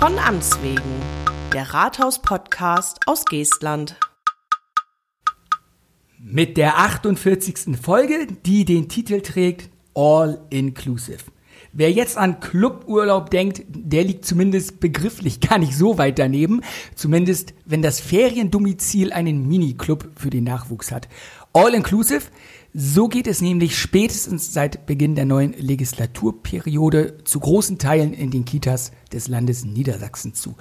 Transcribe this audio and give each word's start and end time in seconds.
Von 0.00 0.18
Amts 0.18 0.62
wegen, 0.62 0.80
der 1.52 1.74
Rathaus-Podcast 1.74 3.00
aus 3.04 3.26
Geestland. 3.26 3.96
Mit 6.18 6.56
der 6.56 6.78
48. 6.78 7.76
Folge, 7.78 8.26
die 8.46 8.64
den 8.64 8.88
Titel 8.88 9.20
trägt 9.20 9.68
All 9.94 10.40
Inclusive. 10.48 11.24
Wer 11.74 11.92
jetzt 11.92 12.16
an 12.16 12.40
Cluburlaub 12.40 13.28
denkt, 13.28 13.62
der 13.68 14.02
liegt 14.02 14.24
zumindest 14.24 14.80
begrifflich 14.80 15.38
gar 15.38 15.58
nicht 15.58 15.76
so 15.76 15.98
weit 15.98 16.18
daneben. 16.18 16.62
Zumindest, 16.94 17.52
wenn 17.66 17.82
das 17.82 18.00
Feriendomizil 18.00 19.12
einen 19.12 19.46
Miniclub 19.46 20.08
für 20.16 20.30
den 20.30 20.44
Nachwuchs 20.44 20.90
hat. 20.92 21.08
All 21.52 21.74
Inclusive, 21.74 22.22
so 22.72 23.08
geht 23.08 23.26
es 23.26 23.40
nämlich 23.40 23.76
spätestens 23.76 24.52
seit 24.52 24.86
Beginn 24.86 25.16
der 25.16 25.24
neuen 25.24 25.52
Legislaturperiode 25.52 27.24
zu 27.24 27.40
großen 27.40 27.76
Teilen 27.76 28.12
in 28.12 28.30
den 28.30 28.44
Kitas 28.44 28.92
des 29.12 29.26
Landes 29.26 29.64
Niedersachsen 29.64 30.32
zu. 30.32 30.54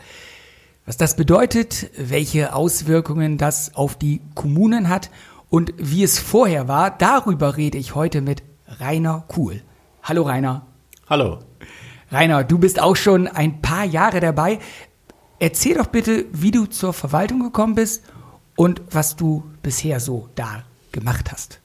Was 0.87 0.97
das 0.97 1.15
bedeutet, 1.15 1.91
welche 1.95 2.55
Auswirkungen 2.55 3.37
das 3.37 3.75
auf 3.75 3.99
die 3.99 4.21
Kommunen 4.33 4.89
hat 4.89 5.11
und 5.51 5.73
wie 5.77 6.01
es 6.03 6.17
vorher 6.17 6.67
war, 6.67 6.89
darüber 6.89 7.55
rede 7.55 7.77
ich 7.77 7.93
heute 7.93 8.21
mit 8.21 8.41
Rainer 8.79 9.23
Kuhl. 9.27 9.61
Hallo 10.01 10.23
Rainer. 10.23 10.65
Hallo. 11.07 11.37
Rainer, 12.11 12.43
du 12.43 12.57
bist 12.57 12.81
auch 12.81 12.95
schon 12.95 13.27
ein 13.27 13.61
paar 13.61 13.85
Jahre 13.85 14.21
dabei. 14.21 14.57
Erzähl 15.37 15.75
doch 15.75 15.87
bitte, 15.87 16.25
wie 16.31 16.49
du 16.49 16.65
zur 16.65 16.93
Verwaltung 16.93 17.41
gekommen 17.41 17.75
bist 17.75 18.03
und 18.55 18.81
was 18.89 19.15
du 19.15 19.43
bisher 19.61 19.99
so 19.99 20.29
da 20.33 20.63
gemacht 20.91 21.31
hast. 21.31 21.59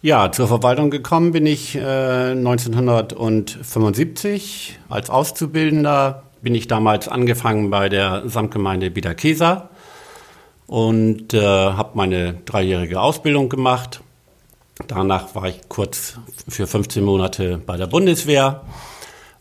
Ja, 0.00 0.30
zur 0.30 0.46
Verwaltung 0.46 0.90
gekommen 0.90 1.32
bin 1.32 1.44
ich 1.44 1.74
äh, 1.74 2.30
1975 2.30 4.78
als 4.88 5.10
Auszubildender. 5.10 6.22
Bin 6.40 6.54
ich 6.54 6.68
damals 6.68 7.08
angefangen 7.08 7.68
bei 7.68 7.88
der 7.88 8.22
Samtgemeinde 8.28 8.92
Biederkesa 8.92 9.70
und 10.68 11.34
äh, 11.34 11.42
habe 11.42 11.90
meine 11.94 12.34
dreijährige 12.44 13.00
Ausbildung 13.00 13.48
gemacht. 13.48 14.00
Danach 14.86 15.34
war 15.34 15.48
ich 15.48 15.62
kurz 15.68 16.16
für 16.48 16.68
15 16.68 17.02
Monate 17.02 17.58
bei 17.58 17.76
der 17.76 17.88
Bundeswehr 17.88 18.62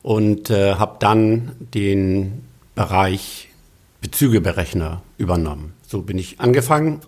und 0.01 0.49
äh, 0.49 0.73
habe 0.73 0.95
dann 0.99 1.51
den 1.59 2.45
Bereich 2.73 3.49
Bezügeberechner 4.01 5.03
übernommen. 5.19 5.73
So 5.85 6.01
bin 6.01 6.17
ich 6.17 6.39
angefangen 6.39 7.01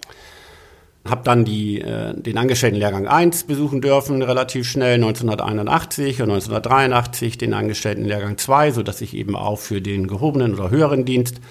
habe 1.09 1.21
dann 1.23 1.45
die, 1.45 1.81
äh, 1.81 2.13
den 2.13 2.37
Angestelltenlehrgang 2.37 3.07
1 3.07 3.45
besuchen 3.45 3.81
dürfen, 3.81 4.21
relativ 4.21 4.67
schnell 4.67 4.95
1981 4.95 6.21
und 6.21 6.29
1983 6.29 7.37
den 7.37 7.53
Angestelltenlehrgang 7.53 8.37
2, 8.37 8.71
sodass 8.71 9.01
ich 9.01 9.15
eben 9.15 9.35
auch 9.35 9.57
für 9.59 9.81
den 9.81 10.07
gehobenen 10.07 10.53
oder 10.53 10.69
höheren 10.69 11.05
Dienst 11.05 11.41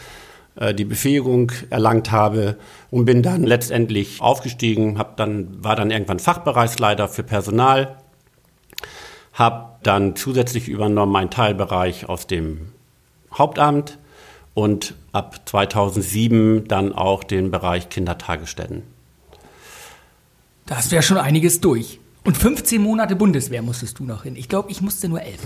äh, 0.57 0.75
die 0.75 0.85
Befähigung 0.85 1.53
erlangt 1.71 2.11
habe 2.11 2.57
und 2.91 3.05
bin 3.05 3.23
dann 3.23 3.45
letztendlich 3.45 4.21
aufgestiegen, 4.21 4.99
hab 4.99 5.17
dann, 5.17 5.63
war 5.63 5.77
dann 5.77 5.91
irgendwann 5.91 6.19
Fachbereichsleiter 6.19 7.09
für 7.09 7.23
Personal, 7.23 7.97
habe 9.33 9.79
dann 9.83 10.17
zusätzlich 10.17 10.69
übernommen 10.69 11.15
einen 11.15 11.31
Teilbereich 11.31 12.09
aus 12.09 12.27
dem 12.27 12.73
Hauptamt 13.33 13.99
und 14.55 14.95
ab 15.13 15.41
2007 15.49 16.67
dann 16.67 16.93
auch 16.93 17.23
den 17.23 17.51
Bereich 17.53 17.89
Kindertagesstätten. 17.89 18.98
Da 20.69 20.77
hast 20.77 20.93
du 20.93 20.97
ja 20.97 21.03
schon 21.03 21.17
einiges 21.17 21.61
durch. 21.61 21.99
Und 22.25 22.37
15 22.37 22.83
Monate 22.83 23.17
Bundeswehr 23.17 23.63
musstest 23.63 23.99
du 23.99 24.05
noch 24.05 24.25
hin. 24.25 24.37
Ich 24.37 24.51
glaube, 24.51 24.71
ich 24.71 24.83
musste 24.83 25.09
nur 25.09 25.23
11. 25.23 25.39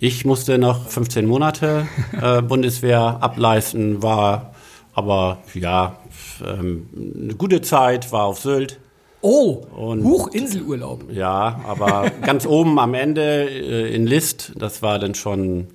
Ich 0.00 0.24
musste 0.24 0.58
noch 0.58 0.88
15 0.88 1.24
Monate 1.24 1.86
äh, 2.20 2.42
Bundeswehr 2.42 3.18
ableisten, 3.20 4.02
war 4.02 4.52
aber 4.92 5.38
ja 5.54 6.00
ähm, 6.44 6.88
eine 7.22 7.34
gute 7.36 7.60
Zeit, 7.60 8.10
war 8.10 8.24
auf 8.24 8.40
Sylt. 8.40 8.80
Oh, 9.22 9.62
und, 9.76 10.02
Hochinselurlaub. 10.02 11.12
Ja, 11.12 11.60
aber 11.64 12.10
ganz 12.22 12.44
oben 12.44 12.80
am 12.80 12.94
Ende 12.94 13.48
äh, 13.48 13.94
in 13.94 14.04
List, 14.04 14.52
das 14.56 14.82
war 14.82 14.98
dann 14.98 15.14
schon 15.14 15.68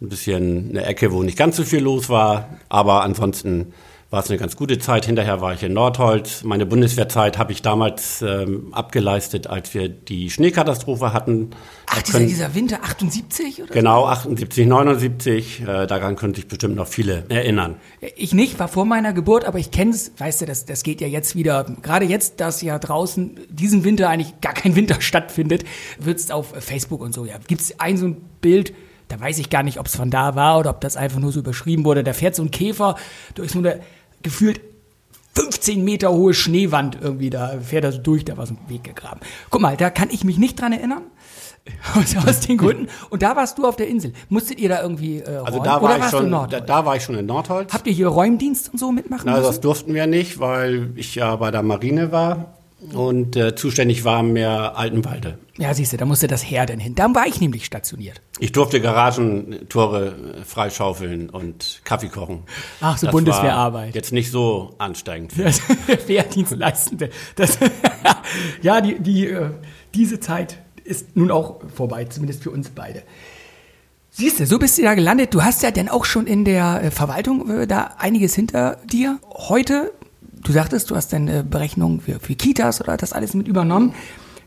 ein 0.00 0.08
bisschen 0.08 0.70
eine 0.70 0.84
Ecke, 0.84 1.12
wo 1.12 1.22
nicht 1.22 1.38
ganz 1.38 1.56
so 1.56 1.62
viel 1.62 1.80
los 1.80 2.08
war, 2.08 2.48
aber 2.68 3.02
ansonsten 3.02 3.72
war 4.10 4.24
es 4.24 4.28
eine 4.28 4.38
ganz 4.38 4.56
gute 4.56 4.78
Zeit. 4.78 5.06
Hinterher 5.06 5.40
war 5.40 5.54
ich 5.54 5.62
in 5.62 5.72
Nordholz. 5.72 6.42
Meine 6.42 6.66
Bundeswehrzeit 6.66 7.38
habe 7.38 7.52
ich 7.52 7.62
damals 7.62 8.22
ähm, 8.22 8.74
abgeleistet, 8.74 9.46
als 9.46 9.72
wir 9.72 9.88
die 9.88 10.30
Schneekatastrophe 10.30 11.12
hatten. 11.12 11.50
Ach, 11.86 12.02
dieser, 12.02 12.18
dieser, 12.18 12.54
Winter 12.56 12.80
78? 12.82 13.62
Oder 13.62 13.72
genau, 13.72 14.06
78, 14.06 14.66
79. 14.66 15.60
Äh, 15.60 15.86
daran 15.86 16.16
können 16.16 16.34
sich 16.34 16.48
bestimmt 16.48 16.74
noch 16.74 16.88
viele 16.88 17.24
erinnern. 17.28 17.76
Ich 18.16 18.34
nicht, 18.34 18.58
war 18.58 18.66
vor 18.66 18.84
meiner 18.84 19.12
Geburt, 19.12 19.44
aber 19.44 19.60
ich 19.60 19.70
kenne 19.70 19.92
es. 19.92 20.10
Weißt 20.18 20.40
du, 20.40 20.46
das, 20.46 20.64
das 20.64 20.82
geht 20.82 21.00
ja 21.00 21.06
jetzt 21.06 21.36
wieder. 21.36 21.64
Gerade 21.80 22.04
jetzt, 22.04 22.40
dass 22.40 22.62
ja 22.62 22.80
draußen 22.80 23.38
diesen 23.48 23.84
Winter 23.84 24.08
eigentlich 24.08 24.40
gar 24.40 24.54
kein 24.54 24.74
Winter 24.74 24.96
stattfindet, 25.00 25.62
wird 26.00 26.18
es 26.18 26.32
auf 26.32 26.48
Facebook 26.58 27.00
und 27.00 27.14
so. 27.14 27.26
Ja, 27.26 27.36
gibt 27.46 27.60
es 27.60 27.78
ein 27.78 27.96
so 27.96 28.06
ein 28.06 28.16
Bild, 28.40 28.72
da 29.06 29.20
weiß 29.20 29.38
ich 29.38 29.50
gar 29.50 29.64
nicht, 29.64 29.78
ob 29.78 29.86
es 29.86 29.96
von 29.96 30.10
da 30.10 30.36
war 30.36 30.58
oder 30.58 30.70
ob 30.70 30.80
das 30.80 30.96
einfach 30.96 31.18
nur 31.18 31.32
so 31.32 31.40
überschrieben 31.40 31.84
wurde. 31.84 32.04
Da 32.04 32.12
fährt 32.12 32.36
so 32.36 32.42
ein 32.42 32.52
Käfer 32.52 32.94
durch 33.34 33.50
so 33.50 33.58
eine 33.58 33.80
gefühlt 34.22 34.60
15 35.34 35.84
Meter 35.84 36.12
hohe 36.12 36.34
Schneewand 36.34 36.98
irgendwie, 37.00 37.30
da 37.30 37.58
fährt 37.60 37.84
er 37.84 37.92
so 37.92 37.98
durch, 37.98 38.24
da 38.24 38.36
war 38.36 38.46
so 38.46 38.54
ein 38.54 38.68
Weg 38.68 38.84
gegraben. 38.84 39.20
Guck 39.50 39.60
mal, 39.60 39.76
da 39.76 39.90
kann 39.90 40.08
ich 40.10 40.24
mich 40.24 40.38
nicht 40.38 40.60
dran 40.60 40.72
erinnern. 40.72 41.02
Aus, 41.94 42.16
aus 42.26 42.40
den 42.40 42.56
Gründen. 42.56 42.88
Und 43.10 43.22
da 43.22 43.36
warst 43.36 43.58
du 43.58 43.66
auf 43.66 43.76
der 43.76 43.86
Insel. 43.86 44.14
Musstet 44.30 44.58
ihr 44.58 44.70
da 44.70 44.82
irgendwie 44.82 45.18
äh, 45.18 45.42
Also 45.44 45.62
da 45.62 45.80
war, 45.82 45.98
ich 45.98 46.04
schon, 46.06 46.30
da, 46.30 46.46
da, 46.46 46.86
war 46.86 46.96
ich 46.96 47.02
schon 47.02 47.16
in 47.16 47.26
Nordholz. 47.26 47.72
Habt 47.72 47.86
ihr 47.86 47.92
hier 47.92 48.08
Räumdienst 48.08 48.72
und 48.72 48.78
so 48.78 48.90
mitmachen 48.90 49.24
Na, 49.26 49.40
das 49.40 49.60
durften 49.60 49.92
wir 49.92 50.06
nicht, 50.06 50.40
weil 50.40 50.90
ich 50.96 51.14
ja 51.14 51.36
bei 51.36 51.50
der 51.50 51.62
Marine 51.62 52.12
war 52.12 52.59
und 52.92 53.36
äh, 53.36 53.54
zuständig 53.54 54.04
war 54.04 54.22
mehr 54.22 54.76
Altenwalde. 54.76 55.38
Ja, 55.58 55.74
siehst 55.74 55.92
du, 55.92 55.96
da 55.96 56.06
musste 56.06 56.26
das 56.26 56.42
Heer 56.42 56.66
denn 56.66 56.80
hin. 56.80 56.94
Da 56.94 57.14
war 57.14 57.26
ich 57.26 57.40
nämlich 57.40 57.66
stationiert. 57.66 58.20
Ich 58.38 58.52
durfte 58.52 58.80
Garagentore 58.80 60.14
freischaufeln 60.46 61.28
und 61.28 61.82
Kaffee 61.84 62.08
kochen. 62.08 62.44
Ach, 62.80 62.96
so 62.96 63.06
das 63.06 63.12
Bundeswehrarbeit. 63.12 63.94
Jetzt 63.94 64.12
nicht 64.12 64.30
so 64.30 64.74
ansteigend. 64.78 65.36
Wehrdienstleistende. 66.06 67.10
Das, 67.36 67.58
ja, 68.62 68.80
die, 68.80 68.98
die, 68.98 69.26
äh, 69.26 69.50
diese 69.94 70.18
Zeit 70.20 70.58
ist 70.84 71.16
nun 71.16 71.30
auch 71.30 71.60
vorbei, 71.74 72.06
zumindest 72.06 72.42
für 72.42 72.50
uns 72.50 72.70
beide. 72.70 73.02
Siehst 74.12 74.40
du, 74.40 74.46
so 74.46 74.58
bist 74.58 74.76
du 74.76 74.82
da 74.82 74.94
gelandet. 74.94 75.34
Du 75.34 75.44
hast 75.44 75.62
ja 75.62 75.70
dann 75.70 75.88
auch 75.88 76.04
schon 76.04 76.26
in 76.26 76.44
der 76.44 76.82
äh, 76.82 76.90
Verwaltung 76.90 77.48
äh, 77.50 77.66
da 77.66 77.94
einiges 77.98 78.34
hinter 78.34 78.78
dir. 78.90 79.18
Heute 79.32 79.92
du 80.42 80.52
sagtest, 80.52 80.90
du 80.90 80.96
hast 80.96 81.12
deine 81.12 81.44
Berechnung 81.44 82.00
für, 82.00 82.20
für 82.20 82.34
Kitas 82.34 82.80
oder 82.80 82.96
das 82.96 83.12
alles 83.12 83.34
mit 83.34 83.48
übernommen. 83.48 83.94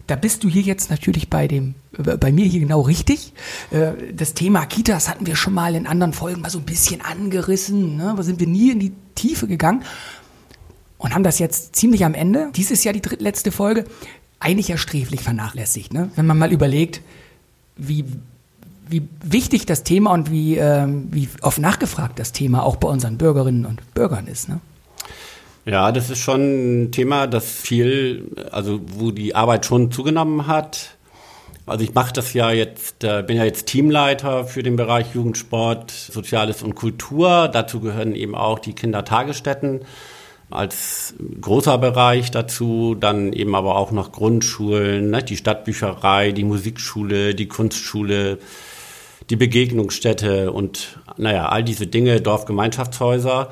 Da 0.07 0.17
bist 0.17 0.43
du 0.43 0.49
hier 0.49 0.61
jetzt 0.61 0.89
natürlich 0.89 1.29
bei 1.29 1.47
dem, 1.47 1.75
bei 2.19 2.31
mir 2.33 2.45
hier 2.45 2.59
genau 2.59 2.81
richtig. 2.81 3.33
Äh, 3.71 4.13
das 4.13 4.33
Thema 4.33 4.65
Kitas 4.65 5.07
hatten 5.07 5.25
wir 5.25 5.35
schon 5.35 5.53
mal 5.53 5.75
in 5.75 5.87
anderen 5.87 6.13
Folgen 6.13 6.41
mal 6.41 6.49
so 6.49 6.59
ein 6.59 6.65
bisschen 6.65 7.01
angerissen. 7.01 7.95
Ne? 7.95 8.13
Da 8.15 8.23
sind 8.23 8.39
wir 8.39 8.47
nie 8.47 8.71
in 8.71 8.79
die 8.79 8.91
Tiefe 9.15 9.47
gegangen 9.47 9.83
und 10.97 11.13
haben 11.13 11.23
das 11.23 11.39
jetzt 11.39 11.75
ziemlich 11.75 12.03
am 12.03 12.13
Ende, 12.13 12.49
dieses 12.55 12.83
Jahr 12.83 12.93
die 12.93 13.01
drittletzte 13.01 13.51
Folge, 13.51 13.85
eigentlich 14.39 14.67
ja 14.67 14.77
sträflich 14.77 15.21
vernachlässigt. 15.21 15.93
Ne? 15.93 16.09
Wenn 16.15 16.25
man 16.25 16.37
mal 16.37 16.51
überlegt, 16.51 17.01
wie, 17.77 18.05
wie 18.89 19.07
wichtig 19.23 19.65
das 19.65 19.83
Thema 19.83 20.11
und 20.11 20.31
wie, 20.31 20.57
ähm, 20.57 21.07
wie 21.11 21.29
oft 21.41 21.59
nachgefragt 21.59 22.19
das 22.19 22.33
Thema 22.33 22.63
auch 22.63 22.75
bei 22.75 22.89
unseren 22.89 23.17
Bürgerinnen 23.17 23.65
und 23.65 23.93
Bürgern 23.93 24.27
ist. 24.27 24.49
Ne? 24.49 24.59
Ja, 25.66 25.91
das 25.94 26.09
ist 26.09 26.19
schon 26.19 26.84
ein 26.84 26.91
Thema, 26.91 27.25
das 27.25 27.46
viel, 27.50 28.32
also 28.52 28.82
wo 28.85 29.11
die 29.11 29.34
Arbeit 29.34 29.66
schon 29.66 29.91
zugenommen 29.91 30.47
hat. 30.47 30.97
Also 31.66 31.85
ich 31.85 31.93
mache 31.93 32.11
das 32.11 32.34
ja 32.34 32.52
jetzt, 32.52 33.05
äh, 33.05 33.23
bin 33.26 33.37
ja 33.37 33.46
jetzt 33.46 33.67
Teamleiter 33.67 34.43
für 34.43 34.64
den 34.64 34.76
Bereich 34.76 35.16
Jugendsport, 35.16 35.91
Soziales 35.91 36.64
und 36.64 36.76
Kultur. 36.76 37.47
Dazu 37.47 37.79
gehören 37.79 38.16
eben 38.16 38.35
auch 38.35 38.59
die 38.59 38.73
Kindertagesstätten 38.73 39.82
als 40.49 41.16
großer 41.41 41.78
Bereich 41.78 42.29
dazu, 42.29 42.96
dann 42.99 43.34
eben 43.34 43.55
aber 43.55 43.76
auch 43.76 43.91
noch 43.91 44.11
Grundschulen, 44.11 45.09
ne, 45.09 45.23
die 45.23 45.37
Stadtbücherei, 45.37 46.32
die 46.32 46.43
Musikschule, 46.43 47.34
die 47.34 47.47
Kunstschule, 47.47 48.37
die 49.29 49.35
Begegnungsstätte 49.35 50.52
und 50.52 50.99
naja, 51.17 51.47
all 51.47 51.64
diese 51.64 51.87
Dinge, 51.87 52.22
Dorfgemeinschaftshäuser. 52.22 53.49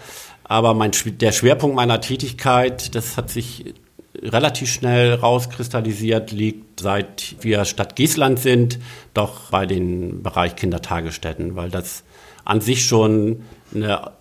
Aber 0.51 0.73
mein, 0.73 0.91
der 1.05 1.31
Schwerpunkt 1.31 1.77
meiner 1.77 2.01
Tätigkeit, 2.01 2.93
das 2.93 3.15
hat 3.15 3.29
sich 3.29 3.73
relativ 4.21 4.69
schnell 4.69 5.13
rauskristallisiert, 5.13 6.33
liegt 6.33 6.81
seit 6.81 7.37
wir 7.39 7.63
Stadt 7.63 7.95
Giesland 7.95 8.37
sind, 8.37 8.77
doch 9.13 9.49
bei 9.49 9.65
den 9.65 10.21
Bereich 10.23 10.57
Kindertagesstätten, 10.57 11.55
weil 11.55 11.69
das 11.69 12.03
an 12.43 12.59
sich 12.59 12.85
schon 12.85 13.43
eine 13.73 14.11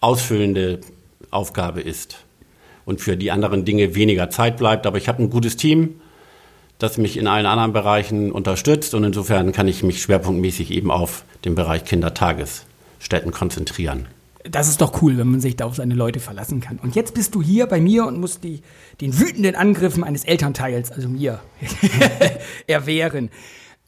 ausfüllende 0.00 0.80
Aufgabe 1.30 1.80
ist 1.80 2.24
und 2.84 3.00
für 3.00 3.16
die 3.16 3.30
anderen 3.30 3.64
Dinge 3.64 3.94
weniger 3.94 4.30
Zeit 4.30 4.56
bleibt. 4.56 4.84
Aber 4.84 4.98
ich 4.98 5.06
habe 5.06 5.22
ein 5.22 5.30
gutes 5.30 5.56
Team, 5.56 6.00
das 6.80 6.98
mich 6.98 7.16
in 7.16 7.28
allen 7.28 7.46
anderen 7.46 7.72
Bereichen 7.72 8.32
unterstützt 8.32 8.94
und 8.94 9.04
insofern 9.04 9.52
kann 9.52 9.68
ich 9.68 9.84
mich 9.84 10.02
schwerpunktmäßig 10.02 10.72
eben 10.72 10.90
auf 10.90 11.22
den 11.44 11.54
Bereich 11.54 11.84
Kindertages 11.84 12.66
Städten 12.98 13.30
konzentrieren. 13.30 14.08
Das 14.44 14.68
ist 14.68 14.80
doch 14.80 15.02
cool, 15.02 15.18
wenn 15.18 15.28
man 15.28 15.40
sich 15.40 15.56
da 15.56 15.66
auf 15.66 15.76
seine 15.76 15.94
Leute 15.94 16.18
verlassen 16.18 16.60
kann. 16.60 16.78
Und 16.78 16.96
jetzt 16.96 17.14
bist 17.14 17.34
du 17.34 17.42
hier 17.42 17.66
bei 17.66 17.80
mir 17.80 18.06
und 18.06 18.18
musst 18.18 18.42
die, 18.42 18.62
den 19.00 19.18
wütenden 19.18 19.54
Angriffen 19.54 20.02
eines 20.02 20.24
Elternteils, 20.24 20.90
also 20.90 21.08
mir, 21.08 21.40
erwehren. 22.66 23.30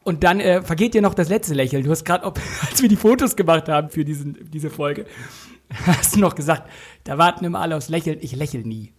Und 0.03 0.23
dann 0.23 0.39
äh, 0.39 0.61
vergeht 0.61 0.93
dir 0.93 1.01
noch 1.01 1.15
das 1.15 1.29
letzte 1.29 1.55
Lächeln. 1.55 1.83
Du 1.83 1.91
hast 1.91 2.05
gerade, 2.05 2.25
als 2.69 2.81
wir 2.81 2.89
die 2.89 2.95
Fotos 2.95 3.35
gemacht 3.35 3.67
haben 3.67 3.89
für 3.89 4.05
diesen, 4.05 4.49
diese 4.51 4.69
Folge, 4.69 5.05
hast 5.85 6.15
du 6.15 6.19
noch 6.19 6.35
gesagt, 6.35 6.69
da 7.03 7.17
warten 7.17 7.43
immer 7.43 7.59
alle 7.59 7.75
aufs 7.75 7.89
Lächeln, 7.89 8.19
ich 8.21 8.35
lächel 8.35 8.61
nie. 8.61 8.93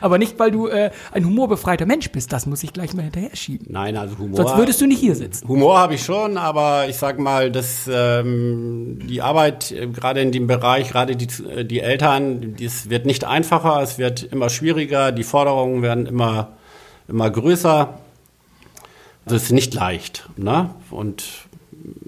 Aber 0.00 0.18
nicht, 0.18 0.38
weil 0.38 0.50
du 0.50 0.68
äh, 0.68 0.90
ein 1.12 1.24
humorbefreiter 1.24 1.86
Mensch 1.86 2.10
bist, 2.10 2.32
das 2.32 2.46
muss 2.46 2.62
ich 2.62 2.72
gleich 2.72 2.94
mal 2.94 3.02
hinterher 3.02 3.34
schieben. 3.34 3.66
Nein, 3.70 3.96
also 3.96 4.18
Humor. 4.18 4.36
Sonst 4.36 4.56
würdest 4.56 4.80
du 4.80 4.86
nicht 4.86 5.00
hier 5.00 5.14
sitzen. 5.14 5.48
Humor 5.48 5.78
habe 5.78 5.94
ich 5.94 6.04
schon, 6.04 6.36
aber 6.36 6.88
ich 6.88 6.96
sag 6.96 7.18
mal, 7.18 7.50
dass 7.50 7.88
ähm, 7.92 8.98
die 9.08 9.22
Arbeit 9.22 9.72
äh, 9.72 9.86
gerade 9.86 10.20
in 10.20 10.32
dem 10.32 10.46
Bereich, 10.46 10.90
gerade 10.90 11.16
die, 11.16 11.28
die 11.64 11.80
Eltern, 11.80 12.56
es 12.60 12.90
wird 12.90 13.06
nicht 13.06 13.24
einfacher, 13.24 13.82
es 13.82 13.98
wird 13.98 14.22
immer 14.22 14.50
schwieriger, 14.50 15.12
die 15.12 15.24
Forderungen 15.24 15.82
werden 15.82 16.06
immer, 16.06 16.52
immer 17.08 17.30
größer. 17.30 17.98
Also 19.24 19.36
es 19.36 19.44
ist 19.44 19.52
nicht 19.52 19.74
leicht. 19.74 20.28
Ne? 20.36 20.70
Und 20.90 21.24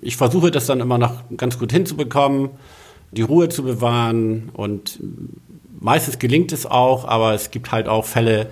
ich 0.01 0.17
versuche 0.17 0.51
das 0.51 0.67
dann 0.67 0.81
immer 0.81 0.99
noch 0.99 1.23
ganz 1.37 1.59
gut 1.59 1.73
hinzubekommen, 1.73 2.51
die 3.11 3.23
Ruhe 3.23 3.49
zu 3.49 3.63
bewahren 3.63 4.51
und 4.55 4.99
meistens 5.83 6.19
gelingt 6.19 6.53
es 6.53 6.65
auch, 6.65 7.05
aber 7.05 7.35
es 7.35 7.51
gibt 7.51 7.73
halt 7.73 7.89
auch 7.89 8.05
Fälle, 8.05 8.51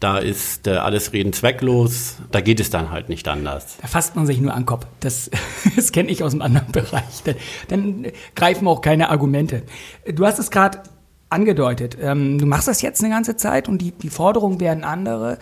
da 0.00 0.18
ist 0.18 0.66
äh, 0.66 0.72
alles 0.72 1.12
Reden 1.12 1.32
zwecklos, 1.32 2.16
da 2.30 2.40
geht 2.40 2.60
es 2.60 2.68
dann 2.68 2.90
halt 2.90 3.08
nicht 3.08 3.26
anders. 3.28 3.78
Da 3.80 3.88
fasst 3.88 4.16
man 4.16 4.26
sich 4.26 4.40
nur 4.40 4.52
an 4.52 4.60
den 4.60 4.66
Kopf. 4.66 4.86
Das, 5.00 5.30
das 5.76 5.92
kenne 5.92 6.10
ich 6.10 6.22
aus 6.22 6.32
einem 6.32 6.42
anderen 6.42 6.72
Bereich. 6.72 7.22
Dann, 7.24 7.36
dann 7.68 8.06
greifen 8.34 8.68
auch 8.68 8.82
keine 8.82 9.08
Argumente. 9.08 9.62
Du 10.06 10.26
hast 10.26 10.38
es 10.38 10.50
gerade 10.50 10.82
angedeutet. 11.30 11.96
Ähm, 12.00 12.38
du 12.38 12.46
machst 12.46 12.68
das 12.68 12.82
jetzt 12.82 13.02
eine 13.02 13.12
ganze 13.12 13.36
Zeit 13.36 13.68
und 13.68 13.78
die, 13.78 13.92
die 13.92 14.10
Forderungen 14.10 14.60
werden 14.60 14.84
andere 14.84 15.38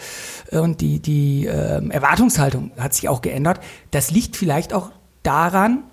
äh, 0.50 0.58
und 0.58 0.80
die, 0.80 1.00
die 1.00 1.46
äh, 1.46 1.86
Erwartungshaltung 1.88 2.72
hat 2.78 2.94
sich 2.94 3.08
auch 3.08 3.20
geändert. 3.20 3.60
Das 3.90 4.10
liegt 4.10 4.36
vielleicht 4.36 4.72
auch 4.72 4.90
daran, 5.22 5.84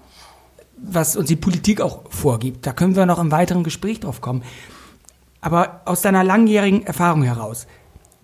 was 0.77 1.15
uns 1.15 1.27
die 1.27 1.35
Politik 1.35 1.81
auch 1.81 2.01
vorgibt. 2.09 2.65
Da 2.65 2.71
können 2.71 2.95
wir 2.95 3.05
noch 3.05 3.19
im 3.19 3.31
weiteren 3.31 3.63
Gespräch 3.63 3.99
drauf 3.99 4.21
kommen. 4.21 4.43
Aber 5.41 5.81
aus 5.85 6.01
deiner 6.01 6.23
langjährigen 6.23 6.85
Erfahrung 6.85 7.23
heraus, 7.23 7.67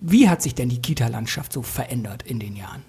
wie 0.00 0.28
hat 0.28 0.42
sich 0.42 0.54
denn 0.54 0.68
die 0.68 0.82
Kita-Landschaft 0.82 1.52
so 1.52 1.62
verändert 1.62 2.22
in 2.22 2.38
den 2.38 2.56
Jahren? 2.56 2.82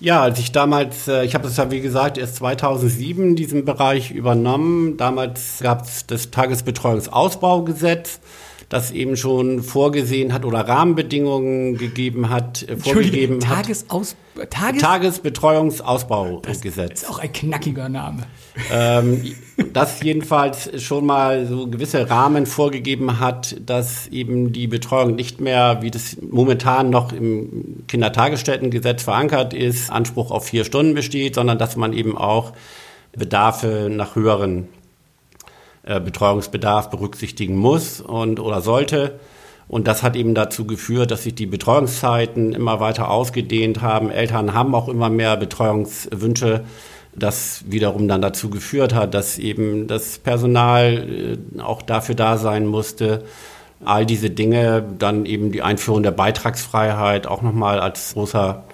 Ja, 0.00 0.22
als 0.22 0.38
ich 0.38 0.52
damals, 0.52 1.08
äh, 1.08 1.24
ich 1.24 1.34
habe 1.34 1.44
das 1.44 1.56
ja 1.56 1.70
wie 1.72 1.80
gesagt 1.80 2.18
erst 2.18 2.36
2007 2.36 3.34
diesen 3.34 3.64
Bereich 3.64 4.12
übernommen. 4.12 4.96
Damals 4.96 5.58
gab 5.60 5.84
es 5.84 6.06
das 6.06 6.30
Tagesbetreuungsausbaugesetz 6.30 8.20
das 8.68 8.90
eben 8.90 9.16
schon 9.16 9.62
vorgesehen 9.62 10.34
hat 10.34 10.44
oder 10.44 10.60
Rahmenbedingungen 10.60 11.78
gegeben 11.78 12.28
hat, 12.28 12.68
äh, 12.68 12.76
vorgegeben 12.76 13.40
Tagesaus 13.40 14.14
hat. 14.38 14.50
Tages 14.50 14.82
Tagesbetreuungsausbaugesetz. 14.82 16.88
Das 16.88 17.02
ist 17.02 17.10
auch 17.10 17.18
ein 17.18 17.32
knackiger 17.32 17.88
Name. 17.88 18.24
Ähm, 18.70 19.34
das 19.72 20.02
jedenfalls 20.02 20.82
schon 20.82 21.06
mal 21.06 21.46
so 21.46 21.66
gewisse 21.66 22.10
Rahmen 22.10 22.46
vorgegeben 22.46 23.20
hat, 23.20 23.56
dass 23.64 24.08
eben 24.08 24.52
die 24.52 24.66
Betreuung 24.66 25.14
nicht 25.14 25.40
mehr, 25.40 25.78
wie 25.80 25.90
das 25.90 26.18
momentan 26.20 26.90
noch 26.90 27.12
im 27.12 27.84
Kindertagesstättengesetz 27.88 29.02
verankert 29.02 29.54
ist, 29.54 29.90
Anspruch 29.90 30.30
auf 30.30 30.46
vier 30.46 30.64
Stunden 30.64 30.94
besteht, 30.94 31.36
sondern 31.36 31.58
dass 31.58 31.76
man 31.76 31.92
eben 31.92 32.16
auch 32.16 32.52
Bedarfe 33.16 33.88
nach 33.90 34.14
höheren 34.14 34.68
äh, 35.88 36.00
Betreuungsbedarf 36.00 36.90
berücksichtigen 36.90 37.56
muss 37.56 38.02
und 38.02 38.40
oder 38.40 38.60
sollte. 38.60 39.18
Und 39.68 39.88
das 39.88 40.02
hat 40.02 40.16
eben 40.16 40.34
dazu 40.34 40.66
geführt, 40.66 41.10
dass 41.10 41.22
sich 41.22 41.34
die 41.34 41.46
Betreuungszeiten 41.46 42.52
immer 42.52 42.78
weiter 42.78 43.10
ausgedehnt 43.10 43.80
haben. 43.80 44.10
Eltern 44.10 44.52
haben 44.52 44.74
auch 44.74 44.88
immer 44.88 45.08
mehr 45.08 45.38
Betreuungswünsche. 45.38 46.64
Das 47.14 47.64
wiederum 47.66 48.06
dann 48.06 48.20
dazu 48.20 48.50
geführt 48.50 48.94
hat, 48.94 49.14
dass 49.14 49.38
eben 49.38 49.86
das 49.86 50.18
Personal 50.18 51.38
äh, 51.56 51.60
auch 51.62 51.80
dafür 51.80 52.14
da 52.14 52.36
sein 52.36 52.66
musste. 52.66 53.24
All 53.82 54.04
diese 54.04 54.28
Dinge, 54.28 54.84
dann 54.98 55.24
eben 55.24 55.52
die 55.52 55.62
Einführung 55.62 56.02
der 56.02 56.10
Beitragsfreiheit 56.10 57.26
auch 57.26 57.40
nochmal 57.40 57.80
als 57.80 58.12
großer 58.12 58.64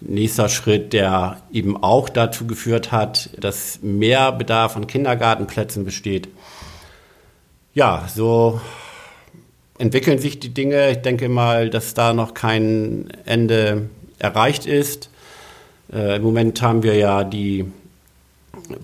nächster 0.00 0.48
Schritt, 0.48 0.92
der 0.92 1.36
eben 1.52 1.80
auch 1.80 2.08
dazu 2.08 2.44
geführt 2.46 2.90
hat, 2.90 3.30
dass 3.38 3.78
mehr 3.82 4.32
Bedarf 4.32 4.76
an 4.76 4.88
Kindergartenplätzen 4.88 5.84
besteht 5.84 6.28
ja, 7.76 8.08
so 8.12 8.58
entwickeln 9.78 10.18
sich 10.18 10.40
die 10.40 10.48
Dinge. 10.48 10.90
Ich 10.90 10.98
denke 10.98 11.28
mal, 11.28 11.68
dass 11.68 11.92
da 11.92 12.14
noch 12.14 12.32
kein 12.32 13.08
Ende 13.26 13.90
erreicht 14.18 14.64
ist. 14.64 15.10
Äh, 15.92 16.16
Im 16.16 16.22
Moment 16.22 16.62
haben 16.62 16.82
wir 16.82 16.94
ja 16.94 17.22
die 17.22 17.66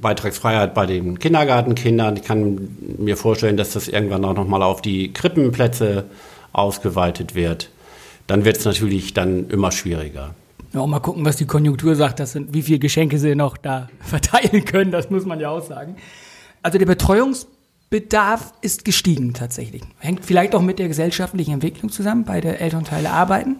Beitragsfreiheit 0.00 0.74
bei 0.74 0.84
den 0.84 1.18
Kindergartenkindern. 1.18 2.18
Ich 2.18 2.22
kann 2.22 2.76
mir 2.98 3.16
vorstellen, 3.16 3.56
dass 3.56 3.72
das 3.72 3.88
irgendwann 3.88 4.26
auch 4.26 4.34
nochmal 4.34 4.62
auf 4.62 4.82
die 4.82 5.10
Krippenplätze 5.10 6.04
ausgeweitet 6.52 7.34
wird. 7.34 7.70
Dann 8.26 8.44
wird 8.44 8.58
es 8.58 8.66
natürlich 8.66 9.14
dann 9.14 9.48
immer 9.48 9.72
schwieriger. 9.72 10.34
Ja, 10.74 10.86
mal 10.86 11.00
gucken, 11.00 11.24
was 11.24 11.36
die 11.36 11.46
Konjunktur 11.46 11.94
sagt, 11.96 12.20
das 12.20 12.32
sind, 12.32 12.52
wie 12.52 12.60
viele 12.60 12.78
Geschenke 12.78 13.18
sie 13.18 13.34
noch 13.34 13.56
da 13.56 13.88
verteilen 14.00 14.66
können, 14.66 14.90
das 14.90 15.08
muss 15.08 15.24
man 15.24 15.40
ja 15.40 15.48
auch 15.48 15.66
sagen. 15.66 15.96
Also 16.62 16.76
der 16.76 16.86
Betreuungs 16.86 17.46
Bedarf 17.92 18.54
ist 18.62 18.86
gestiegen 18.86 19.34
tatsächlich. 19.34 19.82
Hängt 19.98 20.24
vielleicht 20.24 20.54
auch 20.54 20.62
mit 20.62 20.78
der 20.78 20.88
gesellschaftlichen 20.88 21.52
Entwicklung 21.52 21.92
zusammen, 21.92 22.24
beide 22.24 22.58
Elternteile 22.58 23.10
arbeiten. 23.10 23.56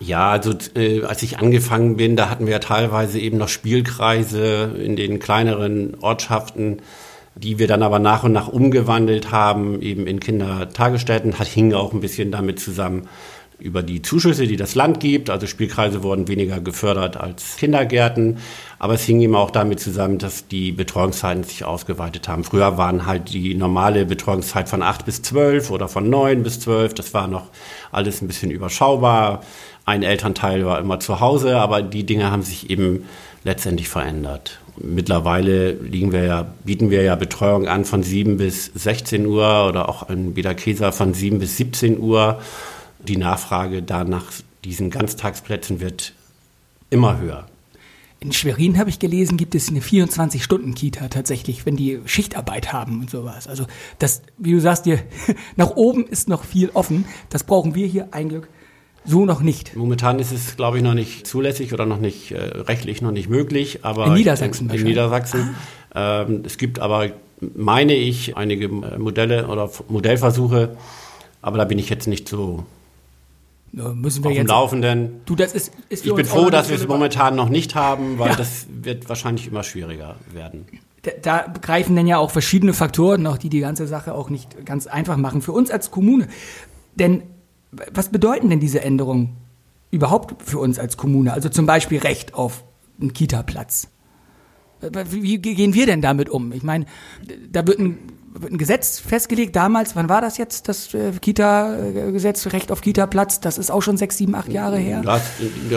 Ja, 0.00 0.30
also 0.30 0.52
äh, 0.74 1.02
als 1.02 1.22
ich 1.22 1.38
angefangen 1.38 1.98
bin, 1.98 2.16
da 2.16 2.30
hatten 2.30 2.46
wir 2.46 2.54
ja 2.54 2.58
teilweise 2.58 3.20
eben 3.20 3.36
noch 3.36 3.48
Spielkreise 3.48 4.74
in 4.82 4.96
den 4.96 5.18
kleineren 5.18 5.94
Ortschaften, 6.00 6.78
die 7.34 7.58
wir 7.58 7.68
dann 7.68 7.82
aber 7.82 7.98
nach 7.98 8.24
und 8.24 8.32
nach 8.32 8.48
umgewandelt 8.48 9.30
haben, 9.30 9.82
eben 9.82 10.06
in 10.06 10.20
Kindertagesstätten. 10.20 11.34
Das 11.38 11.48
hing 11.48 11.74
auch 11.74 11.92
ein 11.92 12.00
bisschen 12.00 12.30
damit 12.30 12.60
zusammen, 12.60 13.08
über 13.58 13.82
die 13.82 14.02
Zuschüsse, 14.02 14.46
die 14.46 14.56
das 14.56 14.74
Land 14.74 15.00
gibt. 15.00 15.30
Also 15.30 15.46
Spielkreise 15.46 16.02
wurden 16.02 16.28
weniger 16.28 16.60
gefördert 16.60 17.16
als 17.16 17.56
Kindergärten. 17.56 18.38
Aber 18.78 18.94
es 18.94 19.04
hing 19.04 19.20
eben 19.20 19.34
auch 19.34 19.50
damit 19.50 19.80
zusammen, 19.80 20.18
dass 20.18 20.48
die 20.48 20.72
Betreuungszeiten 20.72 21.44
sich 21.44 21.64
ausgeweitet 21.64 22.28
haben. 22.28 22.44
Früher 22.44 22.76
waren 22.76 23.06
halt 23.06 23.32
die 23.32 23.54
normale 23.54 24.06
Betreuungszeit 24.06 24.68
von 24.68 24.82
acht 24.82 25.04
bis 25.06 25.22
zwölf 25.22 25.70
oder 25.70 25.88
von 25.88 26.10
neun 26.10 26.42
bis 26.42 26.60
zwölf. 26.60 26.94
Das 26.94 27.14
war 27.14 27.28
noch 27.28 27.46
alles 27.92 28.22
ein 28.22 28.26
bisschen 28.26 28.50
überschaubar. 28.50 29.42
Ein 29.86 30.02
Elternteil 30.02 30.64
war 30.64 30.78
immer 30.78 31.00
zu 31.00 31.20
Hause, 31.20 31.58
aber 31.58 31.82
die 31.82 32.04
Dinge 32.04 32.30
haben 32.30 32.42
sich 32.42 32.70
eben 32.70 33.04
letztendlich 33.44 33.88
verändert. 33.88 34.58
Mittlerweile 34.76 35.72
liegen 35.72 36.10
wir 36.10 36.24
ja, 36.24 36.46
bieten 36.64 36.90
wir 36.90 37.02
ja 37.02 37.14
Betreuung 37.14 37.68
an 37.68 37.84
von 37.84 38.02
7 38.02 38.38
bis 38.38 38.66
16 38.74 39.26
Uhr 39.26 39.68
oder 39.68 39.88
auch 39.88 40.08
in 40.08 40.34
Biederkesa 40.34 40.90
von 40.90 41.14
7 41.14 41.38
bis 41.38 41.58
17 41.58 42.00
Uhr 42.00 42.40
die 43.08 43.16
Nachfrage 43.16 43.82
da 43.82 44.04
nach 44.04 44.26
diesen 44.64 44.90
Ganztagsplätzen 44.90 45.80
wird 45.80 46.14
immer 46.90 47.18
höher. 47.18 47.46
In 48.20 48.32
Schwerin 48.32 48.78
habe 48.78 48.88
ich 48.88 48.98
gelesen, 48.98 49.36
gibt 49.36 49.54
es 49.54 49.68
eine 49.68 49.80
24-Stunden-Kita 49.80 51.08
tatsächlich, 51.08 51.66
wenn 51.66 51.76
die 51.76 52.00
Schichtarbeit 52.06 52.72
haben 52.72 53.00
und 53.00 53.10
sowas. 53.10 53.46
Also 53.46 53.66
das, 53.98 54.22
wie 54.38 54.52
du 54.52 54.60
sagst 54.60 54.86
dir, 54.86 54.98
nach 55.56 55.76
oben 55.76 56.06
ist 56.06 56.28
noch 56.28 56.44
viel 56.44 56.70
offen. 56.72 57.04
Das 57.28 57.44
brauchen 57.44 57.74
wir 57.74 57.86
hier 57.86 58.08
ein 58.12 58.30
Glück 58.30 58.48
so 59.04 59.26
noch 59.26 59.42
nicht. 59.42 59.76
Momentan 59.76 60.18
ist 60.18 60.32
es, 60.32 60.56
glaube 60.56 60.78
ich, 60.78 60.82
noch 60.82 60.94
nicht 60.94 61.26
zulässig 61.26 61.74
oder 61.74 61.84
noch 61.84 62.00
nicht 62.00 62.32
äh, 62.32 62.38
rechtlich 62.38 63.02
noch 63.02 63.10
nicht 63.10 63.28
möglich. 63.28 63.80
Aber 63.82 64.06
in 64.06 64.14
Niedersachsen. 64.14 64.70
In, 64.70 64.76
in 64.76 64.84
Niedersachsen. 64.84 65.54
Ah. 65.92 66.22
Ähm, 66.22 66.42
es 66.44 66.56
gibt 66.56 66.78
aber, 66.78 67.10
meine 67.54 67.94
ich, 67.94 68.36
einige 68.36 68.66
äh, 68.66 68.98
Modelle 68.98 69.48
oder 69.48 69.70
Modellversuche, 69.88 70.76
aber 71.42 71.58
da 71.58 71.64
bin 71.64 71.78
ich 71.78 71.90
jetzt 71.90 72.08
nicht 72.08 72.28
so 72.28 72.64
müssen 73.74 74.22
wir 74.22 74.30
auf 74.30 74.36
jetzt. 74.36 74.44
Dem 74.44 74.48
Laufenden. 74.48 75.20
Du, 75.26 75.34
das 75.34 75.52
ist, 75.52 75.72
ist 75.88 76.06
ich 76.06 76.14
bin 76.14 76.24
froh, 76.24 76.50
dass 76.50 76.68
wir 76.68 76.76
es 76.76 76.86
momentan 76.86 77.34
noch 77.34 77.48
nicht 77.48 77.74
haben, 77.74 78.18
weil 78.18 78.30
ja. 78.30 78.36
das 78.36 78.66
wird 78.68 79.08
wahrscheinlich 79.08 79.48
immer 79.48 79.62
schwieriger 79.62 80.16
werden. 80.32 80.66
Da, 81.02 81.10
da 81.20 81.52
greifen 81.60 81.96
dann 81.96 82.06
ja 82.06 82.18
auch 82.18 82.30
verschiedene 82.30 82.72
Faktoren 82.72 83.22
noch, 83.22 83.36
die 83.36 83.48
die 83.48 83.60
ganze 83.60 83.86
Sache 83.86 84.14
auch 84.14 84.30
nicht 84.30 84.64
ganz 84.64 84.86
einfach 84.86 85.16
machen 85.16 85.42
für 85.42 85.52
uns 85.52 85.70
als 85.70 85.90
Kommune. 85.90 86.28
Denn 86.94 87.24
was 87.92 88.10
bedeuten 88.10 88.50
denn 88.50 88.60
diese 88.60 88.80
Änderungen 88.80 89.36
überhaupt 89.90 90.42
für 90.42 90.58
uns 90.58 90.78
als 90.78 90.96
Kommune? 90.96 91.32
Also 91.32 91.48
zum 91.48 91.66
Beispiel 91.66 91.98
Recht 91.98 92.34
auf 92.34 92.64
einen 93.00 93.12
Kita-Platz. 93.12 93.88
Wie 95.10 95.38
gehen 95.38 95.74
wir 95.74 95.86
denn 95.86 96.00
damit 96.00 96.28
um? 96.28 96.52
Ich 96.52 96.62
meine, 96.62 96.86
da 97.50 97.66
wird 97.66 97.78
ein 97.78 97.98
ein 98.42 98.58
Gesetz 98.58 98.98
festgelegt 98.98 99.54
damals, 99.54 99.94
wann 99.94 100.08
war 100.08 100.20
das 100.20 100.38
jetzt, 100.38 100.68
das 100.68 100.92
äh, 100.92 101.12
Kita-Gesetz, 101.20 102.52
Recht 102.52 102.72
auf 102.72 102.80
Kita-Platz? 102.80 103.40
Das 103.40 103.58
ist 103.58 103.70
auch 103.70 103.82
schon 103.82 103.96
sechs, 103.96 104.16
sieben, 104.16 104.34
acht 104.34 104.52
Jahre 104.52 104.76
her. 104.76 105.02
Das 105.04 105.22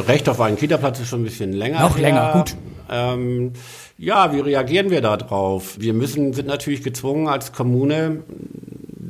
Recht 0.07 0.27
auf 0.27 0.41
einen 0.41 0.57
Kita-Platz 0.57 0.99
ist 0.99 1.09
schon 1.09 1.21
ein 1.21 1.25
bisschen 1.25 1.53
länger. 1.53 1.81
Noch 1.81 1.97
her. 1.97 2.01
länger, 2.01 2.31
gut. 2.33 2.55
Ähm, 2.89 3.53
ja, 3.97 4.33
wie 4.33 4.39
reagieren 4.39 4.89
wir 4.89 5.01
darauf? 5.01 5.79
Wir 5.79 5.93
müssen, 5.93 6.33
sind 6.33 6.47
natürlich 6.47 6.83
gezwungen 6.83 7.27
als 7.27 7.51
Kommune, 7.51 8.23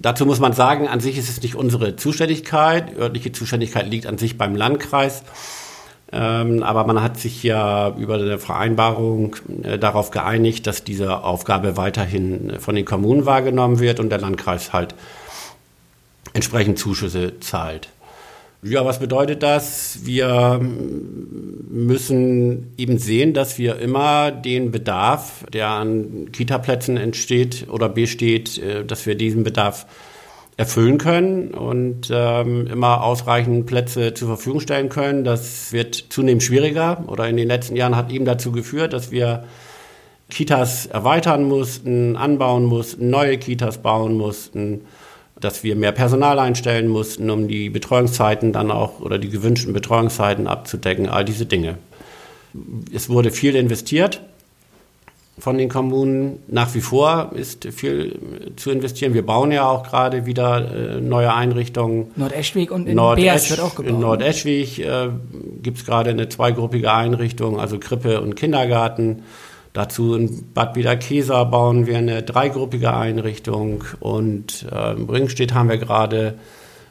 dazu 0.02 0.26
muss 0.26 0.40
man 0.40 0.54
sagen, 0.54 0.88
an 0.88 1.00
sich 1.00 1.18
ist 1.18 1.30
es 1.30 1.42
nicht 1.42 1.56
unsere 1.56 1.96
Zuständigkeit. 1.96 2.98
Örtliche 2.98 3.32
Zuständigkeit 3.32 3.90
liegt 3.90 4.08
an 4.08 4.18
sich 4.18 4.38
beim 4.38 4.56
Landkreis. 4.56 5.24
Ähm, 6.12 6.64
aber 6.64 6.86
man 6.86 7.02
hat 7.02 7.20
sich 7.20 7.44
ja 7.44 7.94
über 7.98 8.16
eine 8.16 8.38
Vereinbarung 8.38 9.36
äh, 9.64 9.78
darauf 9.78 10.10
geeinigt, 10.12 10.66
dass 10.66 10.84
diese 10.86 11.24
Aufgabe 11.24 11.76
weiterhin 11.76 12.54
von 12.60 12.76
den 12.76 12.86
Kommunen 12.86 13.26
wahrgenommen 13.26 13.80
wird 13.80 14.00
und 14.00 14.10
der 14.10 14.20
Landkreis 14.20 14.72
halt 14.72 14.96
entsprechend 16.34 16.80
Zuschüsse 16.80 17.40
zahlt. 17.42 17.90
Ja, 18.64 18.86
was 18.86 19.00
bedeutet 19.00 19.44
das? 19.44 20.00
Wir 20.04 20.60
müssen 21.70 22.74
eben 22.78 22.98
sehen, 22.98 23.34
dass 23.34 23.60
wir 23.60 23.78
immer 23.78 24.32
den 24.32 24.72
Bedarf, 24.72 25.46
der 25.54 25.68
an 25.68 26.32
Kitaplätzen 26.32 26.98
entsteht 26.98 27.68
oder 27.70 27.88
besteht, 27.90 28.58
äh, 28.58 28.86
dass 28.86 29.06
wir 29.06 29.16
diesen 29.16 29.44
Bedarf 29.44 29.86
erfüllen 30.58 30.98
können 30.98 31.54
und 31.54 32.10
ähm, 32.12 32.68
immer 32.68 33.04
ausreichend 33.04 33.68
Plätze 33.68 34.14
zur 34.14 34.28
Verfügung 34.28 34.60
stellen 34.60 34.90
können. 34.90 35.24
Das 35.24 35.72
wird 35.72 35.96
zunehmend 36.10 36.44
schwieriger 36.44 37.04
oder 37.08 37.30
in 37.30 37.38
den 37.38 37.48
letzten 37.48 37.76
Jahren 37.76 37.96
hat 37.96 38.12
eben 38.12 38.26
dazu 38.26 38.52
geführt, 38.52 38.94
dass 38.94 39.12
wir 39.12 39.44
Kitas 40.30 40.88
erweitern 40.88 41.46
mussten, 41.46 42.18
anbauen 42.18 42.66
mussten, 42.66 43.10
neue 43.10 43.38
Kitas 43.38 43.78
bauen 43.78 44.18
mussten 44.18 44.82
dass 45.40 45.64
wir 45.64 45.76
mehr 45.76 45.92
Personal 45.92 46.40
einstellen 46.40 46.88
mussten, 46.88 47.30
um 47.30 47.48
die 47.48 47.70
Betreuungszeiten 47.70 48.54
dann 48.54 48.72
auch 48.72 49.00
oder 49.00 49.20
die 49.20 49.30
gewünschten 49.30 49.74
Betreuungszeiten 49.74 50.48
abzudecken, 50.48 51.10
all 51.10 51.26
diese 51.26 51.46
Dinge. 51.46 51.78
Es 52.94 53.10
wurde 53.10 53.32
viel 53.32 53.56
investiert 53.56 54.22
von 55.40 55.58
den 55.58 55.70
Kommunen. 55.70 56.40
Nach 56.48 56.74
wie 56.74 56.82
vor 56.82 57.32
ist 57.36 57.66
viel 57.72 58.54
zu 58.56 58.72
investieren. 58.72 59.14
Wir 59.14 59.26
bauen 59.26 59.52
ja 59.52 59.70
auch 59.70 59.84
gerade 59.84 60.26
wieder 60.26 60.96
äh, 60.98 61.02
neue 61.02 61.34
Einrichtungen. 61.34 62.12
Nordeschweg 62.16 62.72
und 62.72 62.88
in 62.88 62.96
Nord 62.96 63.18
Beers 63.18 63.50
wird 63.50 63.60
auch 63.60 63.76
gebaut. 63.76 63.92
In 63.92 64.00
Nordeschweg 64.00 64.80
äh, 64.80 65.10
gibt 65.62 65.78
es 65.78 65.86
gerade 65.86 66.10
eine 66.10 66.28
zweigruppige 66.30 66.92
Einrichtung, 66.92 67.60
also 67.60 67.78
Krippe 67.78 68.22
und 68.22 68.36
Kindergarten. 68.36 69.24
Dazu 69.74 70.16
in 70.16 70.54
Bad 70.54 70.76
Wiederkeser 70.76 71.46
bauen 71.46 71.86
wir 71.86 72.00
eine 72.00 72.24
dreigruppige 72.24 72.94
Einrichtung 72.94 73.84
und 74.00 74.66
äh, 74.72 74.94
in 74.94 75.06
Bringstedt 75.06 75.54
haben 75.54 75.70
wir 75.70 75.78
gerade 75.78 76.40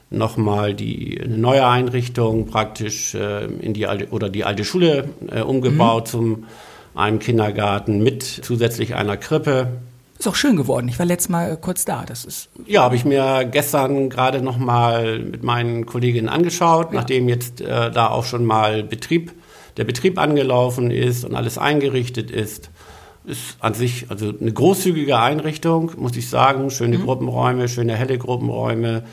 nochmal 0.09 0.73
die 0.73 1.19
eine 1.21 1.37
neue 1.37 1.67
Einrichtung 1.67 2.47
praktisch 2.47 3.13
äh, 3.13 3.45
in 3.45 3.73
die 3.73 3.87
alte 3.87 4.07
oder 4.11 4.29
die 4.29 4.45
alte 4.45 4.63
Schule 4.63 5.09
äh, 5.29 5.41
umgebaut 5.41 6.05
mhm. 6.05 6.09
zum 6.09 6.43
einem 6.97 7.19
Kindergarten 7.19 8.01
mit 8.01 8.23
zusätzlich 8.23 8.95
einer 8.95 9.17
Krippe. 9.17 9.67
Ist 10.17 10.27
auch 10.27 10.35
schön 10.35 10.55
geworden. 10.55 10.87
Ich 10.87 10.97
war 10.97 11.05
letztes 11.05 11.29
Mal 11.29 11.51
äh, 11.51 11.57
kurz 11.59 11.85
da. 11.85 12.03
Das 12.05 12.25
ist 12.25 12.49
ja, 12.65 12.81
habe 12.81 12.95
ich 12.95 13.05
mir 13.05 13.45
gestern 13.45 14.09
gerade 14.09 14.41
noch 14.41 14.57
mal 14.57 15.19
mit 15.19 15.43
meinen 15.43 15.85
Kolleginnen 15.85 16.27
angeschaut, 16.27 16.87
ja. 16.91 16.99
nachdem 16.99 17.29
jetzt 17.29 17.61
äh, 17.61 17.91
da 17.91 18.09
auch 18.09 18.25
schon 18.25 18.45
mal 18.45 18.83
Betrieb 18.83 19.33
der 19.77 19.83
Betrieb 19.83 20.17
angelaufen 20.17 20.89
ist 20.89 21.23
und 21.23 21.35
alles 21.35 21.59
eingerichtet 21.59 22.31
ist 22.31 22.71
ist 23.27 23.57
an 23.59 23.73
sich 23.73 24.05
also 24.09 24.33
eine 24.39 24.53
großzügige 24.53 25.19
Einrichtung, 25.19 25.91
muss 25.97 26.15
ich 26.15 26.29
sagen. 26.29 26.69
Schöne 26.71 26.97
mhm. 26.97 27.03
Gruppenräume, 27.03 27.67
schöne 27.67 27.95
helle 27.95 28.17
Gruppenräume, 28.17 29.03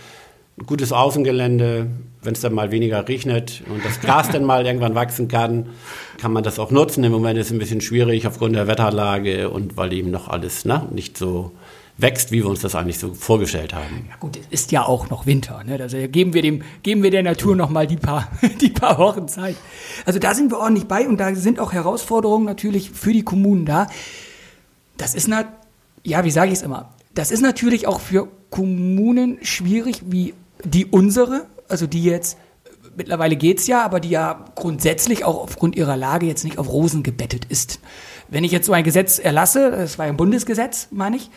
gutes 0.67 0.93
Außengelände. 0.93 1.87
Wenn 2.23 2.33
es 2.33 2.41
dann 2.41 2.55
mal 2.55 2.71
weniger 2.71 3.07
regnet 3.07 3.63
und 3.69 3.85
das 3.85 4.01
Gras 4.01 4.31
dann 4.31 4.45
mal 4.45 4.65
irgendwann 4.65 4.95
wachsen 4.95 5.29
kann, 5.29 5.67
kann 6.19 6.33
man 6.33 6.43
das 6.43 6.59
auch 6.59 6.71
nutzen. 6.71 7.05
Im 7.05 7.13
Moment 7.13 7.39
ist 7.39 7.47
es 7.47 7.53
ein 7.53 7.59
bisschen 7.59 7.83
schwierig 7.83 8.27
aufgrund 8.27 8.57
der 8.57 8.67
Wetterlage 8.67 9.51
und 9.51 9.77
weil 9.77 9.93
eben 9.93 10.11
noch 10.11 10.29
alles 10.29 10.65
ne, 10.65 10.89
nicht 10.91 11.19
so 11.19 11.53
wächst, 11.97 12.33
wie 12.33 12.43
wir 12.43 12.47
uns 12.49 12.61
das 12.61 12.75
eigentlich 12.75 12.99
so 12.99 13.13
vorgestellt 13.15 13.73
haben. 13.75 14.07
Ja 14.09 14.17
gut, 14.19 14.37
es 14.37 14.47
ist 14.49 14.73
ja 14.73 14.85
auch 14.85 15.11
noch 15.11 15.27
Winter. 15.27 15.63
Ne? 15.65 15.79
Also 15.81 15.97
geben 16.09 16.35
wir, 16.35 16.43
dem, 16.43 16.63
geben 16.83 17.03
wir 17.03 17.11
der 17.11 17.23
Natur 17.23 17.55
noch 17.55 17.71
mal 17.71 17.87
die 17.87 17.97
paar, 17.97 18.29
die 18.61 18.71
paar 18.71 18.99
Wochen 18.99 19.29
Zeit. 19.29 19.57
Also 20.05 20.19
da 20.19 20.35
sind 20.35 20.51
wir 20.51 20.59
ordentlich 20.59 20.87
bei 20.87 21.07
und 21.07 21.19
da 21.19 21.35
sind 21.35 21.61
auch 21.61 21.73
Herausforderungen 21.73 22.47
natürlich 22.47 22.91
für 22.91 23.13
die 23.13 23.23
Kommunen 23.23 23.67
da. 23.67 23.87
Das 24.97 25.15
ist, 25.15 25.29
na, 25.29 25.45
ja, 26.03 26.25
wie 26.25 26.31
sage 26.31 26.49
ich 26.49 26.59
es 26.59 26.63
immer, 26.63 26.95
das 27.15 27.31
ist 27.31 27.43
natürlich 27.43 27.87
auch 27.87 28.01
für 28.01 28.29
Kommunen 28.51 29.39
schwierig, 29.43 30.03
wie 30.07 30.35
die 30.65 30.87
unsere, 30.87 31.47
also 31.69 31.87
die 31.87 32.05
jetzt 32.05 32.39
mittlerweile 32.97 33.37
geht's 33.37 33.67
ja, 33.67 33.85
aber 33.85 34.01
die 34.01 34.11
ja 34.11 34.45
grundsätzlich 34.55 35.25
auch 35.25 35.43
aufgrund 35.43 35.77
ihrer 35.77 35.97
Lage 35.97 36.27
jetzt 36.27 36.45
nicht 36.45 36.59
auf 36.59 36.69
Rosen 36.69 37.03
gebettet 37.03 37.47
ist. 37.49 37.81
Wenn 38.29 38.45
ich 38.45 38.53
jetzt 38.53 38.67
so 38.67 38.73
ein 38.73 38.85
Gesetz 38.85 39.19
erlasse, 39.19 39.71
das 39.71 39.99
war 39.99 40.07
ein 40.07 40.17
Bundesgesetz, 40.17 40.89
meine 40.91 41.17
ich, 41.17 41.31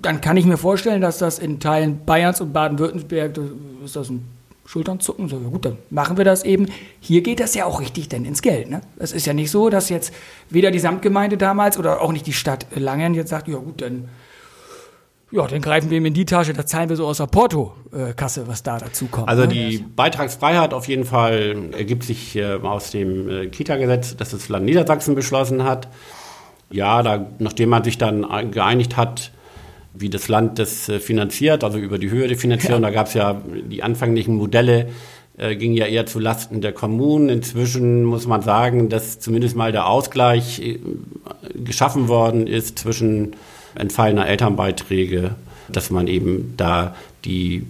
dann 0.00 0.20
kann 0.20 0.36
ich 0.36 0.44
mir 0.44 0.58
vorstellen, 0.58 1.00
dass 1.00 1.18
das 1.18 1.38
in 1.38 1.60
Teilen 1.60 2.04
Bayerns 2.04 2.40
und 2.40 2.52
Baden-Württemberg, 2.52 3.38
ist 3.84 3.96
das 3.96 4.10
ein 4.10 4.24
Schulternzucken, 4.66 5.28
so, 5.28 5.38
ja 5.38 5.48
gut, 5.48 5.66
dann 5.66 5.78
machen 5.90 6.16
wir 6.16 6.24
das 6.24 6.42
eben. 6.42 6.66
Hier 7.00 7.22
geht 7.22 7.40
das 7.40 7.54
ja 7.54 7.66
auch 7.66 7.80
richtig 7.80 8.08
denn 8.08 8.24
ins 8.24 8.40
Geld. 8.40 8.70
Ne? 8.70 8.80
Es 8.96 9.12
ist 9.12 9.26
ja 9.26 9.34
nicht 9.34 9.50
so, 9.50 9.68
dass 9.68 9.90
jetzt 9.90 10.12
weder 10.48 10.70
die 10.70 10.78
Samtgemeinde 10.78 11.36
damals 11.36 11.78
oder 11.78 12.00
auch 12.00 12.12
nicht 12.12 12.26
die 12.26 12.32
Stadt 12.32 12.66
Langen 12.74 13.14
jetzt 13.14 13.28
sagt, 13.28 13.48
ja 13.48 13.56
gut, 13.56 13.82
dann 13.82 14.08
ja, 15.34 15.48
dann 15.48 15.60
greifen 15.60 15.90
wir 15.90 15.98
ihm 15.98 16.06
in 16.06 16.14
die 16.14 16.26
Tasche, 16.26 16.52
da 16.52 16.64
zahlen 16.64 16.88
wir 16.88 16.94
so 16.94 17.06
aus 17.06 17.16
der 17.16 17.26
Porto-Kasse, 17.26 18.46
was 18.46 18.62
da 18.62 18.78
dazu 18.78 19.06
kommt. 19.06 19.28
Also 19.28 19.42
ne? 19.42 19.48
die 19.48 19.78
Beitragsfreiheit 19.78 20.72
auf 20.72 20.86
jeden 20.86 21.04
Fall 21.04 21.70
ergibt 21.72 22.04
sich 22.04 22.36
äh, 22.36 22.54
aus 22.54 22.92
dem 22.92 23.28
äh, 23.28 23.46
Kita-Gesetz, 23.48 24.16
das 24.16 24.30
das 24.30 24.48
Land 24.48 24.64
Niedersachsen 24.64 25.16
beschlossen 25.16 25.64
hat. 25.64 25.88
Ja, 26.70 27.02
da, 27.02 27.26
nachdem 27.40 27.70
man 27.70 27.82
sich 27.82 27.98
dann 27.98 28.52
geeinigt 28.52 28.96
hat, 28.96 29.32
wie 29.92 30.08
das 30.08 30.28
Land 30.28 30.60
das 30.60 30.88
äh, 30.88 31.00
finanziert, 31.00 31.64
also 31.64 31.78
über 31.78 31.98
die 31.98 32.10
Höhe 32.10 32.28
der 32.28 32.38
Finanzierung, 32.38 32.82
ja. 32.82 32.90
da 32.90 32.94
gab 32.94 33.08
es 33.08 33.14
ja 33.14 33.42
die 33.68 33.82
anfänglichen 33.82 34.36
Modelle, 34.36 34.90
äh, 35.36 35.56
ging 35.56 35.72
ja 35.72 35.86
eher 35.86 36.06
zu 36.06 36.20
Lasten 36.20 36.60
der 36.60 36.72
Kommunen. 36.72 37.28
Inzwischen 37.28 38.04
muss 38.04 38.28
man 38.28 38.40
sagen, 38.40 38.88
dass 38.88 39.18
zumindest 39.18 39.56
mal 39.56 39.72
der 39.72 39.88
Ausgleich 39.88 40.78
geschaffen 41.54 42.06
worden 42.06 42.46
ist 42.46 42.78
zwischen 42.78 43.34
entfallener 43.74 44.26
Elternbeiträge, 44.26 45.34
dass 45.68 45.90
man 45.90 46.06
eben 46.06 46.54
da 46.56 46.94
die 47.24 47.66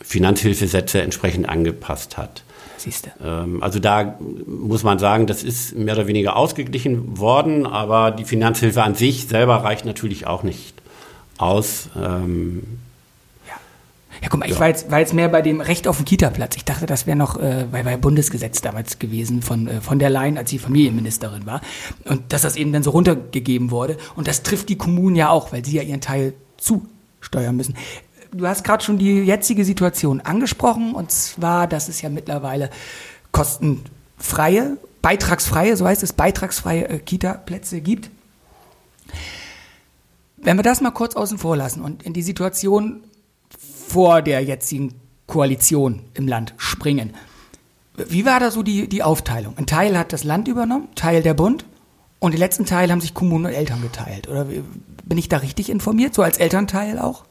Finanzhilfesätze 0.00 1.00
entsprechend 1.00 1.48
angepasst 1.48 2.18
hat. 2.18 2.42
Siehste. 2.76 3.12
Ähm, 3.24 3.62
also 3.62 3.78
da 3.78 4.18
muss 4.46 4.82
man 4.82 4.98
sagen, 4.98 5.26
das 5.26 5.42
ist 5.42 5.76
mehr 5.76 5.94
oder 5.94 6.06
weniger 6.06 6.36
ausgeglichen 6.36 7.18
worden, 7.18 7.66
aber 7.66 8.10
die 8.10 8.24
Finanzhilfe 8.24 8.82
an 8.82 8.94
sich 8.94 9.28
selber 9.28 9.56
reicht 9.56 9.84
natürlich 9.84 10.26
auch 10.26 10.42
nicht 10.42 10.74
aus. 11.38 11.88
Ja, 14.22 14.28
guck 14.28 14.38
mal, 14.38 14.48
ja. 14.48 14.54
ich 14.54 14.60
war 14.60 14.68
jetzt, 14.68 14.90
war 14.90 15.00
jetzt 15.00 15.14
mehr 15.14 15.28
bei 15.28 15.42
dem 15.42 15.60
Recht 15.60 15.88
auf 15.88 15.96
den 15.96 16.04
Kita-Platz. 16.04 16.56
Ich 16.56 16.64
dachte, 16.64 16.86
das 16.86 17.06
wäre 17.06 17.16
noch 17.16 17.38
äh, 17.40 17.66
bei, 17.70 17.82
bei 17.82 17.96
Bundesgesetz 17.96 18.60
damals 18.60 19.00
gewesen 19.00 19.42
von, 19.42 19.66
äh, 19.66 19.80
von 19.80 19.98
der 19.98 20.10
Leyen, 20.10 20.38
als 20.38 20.50
sie 20.50 20.58
Familienministerin 20.58 21.44
war. 21.44 21.60
Und 22.04 22.32
dass 22.32 22.42
das 22.42 22.54
eben 22.54 22.72
dann 22.72 22.84
so 22.84 22.90
runtergegeben 22.90 23.72
wurde. 23.72 23.96
Und 24.14 24.28
das 24.28 24.44
trifft 24.44 24.68
die 24.68 24.78
Kommunen 24.78 25.16
ja 25.16 25.28
auch, 25.28 25.52
weil 25.52 25.64
sie 25.64 25.76
ja 25.76 25.82
ihren 25.82 26.00
Teil 26.00 26.34
zusteuern 26.56 27.56
müssen. 27.56 27.74
Du 28.32 28.46
hast 28.46 28.62
gerade 28.62 28.82
schon 28.82 28.96
die 28.96 29.22
jetzige 29.24 29.64
Situation 29.64 30.20
angesprochen, 30.20 30.94
und 30.94 31.10
zwar, 31.10 31.66
dass 31.66 31.88
es 31.88 32.00
ja 32.00 32.08
mittlerweile 32.08 32.70
kostenfreie, 33.32 34.78
beitragsfreie, 35.02 35.76
so 35.76 35.84
heißt 35.84 36.02
es, 36.02 36.12
beitragsfreie 36.12 36.88
äh, 36.88 36.98
Kita-Plätze 37.00 37.80
gibt. 37.80 38.08
Wenn 40.36 40.56
wir 40.56 40.62
das 40.62 40.80
mal 40.80 40.92
kurz 40.92 41.16
außen 41.16 41.38
vor 41.38 41.56
lassen 41.56 41.82
und 41.82 42.04
in 42.04 42.12
die 42.12 42.22
Situation 42.22 43.02
vor 43.92 44.22
der 44.22 44.40
jetzigen 44.40 44.94
Koalition 45.26 46.00
im 46.14 46.26
Land 46.26 46.54
springen. 46.56 47.14
Wie 47.94 48.24
war 48.24 48.40
da 48.40 48.50
so 48.50 48.62
die, 48.62 48.88
die 48.88 49.02
Aufteilung? 49.02 49.54
Ein 49.58 49.66
Teil 49.66 49.98
hat 49.98 50.12
das 50.12 50.24
Land 50.24 50.48
übernommen, 50.48 50.88
Teil 50.94 51.22
der 51.22 51.34
Bund 51.34 51.66
und 52.18 52.32
die 52.32 52.38
letzten 52.38 52.64
Teil 52.64 52.90
haben 52.90 53.02
sich 53.02 53.12
Kommunen 53.12 53.46
und 53.46 53.52
Eltern 53.52 53.82
geteilt. 53.82 54.28
Oder 54.28 54.46
bin 55.04 55.18
ich 55.18 55.28
da 55.28 55.38
richtig 55.38 55.68
informiert, 55.68 56.14
so 56.14 56.22
als 56.22 56.38
Elternteil 56.38 56.98
auch? 56.98 57.24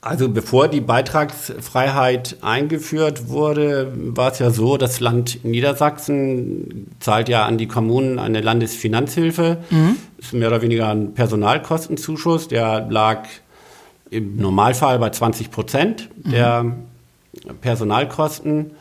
Also 0.00 0.28
bevor 0.28 0.68
die 0.68 0.80
Beitragsfreiheit 0.80 2.36
eingeführt 2.42 3.28
wurde, 3.28 3.92
war 3.96 4.30
es 4.30 4.38
ja 4.38 4.50
so, 4.50 4.76
das 4.76 5.00
Land 5.00 5.44
Niedersachsen 5.44 6.94
zahlt 7.00 7.28
ja 7.28 7.46
an 7.46 7.58
die 7.58 7.66
Kommunen 7.66 8.18
eine 8.18 8.40
Landesfinanzhilfe. 8.40 9.58
Mhm. 9.70 9.96
Das 10.18 10.26
ist 10.26 10.32
mehr 10.34 10.48
oder 10.48 10.62
weniger 10.62 10.88
ein 10.88 11.14
Personalkostenzuschuss, 11.14 12.48
der 12.48 12.86
lag 12.88 13.26
im 14.10 14.36
Normalfall 14.36 14.98
bei 14.98 15.10
20 15.10 15.50
Prozent 15.50 16.08
der 16.16 16.62
mhm. 16.62 16.74
Personalkosten. 17.60 18.72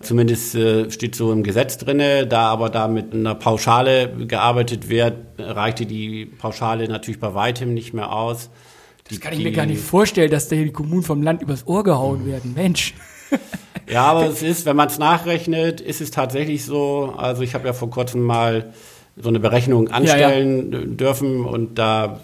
Zumindest 0.00 0.54
äh, 0.54 0.90
steht 0.90 1.16
so 1.16 1.32
im 1.32 1.42
Gesetz 1.42 1.76
drinne. 1.76 2.26
Da 2.26 2.42
aber 2.48 2.70
da 2.70 2.86
mit 2.86 3.12
einer 3.12 3.34
Pauschale 3.34 4.08
gearbeitet 4.26 4.88
wird, 4.88 5.14
reichte 5.38 5.86
die 5.86 6.26
Pauschale 6.26 6.88
natürlich 6.88 7.18
bei 7.18 7.34
weitem 7.34 7.74
nicht 7.74 7.94
mehr 7.94 8.12
aus. 8.12 8.50
Das 9.08 9.20
kann 9.20 9.32
ich 9.32 9.42
mir 9.42 9.52
gar 9.52 9.66
nicht 9.66 9.80
vorstellen, 9.80 10.30
dass 10.30 10.48
da 10.48 10.56
die 10.56 10.70
Kommunen 10.70 11.02
vom 11.02 11.22
Land 11.22 11.42
übers 11.42 11.66
Ohr 11.66 11.82
gehauen 11.82 12.26
werden. 12.26 12.54
Mensch. 12.54 12.94
Ja, 13.90 14.04
aber 14.04 14.26
es 14.26 14.42
ist, 14.42 14.66
wenn 14.66 14.76
man 14.76 14.88
es 14.88 14.98
nachrechnet, 14.98 15.80
ist 15.80 16.02
es 16.02 16.10
tatsächlich 16.10 16.64
so. 16.64 17.14
Also 17.16 17.42
ich 17.42 17.54
habe 17.54 17.66
ja 17.66 17.72
vor 17.72 17.88
kurzem 17.88 18.22
mal 18.22 18.74
so 19.16 19.28
eine 19.28 19.40
Berechnung 19.40 19.88
anstellen 19.88 20.72
ja, 20.72 20.78
ja. 20.78 20.84
dürfen 20.84 21.44
und 21.44 21.78
da, 21.78 22.20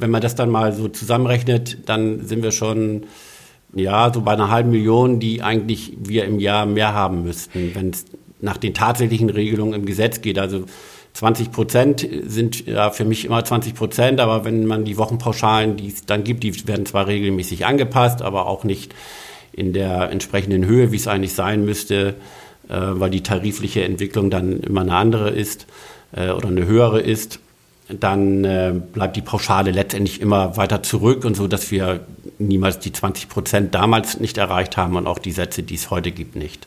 wenn 0.00 0.10
man 0.10 0.20
das 0.20 0.34
dann 0.34 0.50
mal 0.50 0.72
so 0.72 0.88
zusammenrechnet, 0.88 1.88
dann 1.88 2.26
sind 2.26 2.42
wir 2.42 2.52
schon 2.52 3.04
ja, 3.74 4.12
so 4.12 4.22
bei 4.22 4.32
einer 4.32 4.50
halben 4.50 4.70
Million, 4.70 5.20
die 5.20 5.42
eigentlich 5.42 5.92
wir 5.98 6.24
im 6.24 6.40
Jahr 6.40 6.66
mehr 6.66 6.92
haben 6.92 7.22
müssten, 7.22 7.74
wenn 7.74 7.90
es 7.90 8.04
nach 8.40 8.56
den 8.56 8.74
tatsächlichen 8.74 9.30
Regelungen 9.30 9.74
im 9.74 9.86
Gesetz 9.86 10.22
geht. 10.22 10.38
Also 10.38 10.64
20 11.12 11.52
Prozent 11.52 12.08
sind 12.26 12.66
ja 12.66 12.90
für 12.90 13.04
mich 13.04 13.24
immer 13.24 13.44
20 13.44 13.74
Prozent, 13.74 14.20
aber 14.20 14.44
wenn 14.44 14.66
man 14.66 14.84
die 14.84 14.96
Wochenpauschalen, 14.96 15.76
die 15.76 15.88
es 15.88 16.06
dann 16.06 16.24
gibt, 16.24 16.42
die 16.42 16.66
werden 16.66 16.86
zwar 16.86 17.06
regelmäßig 17.06 17.66
angepasst, 17.66 18.22
aber 18.22 18.46
auch 18.46 18.64
nicht 18.64 18.94
in 19.52 19.72
der 19.72 20.10
entsprechenden 20.10 20.64
Höhe, 20.64 20.92
wie 20.92 20.96
es 20.96 21.08
eigentlich 21.08 21.34
sein 21.34 21.64
müsste, 21.64 22.14
äh, 22.68 22.76
weil 22.78 23.10
die 23.10 23.22
tarifliche 23.22 23.84
Entwicklung 23.84 24.30
dann 24.30 24.60
immer 24.60 24.82
eine 24.82 24.94
andere 24.94 25.30
ist 25.30 25.66
äh, 26.12 26.30
oder 26.30 26.48
eine 26.48 26.66
höhere 26.66 27.00
ist 27.00 27.40
dann 27.98 28.44
äh, 28.44 28.72
bleibt 28.92 29.16
die 29.16 29.22
Pauschale 29.22 29.70
letztendlich 29.70 30.20
immer 30.20 30.56
weiter 30.56 30.82
zurück 30.82 31.24
und 31.24 31.36
so, 31.36 31.46
dass 31.48 31.70
wir 31.70 32.00
niemals 32.38 32.78
die 32.78 32.92
20 32.92 33.28
Prozent 33.28 33.74
damals 33.74 34.20
nicht 34.20 34.38
erreicht 34.38 34.76
haben 34.76 34.96
und 34.96 35.06
auch 35.06 35.18
die 35.18 35.32
Sätze, 35.32 35.62
die 35.62 35.74
es 35.74 35.90
heute 35.90 36.12
gibt, 36.12 36.36
nicht. 36.36 36.66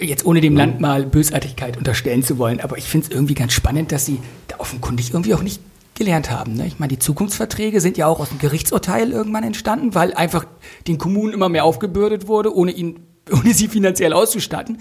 jetzt 0.00 0.24
ohne 0.26 0.40
dem 0.40 0.56
Land 0.56 0.80
mal 0.80 1.04
Bösartigkeit 1.04 1.76
unterstellen 1.76 2.22
zu 2.22 2.38
wollen, 2.38 2.60
aber 2.60 2.78
ich 2.78 2.84
finde 2.84 3.06
es 3.06 3.12
irgendwie 3.12 3.34
ganz 3.34 3.52
spannend, 3.52 3.92
dass 3.92 4.06
Sie 4.06 4.18
da 4.48 4.56
offenkundig 4.58 5.12
irgendwie 5.12 5.34
auch 5.34 5.42
nicht 5.42 5.60
gelernt 5.94 6.30
haben. 6.30 6.54
Ne? 6.54 6.66
Ich 6.66 6.78
meine, 6.78 6.90
die 6.90 6.98
Zukunftsverträge 6.98 7.80
sind 7.80 7.96
ja 7.96 8.06
auch 8.06 8.20
aus 8.20 8.28
dem 8.28 8.38
Gerichtsurteil 8.38 9.10
irgendwann 9.10 9.44
entstanden, 9.44 9.94
weil 9.94 10.14
einfach 10.14 10.44
den 10.86 10.98
Kommunen 10.98 11.32
immer 11.32 11.48
mehr 11.48 11.64
aufgebürdet 11.64 12.28
wurde, 12.28 12.54
ohne, 12.54 12.72
ihn, 12.72 13.00
ohne 13.32 13.52
sie 13.54 13.68
finanziell 13.68 14.12
auszustatten. 14.12 14.80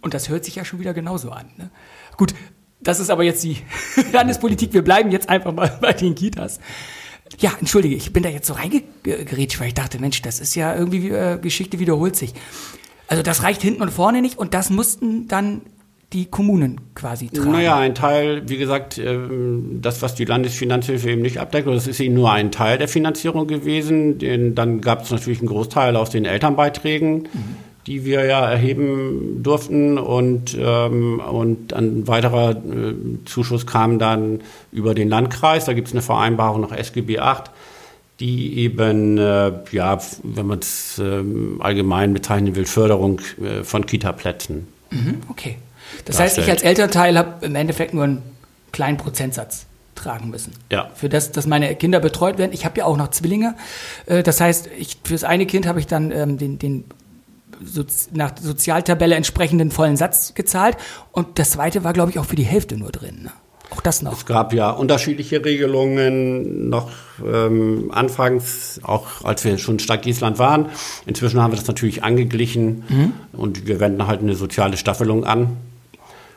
Und 0.00 0.14
das 0.14 0.28
hört 0.28 0.44
sich 0.44 0.56
ja 0.56 0.64
schon 0.64 0.80
wieder 0.80 0.94
genauso 0.94 1.30
an. 1.30 1.46
Ne? 1.56 1.70
Gut, 2.16 2.34
das 2.80 3.00
ist 3.00 3.10
aber 3.10 3.24
jetzt 3.24 3.42
die 3.44 3.58
Landespolitik. 4.12 4.72
Wir 4.72 4.82
bleiben 4.82 5.10
jetzt 5.10 5.28
einfach 5.28 5.52
mal 5.52 5.76
bei 5.80 5.92
den 5.92 6.14
Kitas. 6.14 6.60
Ja, 7.38 7.52
entschuldige, 7.58 7.96
ich 7.96 8.12
bin 8.12 8.22
da 8.22 8.28
jetzt 8.28 8.46
so 8.46 8.54
reingerätscht, 8.54 9.60
weil 9.60 9.68
ich 9.68 9.74
dachte, 9.74 9.98
Mensch, 9.98 10.22
das 10.22 10.40
ist 10.40 10.54
ja 10.54 10.76
irgendwie, 10.76 11.10
äh, 11.10 11.38
Geschichte 11.38 11.80
wiederholt 11.80 12.14
sich. 12.14 12.32
Also 13.08 13.22
das 13.22 13.42
reicht 13.42 13.62
hinten 13.62 13.82
und 13.82 13.90
vorne 13.90 14.22
nicht 14.22 14.38
und 14.38 14.54
das 14.54 14.70
mussten 14.70 15.26
dann 15.28 15.62
die 16.12 16.26
Kommunen 16.26 16.80
quasi 16.94 17.28
tragen. 17.28 17.50
Naja, 17.50 17.76
ein 17.76 17.96
Teil, 17.96 18.48
wie 18.48 18.58
gesagt, 18.58 18.96
ähm, 18.98 19.80
das, 19.82 20.02
was 20.02 20.14
die 20.14 20.24
Landesfinanzhilfe 20.24 21.10
eben 21.10 21.22
nicht 21.22 21.38
abdeckt, 21.38 21.66
das 21.66 21.88
ist 21.88 21.98
eben 21.98 22.14
nur 22.14 22.30
ein 22.30 22.52
Teil 22.52 22.78
der 22.78 22.86
Finanzierung 22.86 23.48
gewesen. 23.48 24.54
Dann 24.54 24.80
gab 24.80 25.02
es 25.02 25.10
natürlich 25.10 25.40
einen 25.40 25.48
Großteil 25.48 25.96
aus 25.96 26.10
den 26.10 26.24
Elternbeiträgen. 26.24 27.28
Mhm 27.32 27.56
die 27.86 28.04
wir 28.04 28.24
ja 28.24 28.50
erheben 28.50 29.42
durften 29.42 29.96
und, 29.98 30.56
ähm, 30.58 31.20
und 31.20 31.72
ein 31.72 32.08
weiterer 32.08 32.50
äh, 32.50 32.94
Zuschuss 33.24 33.66
kam 33.66 33.98
dann 33.98 34.40
über 34.72 34.94
den 34.94 35.08
Landkreis. 35.08 35.66
Da 35.66 35.72
gibt 35.72 35.88
es 35.88 35.94
eine 35.94 36.02
Vereinbarung 36.02 36.62
nach 36.62 36.72
SGB 36.72 37.20
8, 37.20 37.50
die 38.18 38.58
eben, 38.58 39.18
äh, 39.18 39.52
ja, 39.70 39.98
wenn 40.24 40.46
man 40.46 40.58
es 40.58 40.98
äh, 40.98 41.22
allgemein 41.60 42.12
bezeichnen 42.12 42.56
will, 42.56 42.66
Förderung 42.66 43.20
äh, 43.40 43.62
von 43.62 43.86
Kita-Plätzen. 43.86 44.66
Mhm, 44.90 45.18
okay. 45.28 45.56
Das 46.04 46.16
darstellt. 46.16 46.18
heißt, 46.18 46.38
ich 46.38 46.50
als 46.50 46.62
Elternteil 46.62 47.16
habe 47.16 47.46
im 47.46 47.54
Endeffekt 47.54 47.94
nur 47.94 48.04
einen 48.04 48.22
kleinen 48.72 48.96
Prozentsatz 48.96 49.66
tragen 49.94 50.30
müssen. 50.30 50.52
Ja. 50.70 50.90
Für 50.94 51.08
das, 51.08 51.30
dass 51.30 51.46
meine 51.46 51.74
Kinder 51.76 52.00
betreut 52.00 52.36
werden. 52.36 52.52
Ich 52.52 52.64
habe 52.64 52.78
ja 52.78 52.84
auch 52.84 52.96
noch 52.96 53.08
Zwillinge. 53.08 53.54
Äh, 54.06 54.24
das 54.24 54.40
heißt, 54.40 54.70
ich, 54.76 54.98
für 55.04 55.14
das 55.14 55.22
eine 55.22 55.46
Kind 55.46 55.66
habe 55.66 55.78
ich 55.78 55.86
dann 55.86 56.10
ähm, 56.10 56.36
den, 56.36 56.58
den 56.58 56.84
Sozi 57.64 58.10
nach 58.12 58.32
Sozialtabelle 58.40 59.14
entsprechenden 59.14 59.70
vollen 59.70 59.96
Satz 59.96 60.34
gezahlt. 60.34 60.76
Und 61.12 61.38
das 61.38 61.52
zweite 61.52 61.84
war, 61.84 61.92
glaube 61.92 62.10
ich, 62.10 62.18
auch 62.18 62.24
für 62.24 62.36
die 62.36 62.44
Hälfte 62.44 62.76
nur 62.76 62.92
drin. 62.92 63.24
Ne? 63.24 63.32
Auch 63.70 63.80
das 63.80 64.02
noch. 64.02 64.12
Es 64.12 64.26
gab 64.26 64.52
ja 64.52 64.70
unterschiedliche 64.70 65.44
Regelungen 65.44 66.68
noch 66.68 66.90
ähm, 67.24 67.90
anfangs, 67.92 68.80
auch 68.84 69.24
als 69.24 69.44
wir 69.44 69.58
schon 69.58 69.78
Stadt 69.80 70.02
Giesland 70.02 70.38
waren. 70.38 70.68
Inzwischen 71.04 71.42
haben 71.42 71.52
wir 71.52 71.56
das 71.56 71.66
natürlich 71.66 72.04
angeglichen 72.04 72.84
mhm. 72.88 73.12
und 73.32 73.66
wir 73.66 73.80
wenden 73.80 74.06
halt 74.06 74.20
eine 74.20 74.36
soziale 74.36 74.76
Staffelung 74.76 75.24
an. 75.24 75.56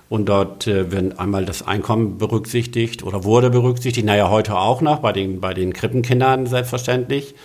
Und 0.10 0.28
dort 0.28 0.66
äh, 0.66 0.92
wird 0.92 1.20
einmal 1.20 1.46
das 1.46 1.68
Einkommen 1.68 2.18
berücksichtigt 2.18 3.04
oder 3.04 3.24
wurde 3.24 3.52
berücksichtigt, 3.52 4.08
naja, 4.08 4.32
heute 4.32 4.58
auch 4.58 4.82
noch, 4.82 5.00
bei 5.00 5.12
den, 5.12 5.40
bei 5.40 5.54
den 5.54 5.72
Krippenkindern 5.72 6.48
selbstverständlich 6.48 7.36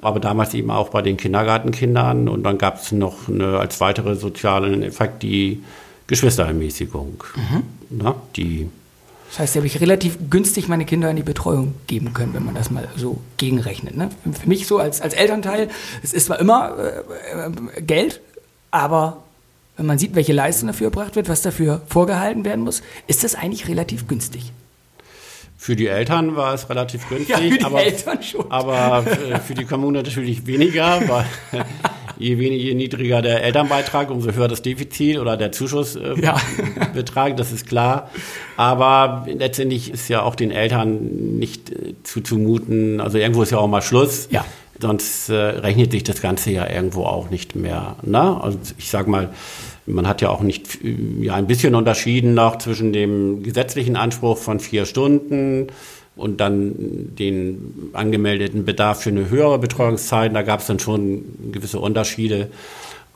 aber 0.00 0.20
damals 0.20 0.54
eben 0.54 0.70
auch 0.70 0.90
bei 0.90 1.02
den 1.02 1.16
Kindergartenkindern. 1.16 2.28
Und 2.28 2.42
dann 2.42 2.58
gab 2.58 2.82
es 2.82 2.92
noch 2.92 3.28
eine, 3.28 3.58
als 3.58 3.80
weitere 3.80 4.14
sozialen 4.14 4.82
Effekt 4.82 5.22
die 5.22 5.62
Geschwisterermäßigung. 6.06 7.24
Mhm. 7.34 7.62
Na, 7.90 8.14
die 8.36 8.68
das 9.28 9.40
heißt, 9.40 9.56
habe 9.56 9.66
ich 9.66 9.80
relativ 9.80 10.18
günstig 10.30 10.68
meine 10.68 10.84
Kinder 10.84 11.10
in 11.10 11.16
die 11.16 11.22
Betreuung 11.22 11.74
geben 11.86 12.14
können, 12.14 12.32
wenn 12.32 12.44
man 12.44 12.54
das 12.54 12.70
mal 12.70 12.88
so 12.96 13.18
gegenrechnet. 13.36 13.96
Ne? 13.96 14.08
Für 14.40 14.48
mich 14.48 14.66
so 14.66 14.78
als, 14.78 15.00
als 15.00 15.14
Elternteil, 15.14 15.68
es 16.02 16.12
ist 16.12 16.26
zwar 16.26 16.38
immer 16.38 16.76
äh, 16.78 17.78
äh, 17.78 17.82
Geld, 17.82 18.20
aber 18.70 19.24
wenn 19.76 19.86
man 19.86 19.98
sieht, 19.98 20.14
welche 20.14 20.32
Leistung 20.32 20.68
dafür 20.68 20.86
erbracht 20.86 21.16
wird, 21.16 21.28
was 21.28 21.42
dafür 21.42 21.82
vorgehalten 21.88 22.44
werden 22.44 22.64
muss, 22.64 22.82
ist 23.08 23.24
das 23.24 23.34
eigentlich 23.34 23.68
relativ 23.68 24.06
günstig. 24.08 24.52
Für 25.58 25.74
die 25.74 25.86
Eltern 25.86 26.36
war 26.36 26.52
es 26.52 26.68
relativ 26.68 27.08
günstig, 27.08 27.28
ja, 27.30 27.38
für 27.38 27.58
die 27.58 27.64
aber, 27.64 27.82
Eltern 27.82 28.22
schon. 28.22 28.50
aber 28.50 29.02
für 29.46 29.54
die 29.54 29.64
Kommune 29.64 30.02
natürlich 30.02 30.46
weniger, 30.46 31.00
weil 31.08 31.24
je, 32.18 32.38
weniger, 32.38 32.62
je 32.62 32.74
niedriger 32.74 33.22
der 33.22 33.42
Elternbeitrag, 33.42 34.10
umso 34.10 34.32
höher 34.32 34.48
das 34.48 34.60
Defizit 34.60 35.18
oder 35.18 35.36
der 35.36 35.52
Zuschussbetrag, 35.52 37.26
äh, 37.26 37.30
ja. 37.30 37.36
das 37.36 37.52
ist 37.52 37.66
klar. 37.66 38.10
Aber 38.56 39.26
letztendlich 39.26 39.92
ist 39.92 40.08
ja 40.08 40.22
auch 40.22 40.34
den 40.34 40.50
Eltern 40.50 41.38
nicht 41.38 41.70
äh, 41.70 41.94
zuzumuten, 42.02 43.00
also 43.00 43.16
irgendwo 43.16 43.42
ist 43.42 43.50
ja 43.50 43.58
auch 43.58 43.68
mal 43.68 43.82
Schluss. 43.82 44.28
Ja. 44.30 44.44
Sonst 44.78 45.30
äh, 45.30 45.34
rechnet 45.34 45.92
sich 45.92 46.04
das 46.04 46.20
Ganze 46.20 46.50
ja 46.50 46.68
irgendwo 46.68 47.04
auch 47.04 47.30
nicht 47.30 47.56
mehr. 47.56 47.96
Ne? 48.02 48.40
Also 48.42 48.58
ich 48.76 48.90
sag 48.90 49.08
mal, 49.08 49.30
man 49.86 50.06
hat 50.06 50.20
ja 50.20 50.30
auch 50.30 50.42
nicht 50.42 50.78
ja, 51.20 51.34
ein 51.34 51.46
bisschen 51.46 51.74
unterschieden 51.74 52.34
noch 52.34 52.58
zwischen 52.58 52.92
dem 52.92 53.42
gesetzlichen 53.42 53.96
Anspruch 53.96 54.38
von 54.38 54.60
vier 54.60 54.84
Stunden 54.84 55.68
und 56.16 56.40
dann 56.40 56.74
den 57.18 57.90
angemeldeten 57.92 58.64
Bedarf 58.64 59.02
für 59.02 59.10
eine 59.10 59.28
höhere 59.28 59.58
Betreuungszeit. 59.58 60.34
Da 60.34 60.42
gab 60.42 60.60
es 60.60 60.66
dann 60.66 60.78
schon 60.78 61.24
gewisse 61.52 61.78
Unterschiede. 61.78 62.48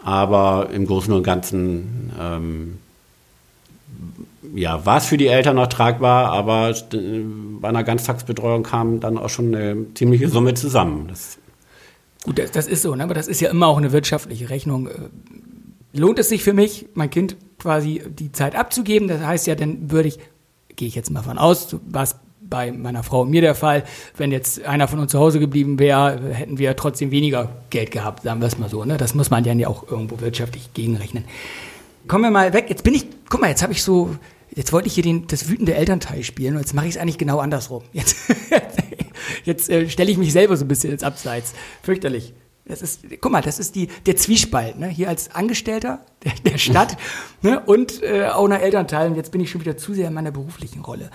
Aber 0.02 0.70
im 0.72 0.86
Großen 0.86 1.12
und 1.12 1.22
Ganzen 1.22 2.10
ähm, 2.18 2.78
ja, 4.54 4.84
war 4.86 4.98
es 4.98 5.06
für 5.06 5.16
die 5.16 5.26
Eltern 5.26 5.56
noch 5.56 5.66
tragbar, 5.66 6.32
aber 6.32 6.74
bei 7.60 7.68
einer 7.68 7.84
Ganztagsbetreuung 7.84 8.62
kam 8.62 9.00
dann 9.00 9.18
auch 9.18 9.28
schon 9.28 9.54
eine 9.54 9.76
ziemliche 9.94 10.28
Summe 10.28 10.54
zusammen. 10.54 11.06
Das 11.08 11.38
Gut, 12.22 12.38
das, 12.38 12.50
das, 12.50 12.66
ist 12.66 12.82
so, 12.82 12.94
ne? 12.94 13.04
aber 13.04 13.14
das 13.14 13.28
ist 13.28 13.40
ja 13.40 13.50
immer 13.50 13.66
auch 13.66 13.78
eine 13.78 13.92
wirtschaftliche 13.92 14.50
Rechnung 14.50 14.90
lohnt 15.92 16.18
es 16.18 16.28
sich 16.28 16.42
für 16.42 16.52
mich, 16.52 16.86
mein 16.94 17.10
Kind 17.10 17.36
quasi 17.58 18.02
die 18.08 18.32
Zeit 18.32 18.56
abzugeben. 18.56 19.08
Das 19.08 19.20
heißt 19.20 19.46
ja, 19.46 19.54
dann 19.54 19.90
würde 19.90 20.08
ich, 20.08 20.18
gehe 20.76 20.88
ich 20.88 20.94
jetzt 20.94 21.10
mal 21.10 21.22
von 21.22 21.38
aus, 21.38 21.76
was 21.86 22.16
bei 22.40 22.72
meiner 22.72 23.02
Frau 23.02 23.22
und 23.22 23.30
mir 23.30 23.40
der 23.40 23.54
Fall, 23.54 23.84
wenn 24.16 24.32
jetzt 24.32 24.64
einer 24.64 24.88
von 24.88 24.98
uns 24.98 25.12
zu 25.12 25.18
Hause 25.18 25.38
geblieben 25.38 25.78
wäre, 25.78 26.20
hätten 26.32 26.58
wir 26.58 26.74
trotzdem 26.74 27.12
weniger 27.12 27.48
Geld 27.70 27.92
gehabt, 27.92 28.24
sagen 28.24 28.40
wir 28.40 28.48
es 28.48 28.58
mal 28.58 28.68
so. 28.68 28.84
Ne? 28.84 28.96
Das 28.96 29.14
muss 29.14 29.30
man 29.30 29.44
ja 29.44 29.68
auch 29.68 29.88
irgendwo 29.88 30.20
wirtschaftlich 30.20 30.74
gegenrechnen. 30.74 31.24
Kommen 32.08 32.24
wir 32.24 32.30
mal 32.30 32.52
weg. 32.52 32.66
Jetzt 32.68 32.82
bin 32.82 32.94
ich, 32.94 33.06
guck 33.28 33.40
mal, 33.40 33.48
jetzt 33.48 33.62
habe 33.62 33.72
ich 33.72 33.84
so, 33.84 34.16
jetzt 34.54 34.72
wollte 34.72 34.88
ich 34.88 34.94
hier 34.94 35.04
den, 35.04 35.28
das 35.28 35.48
wütende 35.48 35.74
Elternteil 35.74 36.24
spielen 36.24 36.54
und 36.54 36.60
jetzt 36.60 36.74
mache 36.74 36.86
ich 36.86 36.96
es 36.96 37.00
eigentlich 37.00 37.18
genau 37.18 37.38
andersrum. 37.38 37.82
Jetzt, 37.92 38.16
jetzt 39.44 39.70
äh, 39.70 39.88
stelle 39.88 40.10
ich 40.10 40.18
mich 40.18 40.32
selber 40.32 40.56
so 40.56 40.64
ein 40.64 40.68
bisschen 40.68 40.92
ins 40.92 41.02
Abseits. 41.02 41.54
Fürchterlich. 41.82 42.32
Das 42.70 42.82
ist, 42.82 43.00
guck 43.20 43.32
mal, 43.32 43.42
das 43.42 43.58
ist 43.58 43.74
die, 43.74 43.88
der 44.06 44.16
Zwiespalt, 44.16 44.78
ne? 44.78 44.88
hier 44.88 45.08
als 45.08 45.34
Angestellter 45.34 46.00
der, 46.24 46.32
der 46.52 46.58
Stadt 46.58 46.96
ne? 47.42 47.60
und 47.60 48.02
äh, 48.02 48.28
auch 48.28 48.48
nach 48.48 48.60
Elternteil. 48.60 49.08
Und 49.10 49.16
jetzt 49.16 49.32
bin 49.32 49.40
ich 49.40 49.50
schon 49.50 49.60
wieder 49.60 49.76
zu 49.76 49.94
sehr 49.94 50.08
in 50.08 50.14
meiner 50.14 50.30
beruflichen 50.30 50.80
Rolle. 50.82 51.10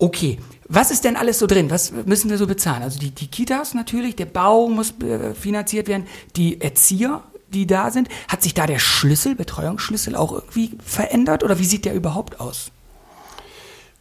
Okay, 0.00 0.38
was 0.68 0.92
ist 0.92 1.04
denn 1.04 1.16
alles 1.16 1.40
so 1.40 1.46
drin? 1.46 1.70
Was 1.70 1.92
müssen 1.92 2.30
wir 2.30 2.38
so 2.38 2.46
bezahlen? 2.46 2.82
Also 2.82 3.00
die, 3.00 3.10
die 3.10 3.26
Kitas 3.26 3.74
natürlich, 3.74 4.14
der 4.14 4.26
Bau 4.26 4.68
muss 4.68 4.94
äh, 5.00 5.34
finanziert 5.34 5.88
werden, 5.88 6.06
die 6.36 6.60
Erzieher, 6.60 7.22
die 7.52 7.66
da 7.66 7.90
sind. 7.90 8.08
Hat 8.28 8.42
sich 8.42 8.54
da 8.54 8.66
der 8.66 8.78
Schlüssel, 8.78 9.34
Betreuungsschlüssel 9.34 10.14
auch 10.14 10.32
irgendwie 10.32 10.72
verändert 10.84 11.42
oder 11.42 11.58
wie 11.58 11.64
sieht 11.64 11.84
der 11.84 11.94
überhaupt 11.94 12.38
aus? 12.38 12.70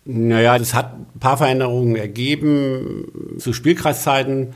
Naja, 0.05 0.57
das 0.57 0.73
hat 0.73 0.93
ein 0.93 1.19
paar 1.19 1.37
Veränderungen 1.37 1.95
ergeben. 1.95 3.37
Zu 3.39 3.51
Spielkreiszeiten 3.51 4.53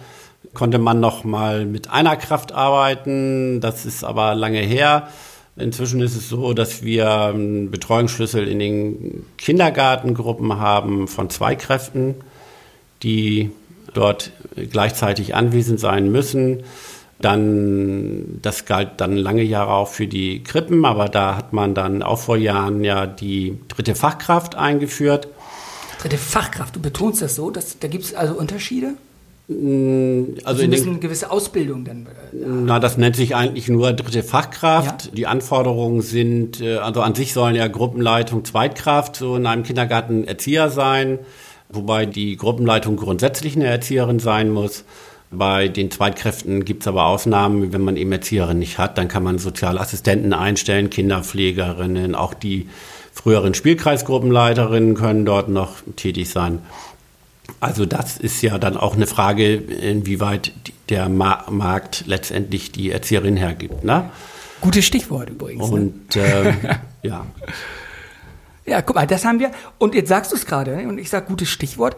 konnte 0.54 0.80
man 0.80 0.99
noch 0.99 1.23
mal 1.23 1.65
mit 1.65 1.89
einer 1.89 2.15
Kraft 2.17 2.51
arbeiten. 2.51 3.62
Das 3.62 3.86
ist 3.86 4.04
aber 4.04 4.36
lange 4.36 4.60
her. 4.60 5.08
Inzwischen 5.56 6.01
ist 6.01 6.15
es 6.15 6.30
so, 6.30 6.54
dass 6.54 6.84
wir 6.84 7.10
einen 7.10 7.71
Betreuungsschlüssel 7.71 8.47
in 8.47 8.60
den 8.60 9.25
Kindergartengruppen 9.38 10.60
haben 10.60 11.08
von 11.08 11.30
zwei 11.30 11.56
Kräften, 11.56 12.15
die 13.04 13.51
dort 13.93 14.32
gleichzeitig 14.56 15.36
anwesend 15.36 15.80
sein 15.80 16.12
müssen. 16.12 16.63
Dann, 17.19 18.39
das 18.41 18.65
galt 18.65 18.93
dann 18.97 19.15
lange 19.15 19.43
Jahre 19.43 19.73
auch 19.73 19.89
für 19.89 20.08
die 20.08 20.43
Krippen, 20.43 20.86
aber 20.86 21.08
da 21.08 21.36
hat 21.36 21.54
man 21.54 21.75
dann 21.75 22.01
auch 22.01 22.17
vor 22.17 22.38
Jahren 22.38 22.84
ja 22.84 23.06
die 23.06 23.60
dritte 23.67 23.93
Fachkraft 23.93 24.56
eingeführt. 24.56 25.27
Dritte 26.01 26.17
Fachkraft, 26.17 26.75
du 26.75 26.82
betonst 26.82 27.21
das 27.21 27.36
so, 27.36 27.51
dass, 27.51 27.77
da 27.77 27.88
gibt 27.88 28.06
es 28.06 28.15
also 28.15 28.34
Unterschiede? 28.34 28.95
Mm, 29.52 30.36
Also 30.44 30.60
Sie 30.60 30.66
in 30.66 30.70
müssen 30.70 30.90
eine 30.92 31.00
gewisse 31.00 31.30
Ausbildung 31.30 31.84
dann. 31.84 32.06
äh, 32.06 32.38
na, 32.66 32.80
das 32.80 32.98
nennt 32.98 33.16
sich 33.16 33.36
eigentlich 33.36 33.68
nur 33.68 33.92
dritte 33.94 34.24
Fachkraft. 34.24 35.06
Ja. 35.06 35.12
Die 35.14 35.28
Anforderungen 35.28 36.02
sind, 36.02 36.62
äh, 36.62 36.78
also 36.78 37.02
an 37.02 37.16
sich 37.16 37.34
sollen 37.34 37.56
ja 37.56 37.68
Gruppenleitung 37.68 38.46
Zweitkraft 38.46 39.18
so 39.18 39.36
in 39.36 39.46
einem 39.46 39.64
Kindergarten 39.64 40.24
Erzieher 40.26 40.70
sein, 40.70 41.20
wobei 41.70 42.06
die 42.06 42.38
Gruppenleitung 42.38 42.96
grundsätzlich 42.96 43.56
eine 43.56 43.66
Erzieherin 43.66 44.20
sein 44.20 44.50
muss. 44.50 44.86
Bei 45.34 45.70
den 45.70 45.90
Zweitkräften 45.92 46.66
gibt 46.66 46.84
es 46.84 46.88
aber 46.88 47.06
Ausnahmen, 47.06 47.72
wenn 47.72 47.82
man 47.82 47.96
eben 47.96 48.12
Erzieherin 48.12 48.60
nicht 48.60 48.78
hat, 48.78 48.98
dann 48.98 49.08
kann 49.08 49.24
man 49.24 49.38
Sozialassistenten 49.40 50.34
einstellen, 50.34 50.90
Kinderpflegerinnen, 50.90 52.16
auch 52.16 52.34
die 52.34 52.68
früheren 53.14 53.54
Spielkreisgruppenleiterinnen 53.54 54.96
können 54.96 55.26
dort 55.26 55.48
noch 55.48 55.76
tätig 55.96 56.30
sein. 56.30 56.60
Also 57.62 57.86
das 57.86 58.17
ist 58.17 58.41
ja 58.41 58.58
dann 58.58 58.76
auch 58.76 58.95
eine 58.95 59.08
Frage, 59.08 59.56
inwieweit 59.56 60.52
der 60.89 61.08
Ma 61.08 61.45
Markt 61.50 62.04
letztendlich 62.08 62.71
die 62.71 62.91
Erzieherin 62.91 63.38
hergibt. 63.38 63.84
Ne? 63.84 64.10
Gutes 64.62 64.84
Stichwort 64.84 65.30
übrigens. 65.30 65.69
Ne? 65.69 65.76
Und 65.76 66.15
äh, 66.15 66.54
ja, 67.04 67.26
Ja, 68.65 68.82
guck 68.82 68.95
mal, 68.95 69.08
das 69.08 69.26
haben 69.26 69.39
wir. 69.39 69.52
Und 69.78 69.95
jetzt 69.95 70.10
sagst 70.10 70.32
du 70.32 70.36
es 70.36 70.45
gerade, 70.45 70.76
ne? 70.76 70.88
und 70.88 70.97
ich 70.97 71.10
sage 71.10 71.28
gutes 71.28 71.50
Stichwort. 71.50 71.95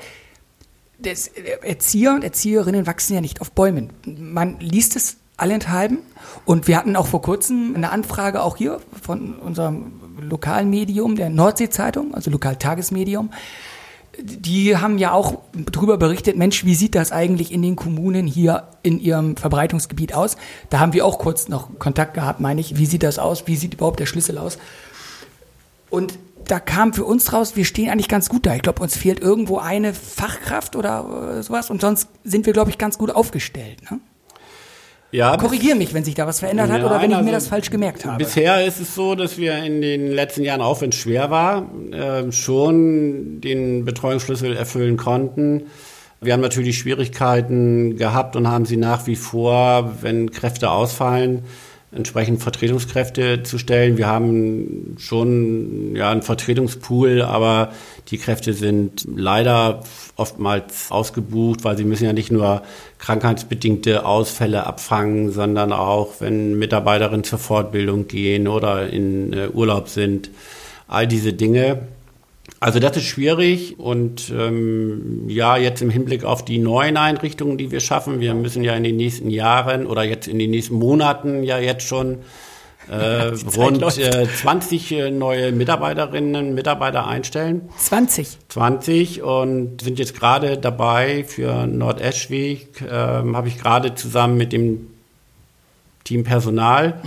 Das, 0.99 1.27
Erzieher 1.27 2.13
und 2.13 2.23
Erzieherinnen 2.23 2.85
wachsen 2.85 3.13
ja 3.13 3.21
nicht 3.21 3.41
auf 3.41 3.51
Bäumen. 3.51 3.91
Man 4.05 4.59
liest 4.59 4.95
es 4.95 5.17
allenthalben. 5.37 5.99
Und 6.45 6.67
wir 6.67 6.77
hatten 6.77 6.95
auch 6.95 7.07
vor 7.07 7.21
kurzem 7.21 7.73
eine 7.75 7.89
Anfrage 7.91 8.41
auch 8.41 8.57
hier 8.57 8.79
von 9.01 9.35
unserem 9.39 9.93
lokalen 10.19 10.69
Medium, 10.69 11.15
der 11.15 11.29
Nordsee-Zeitung, 11.29 12.13
also 12.13 12.31
Lokaltagesmedium. 12.31 13.31
Die 14.19 14.77
haben 14.77 14.97
ja 14.99 15.11
auch 15.11 15.39
darüber 15.53 15.97
berichtet, 15.97 16.37
Mensch, 16.37 16.65
wie 16.65 16.75
sieht 16.75 16.93
das 16.93 17.11
eigentlich 17.11 17.51
in 17.51 17.61
den 17.61 17.75
Kommunen 17.75 18.27
hier 18.27 18.67
in 18.83 18.99
ihrem 18.99 19.35
Verbreitungsgebiet 19.37 20.13
aus? 20.13 20.37
Da 20.69 20.79
haben 20.79 20.93
wir 20.93 21.05
auch 21.05 21.17
kurz 21.17 21.47
noch 21.47 21.79
Kontakt 21.79 22.13
gehabt, 22.13 22.39
meine 22.39 22.61
ich. 22.61 22.77
Wie 22.77 22.85
sieht 22.85 23.03
das 23.03 23.17
aus? 23.17 23.47
Wie 23.47 23.55
sieht 23.55 23.73
überhaupt 23.73 23.99
der 23.99 24.05
Schlüssel 24.05 24.37
aus? 24.37 24.59
Und 25.89 26.17
da 26.47 26.59
kam 26.59 26.93
für 26.93 27.05
uns 27.05 27.33
raus, 27.33 27.55
wir 27.55 27.65
stehen 27.65 27.89
eigentlich 27.89 28.07
ganz 28.09 28.29
gut 28.29 28.45
da. 28.45 28.55
Ich 28.55 28.61
glaube, 28.61 28.81
uns 28.81 28.95
fehlt 28.95 29.19
irgendwo 29.19 29.57
eine 29.57 29.93
Fachkraft 29.93 30.75
oder 30.75 31.37
äh, 31.37 31.43
sowas 31.43 31.69
und 31.69 31.81
sonst 31.81 32.07
sind 32.23 32.45
wir, 32.45 32.53
glaube 32.53 32.69
ich, 32.69 32.77
ganz 32.77 32.97
gut 32.97 33.11
aufgestellt. 33.11 33.89
Ne? 33.89 33.99
Ja 35.13 35.37
Korrigier 35.37 35.75
mich, 35.75 35.93
wenn 35.93 36.03
sich 36.03 36.15
da 36.15 36.27
was 36.27 36.39
verändert 36.39 36.69
hat 36.69 36.83
oder 36.83 37.01
wenn 37.01 37.11
ich 37.11 37.17
mir 37.17 37.23
also 37.23 37.31
das 37.31 37.47
falsch 37.47 37.69
gemerkt 37.69 38.05
habe. 38.05 38.17
Bisher 38.17 38.65
ist 38.65 38.81
es 38.81 38.95
so, 38.95 39.15
dass 39.15 39.37
wir 39.37 39.57
in 39.63 39.81
den 39.81 40.11
letzten 40.11 40.43
Jahren, 40.43 40.61
auch 40.61 40.81
wenn 40.81 40.89
es 40.89 40.95
schwer 40.95 41.29
war, 41.29 41.69
äh, 41.91 42.31
schon 42.31 43.39
den 43.39 43.85
Betreuungsschlüssel 43.85 44.55
erfüllen 44.55 44.97
konnten. 44.97 45.67
Wir 46.19 46.33
haben 46.33 46.41
natürlich 46.41 46.77
Schwierigkeiten 46.77 47.97
gehabt 47.97 48.35
und 48.35 48.47
haben 48.47 48.65
sie 48.65 48.77
nach 48.77 49.07
wie 49.07 49.15
vor, 49.15 49.93
wenn 50.01 50.31
Kräfte 50.31 50.71
ausfallen, 50.71 51.43
entsprechend 51.95 52.41
Vertretungskräfte 52.41 53.43
zu 53.43 53.57
stellen. 53.57 53.97
Wir 53.97 54.07
haben 54.07 54.95
schon 54.97 55.95
ja, 55.95 56.09
einen 56.11 56.21
Vertretungspool, 56.21 57.21
aber 57.21 57.71
die 58.09 58.17
Kräfte 58.17 58.53
sind 58.53 59.07
leider 59.15 59.83
oftmals 60.15 60.91
ausgebucht, 60.91 61.63
weil 61.63 61.77
sie 61.77 61.83
müssen 61.83 62.05
ja 62.05 62.13
nicht 62.13 62.31
nur 62.31 62.63
krankheitsbedingte 62.99 64.05
Ausfälle 64.05 64.65
abfangen, 64.65 65.31
sondern 65.31 65.71
auch, 65.71 66.19
wenn 66.19 66.57
Mitarbeiterinnen 66.57 67.23
zur 67.23 67.39
Fortbildung 67.39 68.07
gehen 68.07 68.47
oder 68.47 68.89
in 68.89 69.33
äh, 69.33 69.47
Urlaub 69.47 69.89
sind, 69.89 70.29
all 70.87 71.07
diese 71.07 71.33
Dinge. 71.33 71.87
Also 72.63 72.79
das 72.79 72.95
ist 72.95 73.07
schwierig 73.07 73.77
und 73.77 74.29
ähm, 74.29 75.25
ja, 75.27 75.57
jetzt 75.57 75.81
im 75.81 75.89
Hinblick 75.89 76.23
auf 76.23 76.45
die 76.45 76.59
neuen 76.59 76.95
Einrichtungen, 76.95 77.57
die 77.57 77.71
wir 77.71 77.81
schaffen, 77.81 78.21
wir 78.21 78.33
müssen 78.35 78.63
ja 78.63 78.73
in 78.73 78.85
den 78.85 78.95
nächsten 78.95 79.29
Jahren 79.29 79.85
oder 79.85 80.03
jetzt 80.03 80.29
in 80.29 80.39
den 80.39 80.51
nächsten 80.51 80.75
Monaten 80.75 81.43
ja 81.43 81.59
jetzt 81.59 81.85
schon 81.85 82.19
äh, 82.89 83.31
rund 83.57 83.83
äh, 83.97 84.27
20 84.33 84.91
äh, 84.93 85.11
neue 85.11 85.51
Mitarbeiterinnen 85.51 86.35
und 86.37 86.53
Mitarbeiter 86.53 87.05
einstellen. 87.05 87.67
20. 87.79 88.37
20 88.47 89.23
und 89.23 89.81
sind 89.81 89.99
jetzt 89.99 90.17
gerade 90.17 90.57
dabei 90.57 91.25
für 91.25 91.67
Nordeschweg, 91.67 92.81
ähm, 92.89 93.35
habe 93.35 93.49
ich 93.49 93.57
gerade 93.57 93.93
zusammen 93.93 94.37
mit 94.37 94.53
dem 94.53 94.87
Team 96.05 96.23
Personal 96.23 97.01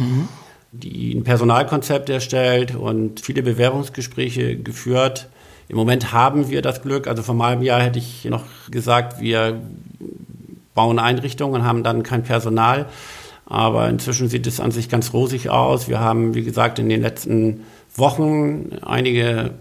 die 0.73 1.15
ein 1.15 1.25
Personalkonzept 1.25 2.11
erstellt 2.11 2.75
und 2.75 3.21
viele 3.21 3.43
Bewerbungsgespräche 3.43 4.59
geführt. 4.59 5.31
Im 5.69 5.77
Moment 5.77 6.13
haben 6.13 6.49
wir 6.49 6.63
das 6.63 6.83
Glück, 6.83 7.07
also 7.09 7.23
vor 7.23 7.35
einem 7.35 7.43
halben 7.43 7.63
Jahr 7.63 7.81
hätte 7.83 7.99
ich 7.99 8.25
noch 8.27 8.45
gesagt, 8.71 9.21
wir 9.21 9.61
bauen 10.75 10.99
Einrichtungen 10.99 11.61
und 11.63 11.67
haben 11.67 11.83
dann 11.83 12.03
kein 12.03 12.23
Personal. 12.23 12.87
Aber 13.47 13.89
inzwischen 13.89 14.29
sieht 14.29 14.47
es 14.47 14.61
an 14.61 14.71
sich 14.73 14.89
ganz 14.89 15.13
rosig 15.13 15.51
aus. 15.51 15.89
Wir 15.89 16.01
haben, 16.01 16.35
wie 16.35 16.43
gesagt, 16.43 16.79
in 16.79 16.89
den 16.89 17.01
letzten 17.03 17.61
Wochen 17.95 18.71
einige 18.85 19.53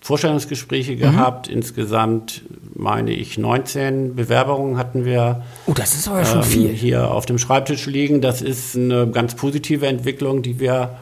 Vorstellungsgespräche 0.00 0.96
gehabt. 0.96 1.48
Insgesamt 1.48 2.42
meine 2.74 3.12
ich 3.12 3.38
19 3.38 4.14
Bewerbungen 4.14 4.76
hatten 4.76 5.04
wir 5.04 5.42
Oh, 5.66 5.72
das 5.74 5.94
ist 5.94 6.08
aber 6.08 6.24
schon 6.24 6.38
ähm, 6.40 6.44
viel. 6.44 6.68
hier 6.70 7.10
auf 7.10 7.26
dem 7.26 7.38
Schreibtisch 7.38 7.86
liegen. 7.86 8.20
Das 8.20 8.42
ist 8.42 8.76
eine 8.76 9.08
ganz 9.08 9.34
positive 9.34 9.86
Entwicklung, 9.86 10.42
die 10.42 10.60
wir 10.60 10.98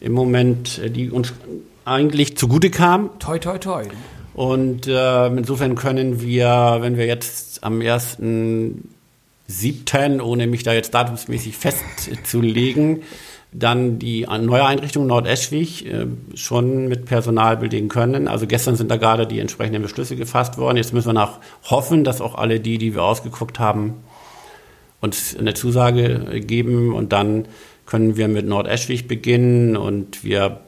im 0.00 0.12
Moment, 0.12 0.80
die 0.96 1.10
uns 1.10 1.32
eigentlich 1.84 2.36
zugute 2.36 2.70
kam. 2.70 3.10
Toi, 3.18 3.38
toi, 3.38 3.58
toi. 3.58 3.84
Und 4.34 4.86
äh, 4.86 5.26
insofern 5.28 5.74
können 5.76 6.20
wir, 6.20 6.78
wenn 6.80 6.96
wir 6.96 7.06
jetzt 7.06 7.62
am 7.62 7.80
1.7., 7.80 10.20
ohne 10.20 10.46
mich 10.46 10.64
da 10.64 10.72
jetzt 10.72 10.94
datumsmäßig 10.94 11.56
festzulegen, 11.56 13.02
dann 13.52 14.00
die 14.00 14.22
neue 14.22 14.64
Einrichtung 14.64 15.06
Nordeschwig 15.06 15.86
äh, 15.86 16.06
schon 16.34 16.88
mit 16.88 17.04
Personal 17.04 17.56
belegen 17.56 17.88
können. 17.88 18.26
Also 18.26 18.48
gestern 18.48 18.74
sind 18.74 18.90
da 18.90 18.96
gerade 18.96 19.28
die 19.28 19.38
entsprechenden 19.38 19.82
Beschlüsse 19.82 20.16
gefasst 20.16 20.58
worden. 20.58 20.76
Jetzt 20.76 20.92
müssen 20.92 21.10
wir 21.10 21.12
nach 21.12 21.38
hoffen, 21.70 22.02
dass 22.02 22.20
auch 22.20 22.34
alle 22.34 22.58
die, 22.58 22.78
die 22.78 22.94
wir 22.94 23.04
ausgeguckt 23.04 23.60
haben, 23.60 23.94
uns 25.00 25.36
eine 25.36 25.54
Zusage 25.54 26.40
geben 26.40 26.92
und 26.92 27.12
dann 27.12 27.44
können 27.86 28.16
wir 28.16 28.26
mit 28.26 28.46
Nordeschwig 28.46 29.06
beginnen 29.06 29.76
und 29.76 30.24
wir 30.24 30.58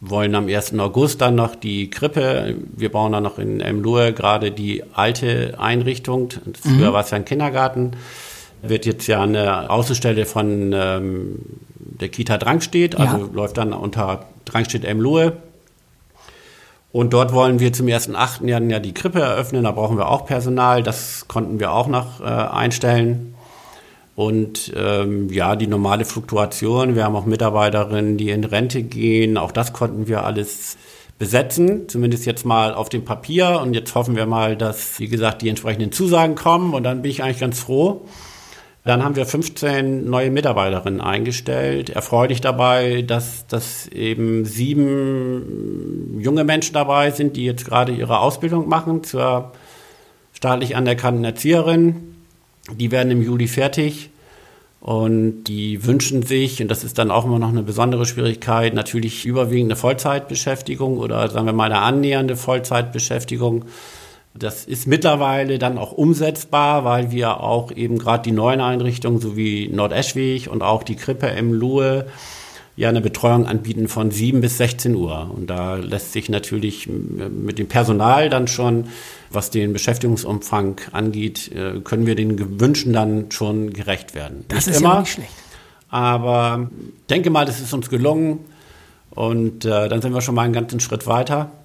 wollen 0.00 0.34
am 0.34 0.48
1. 0.48 0.78
August 0.78 1.20
dann 1.20 1.34
noch 1.34 1.54
die 1.54 1.90
Krippe. 1.90 2.56
Wir 2.74 2.90
bauen 2.90 3.12
dann 3.12 3.22
noch 3.22 3.38
in 3.38 3.60
Emlohe 3.60 4.12
gerade 4.12 4.50
die 4.50 4.82
alte 4.94 5.54
Einrichtung. 5.58 6.30
Früher 6.60 6.92
war 6.92 7.02
es 7.02 7.10
ja 7.10 7.16
ein 7.16 7.24
Kindergarten. 7.24 7.92
Wird 8.62 8.86
jetzt 8.86 9.06
ja 9.06 9.22
eine 9.22 9.70
Außenstelle 9.70 10.24
von 10.26 10.72
ähm, 10.74 11.38
der 11.76 12.08
Kita 12.08 12.38
Drangstedt, 12.38 12.98
also 12.98 13.18
Ja. 13.18 13.28
läuft 13.32 13.58
dann 13.58 13.72
unter 13.72 14.26
Drangstedt 14.46 14.84
Emlohe. 14.84 15.34
Und 16.92 17.12
dort 17.12 17.32
wollen 17.32 17.60
wir 17.60 17.72
zum 17.72 17.86
1.8. 17.86 18.46
Ja, 18.48 18.58
ja 18.58 18.80
die 18.80 18.92
Krippe 18.94 19.20
eröffnen. 19.20 19.64
Da 19.64 19.70
brauchen 19.70 19.96
wir 19.96 20.08
auch 20.08 20.26
Personal. 20.26 20.82
Das 20.82 21.26
konnten 21.28 21.60
wir 21.60 21.72
auch 21.72 21.86
noch 21.86 22.20
äh, 22.20 22.24
einstellen. 22.24 23.34
Und 24.20 24.74
ähm, 24.76 25.30
ja, 25.30 25.56
die 25.56 25.66
normale 25.66 26.04
Fluktuation. 26.04 26.94
Wir 26.94 27.04
haben 27.04 27.16
auch 27.16 27.24
Mitarbeiterinnen, 27.24 28.18
die 28.18 28.28
in 28.28 28.44
Rente 28.44 28.82
gehen. 28.82 29.38
Auch 29.38 29.50
das 29.50 29.72
konnten 29.72 30.08
wir 30.08 30.24
alles 30.24 30.76
besetzen, 31.18 31.88
zumindest 31.88 32.26
jetzt 32.26 32.44
mal 32.44 32.74
auf 32.74 32.90
dem 32.90 33.02
Papier. 33.02 33.60
Und 33.62 33.72
jetzt 33.72 33.94
hoffen 33.94 34.16
wir 34.16 34.26
mal, 34.26 34.58
dass, 34.58 35.00
wie 35.00 35.08
gesagt, 35.08 35.40
die 35.40 35.48
entsprechenden 35.48 35.90
Zusagen 35.90 36.34
kommen. 36.34 36.74
Und 36.74 36.82
dann 36.82 37.00
bin 37.00 37.10
ich 37.10 37.22
eigentlich 37.22 37.40
ganz 37.40 37.60
froh. 37.60 38.02
Dann 38.84 39.02
haben 39.02 39.16
wir 39.16 39.24
15 39.24 40.10
neue 40.10 40.30
Mitarbeiterinnen 40.30 41.00
eingestellt. 41.00 41.88
Erfreulich 41.88 42.42
dabei, 42.42 43.00
dass, 43.00 43.46
dass 43.46 43.86
eben 43.86 44.44
sieben 44.44 46.20
junge 46.20 46.44
Menschen 46.44 46.74
dabei 46.74 47.10
sind, 47.10 47.38
die 47.38 47.46
jetzt 47.46 47.64
gerade 47.64 47.92
ihre 47.92 48.18
Ausbildung 48.18 48.68
machen 48.68 49.02
zur 49.02 49.52
staatlich 50.34 50.76
anerkannten 50.76 51.24
Erzieherin. 51.24 52.19
Die 52.72 52.90
werden 52.90 53.10
im 53.10 53.22
Juli 53.22 53.48
fertig 53.48 54.10
und 54.80 55.44
die 55.44 55.84
wünschen 55.84 56.22
sich, 56.22 56.62
und 56.62 56.68
das 56.68 56.84
ist 56.84 56.98
dann 56.98 57.10
auch 57.10 57.24
immer 57.24 57.38
noch 57.38 57.48
eine 57.48 57.62
besondere 57.62 58.06
Schwierigkeit, 58.06 58.74
natürlich 58.74 59.26
überwiegend 59.26 59.70
eine 59.70 59.76
Vollzeitbeschäftigung 59.76 60.98
oder 60.98 61.28
sagen 61.28 61.46
wir 61.46 61.52
mal 61.52 61.64
eine 61.64 61.80
annähernde 61.80 62.36
Vollzeitbeschäftigung. 62.36 63.66
Das 64.32 64.64
ist 64.64 64.86
mittlerweile 64.86 65.58
dann 65.58 65.76
auch 65.76 65.92
umsetzbar, 65.92 66.84
weil 66.84 67.10
wir 67.10 67.40
auch 67.40 67.72
eben 67.72 67.98
gerade 67.98 68.22
die 68.22 68.32
neuen 68.32 68.60
Einrichtungen 68.60 69.20
sowie 69.20 69.68
Nordeschweg 69.72 70.46
und 70.46 70.62
auch 70.62 70.82
die 70.82 70.96
Krippe 70.96 71.26
im 71.26 71.52
Luhe 71.52 72.06
ja 72.80 72.88
eine 72.88 73.02
Betreuung 73.02 73.46
anbieten 73.46 73.88
von 73.88 74.10
7 74.10 74.40
bis 74.40 74.56
16 74.56 74.94
Uhr. 74.94 75.30
Und 75.36 75.50
da 75.50 75.76
lässt 75.76 76.12
sich 76.12 76.30
natürlich 76.30 76.88
mit 76.88 77.58
dem 77.58 77.68
Personal 77.68 78.30
dann 78.30 78.48
schon, 78.48 78.86
was 79.30 79.50
den 79.50 79.74
Beschäftigungsumfang 79.74 80.80
angeht, 80.90 81.52
äh, 81.52 81.80
können 81.80 82.06
wir 82.06 82.14
den 82.14 82.58
Wünschen 82.58 82.94
dann 82.94 83.30
schon 83.30 83.74
gerecht 83.74 84.14
werden. 84.14 84.46
Das 84.48 84.66
nicht 84.66 84.76
ist 84.76 84.80
immer, 84.80 84.94
ja 84.94 85.00
nicht 85.00 85.12
schlecht. 85.12 85.30
Aber 85.90 86.70
denke 87.10 87.28
mal, 87.28 87.44
das 87.44 87.60
ist 87.60 87.74
uns 87.74 87.90
gelungen. 87.90 88.40
Und 89.10 89.66
äh, 89.66 89.88
dann 89.90 90.00
sind 90.00 90.14
wir 90.14 90.22
schon 90.22 90.34
mal 90.34 90.42
einen 90.42 90.54
ganzen 90.54 90.80
Schritt 90.80 91.06
weiter. 91.06 91.52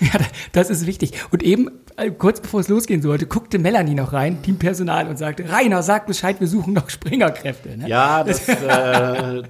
Ja, 0.00 0.12
das 0.52 0.70
ist 0.70 0.86
wichtig. 0.86 1.14
Und 1.32 1.42
eben, 1.42 1.66
äh, 1.66 1.70
kurz 2.16 2.40
bevor 2.40 2.60
es 2.60 2.68
losgehen 2.68 3.02
sollte, 3.02 3.26
guckte 3.26 3.58
Melanie 3.58 3.94
noch 3.94 4.12
rein, 4.12 4.40
Teampersonal, 4.42 5.08
und 5.08 5.18
sagte, 5.18 5.50
Rainer, 5.50 5.82
sag 5.82 6.06
Bescheid, 6.06 6.40
wir 6.40 6.46
suchen 6.46 6.72
noch 6.72 6.90
Springerkräfte. 6.90 7.76
Ne? 7.76 7.88
Ja, 7.88 8.22
das, 8.22 8.48
äh, 8.48 9.42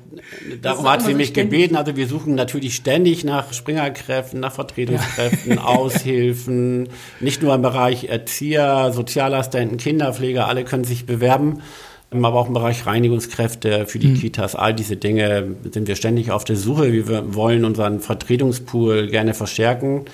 darum 0.63 0.91
hat 0.91 1.03
sie 1.03 1.15
mich 1.15 1.35
gebeten. 1.35 1.77
Also 1.77 1.97
wir 1.97 2.07
suchen 2.07 2.35
natürlich 2.35 2.75
ständig 2.75 3.25
nach 3.25 3.53
Springerkräften, 3.53 4.41
nach 4.41 4.53
Vertretungskräften, 4.53 5.57
ja. 5.57 5.65
Aushilfen, 5.65 6.89
nicht 7.21 7.43
nur 7.43 7.55
im 7.55 7.63
Bereich 7.63 8.05
Erzieher, 8.09 8.93
Sozialassistenten, 8.93 9.77
Kinderpfleger, 9.77 10.49
alle 10.49 10.65
können 10.65 10.85
sich 10.85 11.07
bewerben 11.07 11.63
aber 12.11 12.39
auch 12.39 12.49
im 12.49 12.55
Bereich 12.55 12.87
Reinigungskräfte 12.87 13.87
für 13.87 13.99
die 13.99 14.09
mhm. 14.09 14.15
Kitas, 14.15 14.55
all 14.55 14.73
diese 14.73 14.97
Dinge 14.97 15.57
sind 15.71 15.89
wir 15.89 15.95
ständig 15.95 16.31
auf 16.31 16.45
der 16.45 16.57
Suche. 16.57 16.91
Wir 16.91 17.35
wollen 17.35 17.65
unseren 17.67 18.01
Vertretungspool 18.01 19.09
gerne 19.09 19.35
verstärken, 19.35 20.07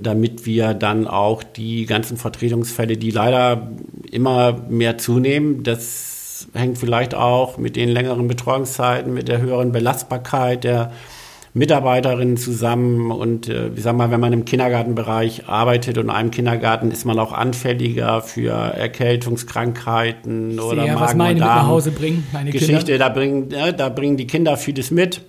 damit 0.00 0.46
wir 0.46 0.74
dann 0.74 1.06
auch 1.06 1.42
die 1.42 1.86
ganzen 1.86 2.16
Vertretungsfälle, 2.16 2.96
die 2.96 3.10
leider 3.10 3.70
immer 4.10 4.60
mehr 4.68 4.98
zunehmen, 4.98 5.62
das 5.62 6.48
hängt 6.54 6.78
vielleicht 6.78 7.14
auch 7.14 7.58
mit 7.58 7.76
den 7.76 7.88
längeren 7.88 8.26
Betreuungszeiten, 8.26 9.12
mit 9.12 9.28
der 9.28 9.40
höheren 9.40 9.72
Belastbarkeit 9.72 10.64
der 10.64 10.92
Mitarbeiterinnen 11.52 12.36
zusammen 12.36 13.10
und 13.10 13.48
äh, 13.48 13.76
wie 13.76 13.80
sag 13.80 13.96
mal, 13.96 14.12
wenn 14.12 14.20
man 14.20 14.32
im 14.32 14.44
Kindergartenbereich 14.44 15.48
arbeitet 15.48 15.98
und 15.98 16.04
in 16.04 16.10
einem 16.10 16.30
Kindergarten 16.30 16.92
ist 16.92 17.04
man 17.04 17.18
auch 17.18 17.32
anfälliger 17.32 18.22
für 18.22 18.52
Erkältungskrankheiten 18.52 20.52
ich 20.52 20.60
oder 20.60 20.82
sehe, 20.82 20.92
Magen 20.92 21.00
was 21.00 21.14
meine 21.16 21.34
und 21.34 21.40
Darm. 21.40 21.58
nach 21.58 21.66
Hause 21.66 21.90
bringen, 21.90 22.24
meine 22.32 22.50
Geschichte, 22.50 22.92
Kinder. 22.92 22.98
da 22.98 23.08
bringen, 23.08 23.50
ja, 23.50 23.72
da 23.72 23.88
bringen 23.88 24.16
die 24.16 24.28
Kinder 24.28 24.56
vieles 24.56 24.92
mit. 24.92 25.22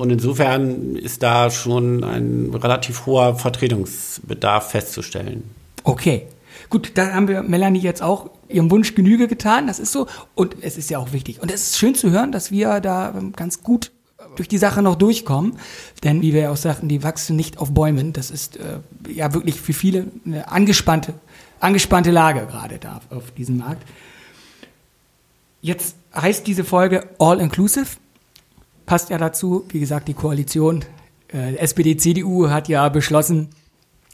Und 0.00 0.10
insofern 0.10 0.96
ist 0.96 1.22
da 1.22 1.50
schon 1.50 2.02
ein 2.04 2.50
relativ 2.54 3.06
hoher 3.06 3.36
Vertretungsbedarf 3.36 4.70
festzustellen. 4.70 5.44
Okay. 5.84 6.26
Gut, 6.68 6.92
da 6.94 7.12
haben 7.12 7.26
wir 7.28 7.42
Melanie 7.42 7.80
jetzt 7.80 8.02
auch 8.02 8.30
ihrem 8.48 8.70
Wunsch 8.70 8.94
Genüge 8.94 9.28
getan, 9.28 9.66
das 9.66 9.78
ist 9.78 9.92
so. 9.92 10.06
Und 10.34 10.56
es 10.60 10.76
ist 10.76 10.88
ja 10.88 10.98
auch 10.98 11.12
wichtig. 11.12 11.42
Und 11.42 11.50
es 11.50 11.62
ist 11.62 11.78
schön 11.78 11.94
zu 11.94 12.10
hören, 12.10 12.32
dass 12.32 12.50
wir 12.50 12.80
da 12.80 13.14
ganz 13.34 13.62
gut 13.62 13.90
durch 14.36 14.48
die 14.48 14.58
Sache 14.58 14.82
noch 14.82 14.94
durchkommen. 14.94 15.58
Denn 16.04 16.22
wie 16.22 16.32
wir 16.32 16.42
ja 16.42 16.50
auch 16.50 16.56
sagten, 16.56 16.88
die 16.88 17.02
wachsen 17.02 17.36
nicht 17.36 17.58
auf 17.58 17.72
Bäumen. 17.72 18.12
Das 18.12 18.30
ist 18.30 18.56
äh, 18.56 18.78
ja 19.12 19.34
wirklich 19.34 19.60
für 19.60 19.72
viele 19.72 20.06
eine 20.24 20.48
angespannte, 20.48 21.14
angespannte 21.58 22.10
Lage 22.10 22.46
gerade 22.46 22.78
da 22.78 23.00
auf 23.10 23.30
diesem 23.32 23.58
Markt. 23.58 23.82
Jetzt 25.60 25.96
heißt 26.14 26.46
diese 26.46 26.64
Folge 26.64 27.06
All 27.18 27.40
Inclusive. 27.40 27.86
Passt 28.90 29.08
ja 29.08 29.18
dazu, 29.18 29.66
wie 29.68 29.78
gesagt, 29.78 30.08
die 30.08 30.14
Koalition 30.14 30.84
äh, 31.32 31.54
SPD, 31.58 31.96
CDU 31.96 32.50
hat 32.50 32.66
ja 32.66 32.88
beschlossen, 32.88 33.50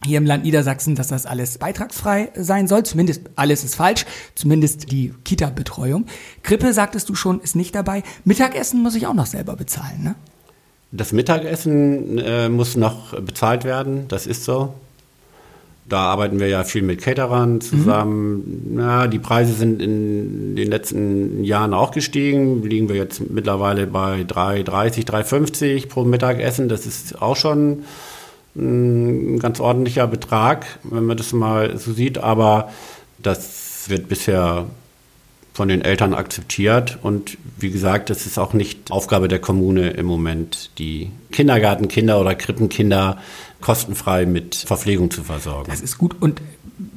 hier 0.04 0.18
im 0.18 0.26
Land 0.26 0.44
Niedersachsen, 0.44 0.94
dass 0.94 1.08
das 1.08 1.24
alles 1.24 1.56
beitragsfrei 1.56 2.28
sein 2.34 2.68
soll. 2.68 2.82
Zumindest 2.82 3.22
alles 3.36 3.64
ist 3.64 3.74
falsch, 3.74 4.04
zumindest 4.34 4.92
die 4.92 5.14
Kita-Betreuung. 5.24 6.04
Krippe, 6.42 6.74
sagtest 6.74 7.08
du 7.08 7.14
schon, 7.14 7.40
ist 7.40 7.56
nicht 7.56 7.74
dabei. 7.74 8.02
Mittagessen 8.26 8.82
muss 8.82 8.94
ich 8.94 9.06
auch 9.06 9.14
noch 9.14 9.24
selber 9.24 9.56
bezahlen, 9.56 10.02
ne? 10.02 10.14
Das 10.92 11.14
Mittagessen 11.14 12.18
äh, 12.18 12.50
muss 12.50 12.76
noch 12.76 13.18
bezahlt 13.18 13.64
werden, 13.64 14.08
das 14.08 14.26
ist 14.26 14.44
so. 14.44 14.74
Da 15.88 16.00
arbeiten 16.00 16.40
wir 16.40 16.48
ja 16.48 16.64
viel 16.64 16.82
mit 16.82 17.00
Caterern 17.00 17.60
zusammen. 17.60 18.70
Mhm. 18.72 18.78
Ja, 18.80 19.06
die 19.06 19.20
Preise 19.20 19.52
sind 19.52 19.80
in 19.80 20.56
den 20.56 20.68
letzten 20.68 21.44
Jahren 21.44 21.74
auch 21.74 21.92
gestiegen. 21.92 22.62
Liegen 22.62 22.88
wir 22.88 22.96
jetzt 22.96 23.30
mittlerweile 23.30 23.86
bei 23.86 24.22
3,30, 24.22 25.06
3,50 25.06 25.88
pro 25.88 26.04
Mittagessen. 26.04 26.68
Das 26.68 26.86
ist 26.86 27.22
auch 27.22 27.36
schon 27.36 27.84
ein 28.56 29.38
ganz 29.38 29.60
ordentlicher 29.60 30.06
Betrag, 30.06 30.66
wenn 30.82 31.04
man 31.04 31.16
das 31.16 31.32
mal 31.32 31.76
so 31.78 31.92
sieht, 31.92 32.18
aber 32.18 32.70
das 33.22 33.84
wird 33.88 34.08
bisher 34.08 34.66
von 35.52 35.68
den 35.68 35.82
Eltern 35.82 36.12
akzeptiert 36.12 36.98
und 37.02 37.38
wie 37.58 37.70
gesagt, 37.70 38.10
das 38.10 38.26
ist 38.26 38.38
auch 38.38 38.52
nicht 38.52 38.90
Aufgabe 38.90 39.26
der 39.26 39.38
Kommune 39.38 39.90
im 39.90 40.04
Moment, 40.04 40.70
die 40.78 41.10
Kindergartenkinder 41.32 42.20
oder 42.20 42.34
Krippenkinder 42.34 43.18
kostenfrei 43.60 44.26
mit 44.26 44.54
Verpflegung 44.54 45.10
zu 45.10 45.22
versorgen. 45.24 45.70
Das 45.70 45.80
ist 45.80 45.98
gut 45.98 46.16
und 46.20 46.40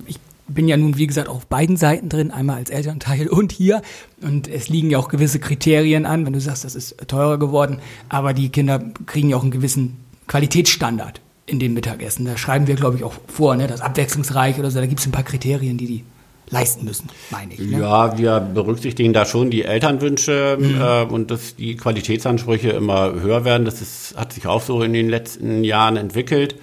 ich 0.07 0.19
bin 0.47 0.67
ja 0.67 0.77
nun, 0.77 0.97
wie 0.97 1.07
gesagt, 1.07 1.29
auf 1.29 1.45
beiden 1.45 1.77
Seiten 1.77 2.09
drin, 2.09 2.31
einmal 2.31 2.57
als 2.57 2.69
Elternteil 2.69 3.27
und 3.29 3.51
hier. 3.51 3.81
Und 4.21 4.47
es 4.47 4.69
liegen 4.69 4.89
ja 4.89 4.97
auch 4.97 5.09
gewisse 5.09 5.39
Kriterien 5.39 6.05
an, 6.05 6.25
wenn 6.25 6.33
du 6.33 6.41
sagst, 6.41 6.65
das 6.65 6.75
ist 6.75 6.97
teurer 7.07 7.37
geworden, 7.37 7.79
aber 8.09 8.33
die 8.33 8.49
Kinder 8.49 8.83
kriegen 9.05 9.29
ja 9.29 9.37
auch 9.37 9.43
einen 9.43 9.51
gewissen 9.51 9.97
Qualitätsstandard 10.27 11.21
in 11.45 11.59
dem 11.59 11.73
Mittagessen. 11.73 12.25
Da 12.25 12.37
schreiben 12.37 12.67
wir, 12.67 12.75
glaube 12.75 12.97
ich, 12.97 13.03
auch 13.03 13.13
vor, 13.27 13.55
ne, 13.55 13.67
das 13.67 13.81
abwechslungsreich 13.81 14.59
oder 14.59 14.69
so. 14.69 14.79
Da 14.79 14.85
gibt 14.85 14.99
es 14.99 15.07
ein 15.07 15.11
paar 15.11 15.23
Kriterien, 15.23 15.77
die 15.77 15.87
die 15.87 16.03
leisten 16.51 16.85
müssen, 16.85 17.09
meine 17.29 17.53
ich. 17.53 17.59
Ne? 17.59 17.79
Ja, 17.79 18.17
wir 18.17 18.39
berücksichtigen 18.39 19.13
da 19.13 19.25
schon 19.25 19.49
die 19.49 19.63
Elternwünsche 19.63 20.57
mhm. 20.59 20.81
äh, 20.81 21.03
und 21.03 21.31
dass 21.31 21.55
die 21.55 21.75
Qualitätsansprüche 21.75 22.69
immer 22.69 23.13
höher 23.13 23.45
werden. 23.45 23.65
Das 23.65 23.81
ist, 23.81 24.15
hat 24.17 24.33
sich 24.33 24.47
auch 24.47 24.61
so 24.61 24.81
in 24.81 24.93
den 24.93 25.09
letzten 25.09 25.63
Jahren 25.63 25.97
entwickelt. 25.97 26.55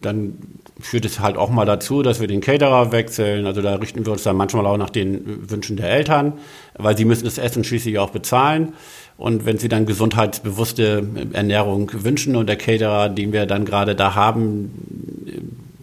Dann 0.00 0.38
führt 0.80 1.04
es 1.04 1.20
halt 1.20 1.36
auch 1.36 1.50
mal 1.50 1.64
dazu, 1.64 2.02
dass 2.02 2.20
wir 2.20 2.28
den 2.28 2.40
Caterer 2.40 2.92
wechseln. 2.92 3.46
Also 3.46 3.62
da 3.62 3.74
richten 3.74 4.06
wir 4.06 4.12
uns 4.12 4.22
dann 4.22 4.36
manchmal 4.36 4.64
auch 4.66 4.76
nach 4.76 4.90
den 4.90 5.50
Wünschen 5.50 5.76
der 5.76 5.90
Eltern, 5.90 6.34
weil 6.74 6.96
sie 6.96 7.04
müssen 7.04 7.24
das 7.24 7.38
Essen 7.38 7.64
schließlich 7.64 7.98
auch 7.98 8.10
bezahlen. 8.10 8.74
Und 9.16 9.44
wenn 9.44 9.58
Sie 9.58 9.68
dann 9.68 9.84
gesundheitsbewusste 9.84 11.04
Ernährung 11.32 11.90
wünschen 11.92 12.36
und 12.36 12.46
der 12.46 12.54
Caterer, 12.54 13.08
den 13.08 13.32
wir 13.32 13.46
dann 13.46 13.64
gerade 13.64 13.96
da 13.96 14.14
haben, 14.14 14.70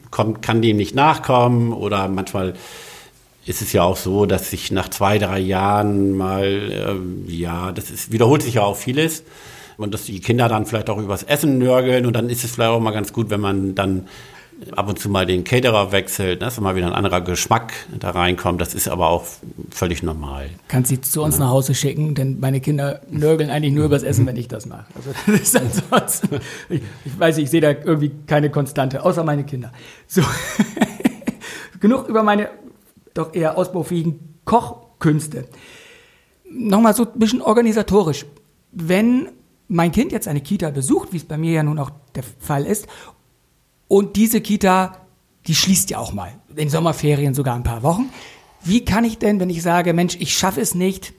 kommt, 0.10 0.42
kann 0.42 0.62
dem 0.62 0.78
nicht 0.78 0.96
nachkommen 0.96 1.74
oder 1.74 2.08
manchmal 2.08 2.54
ist 3.46 3.62
es 3.62 3.74
ja 3.74 3.84
auch 3.84 3.98
so, 3.98 4.26
dass 4.26 4.50
sich 4.50 4.72
nach 4.72 4.90
zwei, 4.90 5.20
drei 5.20 5.40
Jahren 5.40 6.12
mal, 6.18 6.46
äh, 6.46 7.32
ja, 7.32 7.72
das 7.72 7.92
ist, 7.92 8.12
wiederholt 8.12 8.42
sich 8.42 8.56
ja 8.56 8.64
auch 8.64 8.78
vieles 8.78 9.24
und 9.78 9.94
dass 9.94 10.06
die 10.06 10.20
Kinder 10.20 10.50
dann 10.50 10.66
vielleicht 10.66 10.90
auch 10.90 10.98
übers 10.98 11.24
Essen 11.24 11.58
nörgeln 11.58 12.06
und 12.06 12.14
dann 12.14 12.30
ist 12.30 12.44
es 12.44 12.52
vielleicht 12.52 12.72
auch 12.72 12.80
mal 12.80 12.92
ganz 12.92 13.14
gut, 13.14 13.30
wenn 13.30 13.42
man 13.42 13.76
dann 13.76 14.08
ab 14.76 14.88
und 14.88 14.98
zu 14.98 15.10
mal 15.10 15.26
den 15.26 15.44
Caterer 15.44 15.92
wechselt, 15.92 16.40
ne, 16.40 16.46
dass 16.46 16.60
mal 16.60 16.76
wieder 16.76 16.88
ein 16.88 16.94
anderer 16.94 17.22
Geschmack 17.22 17.74
da 18.00 18.12
reinkommt. 18.12 18.62
Das 18.62 18.74
ist 18.74 18.88
aber 18.88 19.10
auch 19.10 19.26
völlig 19.70 20.02
normal. 20.02 20.50
Kannst 20.68 20.90
sie 20.90 21.02
zu 21.02 21.24
uns 21.24 21.36
ja. 21.36 21.46
nach 21.46 21.50
Hause 21.52 21.76
schicken, 21.76 22.16
denn 22.16 22.40
meine 22.40 22.62
Kinder 22.62 23.02
nörgeln 23.10 23.50
eigentlich 23.50 23.74
nur 23.74 23.86
übers 23.86 24.04
Essen, 24.04 24.26
wenn 24.26 24.38
ich 24.38 24.48
das 24.48 24.66
mache. 24.66 24.86
Also 24.96 25.12
das 25.28 25.42
ist 25.42 25.58
ansonsten, 25.92 26.40
ich, 26.70 26.82
ich 27.04 27.20
weiß, 27.20 27.38
ich 27.38 27.50
sehe 27.50 27.62
da 27.62 27.72
irgendwie 27.72 28.12
keine 28.28 28.50
Konstante, 28.50 29.04
außer 29.04 29.24
meine 29.24 29.44
Kinder. 29.44 29.72
So, 30.08 30.22
genug 31.80 32.08
über 32.08 32.24
meine 32.24 32.50
doch 33.16 33.34
eher 33.34 33.58
ausbaufähigen 33.58 34.36
Kochkünste. 34.46 35.48
Nochmal 36.48 36.96
so 36.96 37.06
ein 37.06 37.20
bisschen 37.20 37.42
organisatorisch. 37.42 38.26
Wenn 38.72 39.30
mein 39.68 39.92
Kind 39.92 40.12
jetzt 40.12 40.28
eine 40.28 40.42
Kita 40.42 40.70
besucht, 40.70 41.12
wie 41.12 41.18
es 41.18 41.24
bei 41.24 41.38
mir 41.38 41.54
ja 41.54 41.64
nun 41.64 41.80
auch 41.80 41.90
der 42.14 42.24
Fall 42.40 42.66
ist, 42.66 42.88
und 43.88 44.16
diese 44.16 44.42
Kita, 44.42 44.98
die 45.48 45.56
schließt 45.56 45.90
ja 45.92 46.00
auch 46.00 46.14
mal. 46.14 46.32
In 46.56 46.70
Sommerferien 46.70 47.34
sogar 47.34 47.56
ein 47.56 47.64
paar 47.64 47.84
Wochen. 47.84 48.10
Wie 48.64 48.84
kann 48.84 49.04
ich 49.04 49.20
denn, 49.20 49.40
wenn 49.40 49.50
ich 49.50 49.62
sage, 49.62 49.94
Mensch, 49.94 50.18
ich 50.20 50.36
schaffe 50.36 50.62
es 50.62 50.74
nicht, 50.74 51.14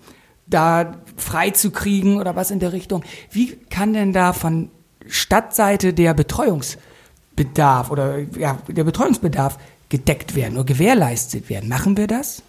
da 0.47 0.97
frei 1.17 1.51
zu 1.51 1.71
kriegen 1.71 2.21
oder 2.21 2.37
was 2.37 2.51
in 2.51 2.59
der 2.59 2.73
Richtung, 2.73 3.05
wie 3.31 3.57
kann 3.71 3.93
denn 3.93 4.13
da 4.13 4.33
von 4.33 4.71
Stadtseite 5.07 5.93
der 5.93 6.15
Betreuungsbedarf 6.15 7.91
oder 7.91 8.19
ja, 8.37 8.59
der 8.69 8.85
Betreuungsbedarf 8.85 9.59
gedeckt 9.89 10.35
werden 10.35 10.57
oder 10.57 10.65
gewährleistet 10.65 11.49
werden? 11.49 11.69
Machen 11.69 11.97
wir 11.97 12.07
das? 12.07 12.43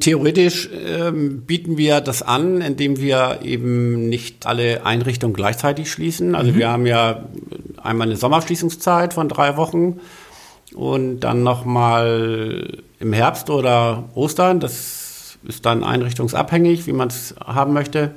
Theoretisch 0.00 0.70
ähm, 0.72 1.42
bieten 1.42 1.76
wir 1.76 2.00
das 2.00 2.22
an, 2.22 2.62
indem 2.62 2.98
wir 2.98 3.40
eben 3.42 4.08
nicht 4.08 4.46
alle 4.46 4.86
Einrichtungen 4.86 5.34
gleichzeitig 5.34 5.90
schließen. 5.90 6.34
Also 6.34 6.52
mhm. 6.52 6.56
wir 6.56 6.70
haben 6.70 6.86
ja 6.86 7.24
einmal 7.82 8.08
eine 8.08 8.16
Sommerschließungszeit 8.16 9.12
von 9.12 9.28
drei 9.28 9.58
Wochen 9.58 10.00
und 10.74 11.20
dann 11.20 11.42
nochmal 11.42 12.78
im 12.98 13.12
Herbst 13.12 13.50
oder 13.50 14.04
Ostern. 14.14 14.60
Das 14.60 15.38
ist 15.46 15.66
dann 15.66 15.84
einrichtungsabhängig, 15.84 16.86
wie 16.86 16.92
man 16.92 17.08
es 17.08 17.34
haben 17.44 17.74
möchte. 17.74 18.12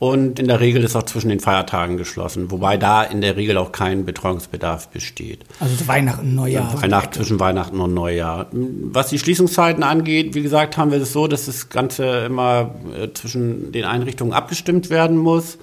Und 0.00 0.38
in 0.38 0.48
der 0.48 0.60
Regel 0.60 0.82
ist 0.82 0.96
auch 0.96 1.02
zwischen 1.02 1.28
den 1.28 1.40
Feiertagen 1.40 1.98
geschlossen, 1.98 2.50
wobei 2.50 2.78
da 2.78 3.02
in 3.02 3.20
der 3.20 3.36
Regel 3.36 3.58
auch 3.58 3.70
kein 3.70 4.06
Betreuungsbedarf 4.06 4.88
besteht. 4.88 5.44
Also 5.60 5.86
Weihnachten, 5.88 6.34
Neujahr. 6.34 6.80
Weihnachten, 6.80 7.12
zwischen 7.12 7.38
Weihnachten 7.38 7.78
und 7.80 7.92
Neujahr. 7.92 8.46
Was 8.50 9.10
die 9.10 9.18
Schließungszeiten 9.18 9.82
angeht, 9.82 10.34
wie 10.34 10.42
gesagt, 10.42 10.78
haben 10.78 10.90
wir 10.90 11.02
es 11.02 11.12
so, 11.12 11.26
dass 11.26 11.44
das 11.44 11.68
Ganze 11.68 12.24
immer 12.24 12.74
äh, 12.98 13.12
zwischen 13.12 13.72
den 13.72 13.84
Einrichtungen 13.84 14.32
abgestimmt 14.32 14.88
werden 14.88 15.18
muss. 15.18 15.58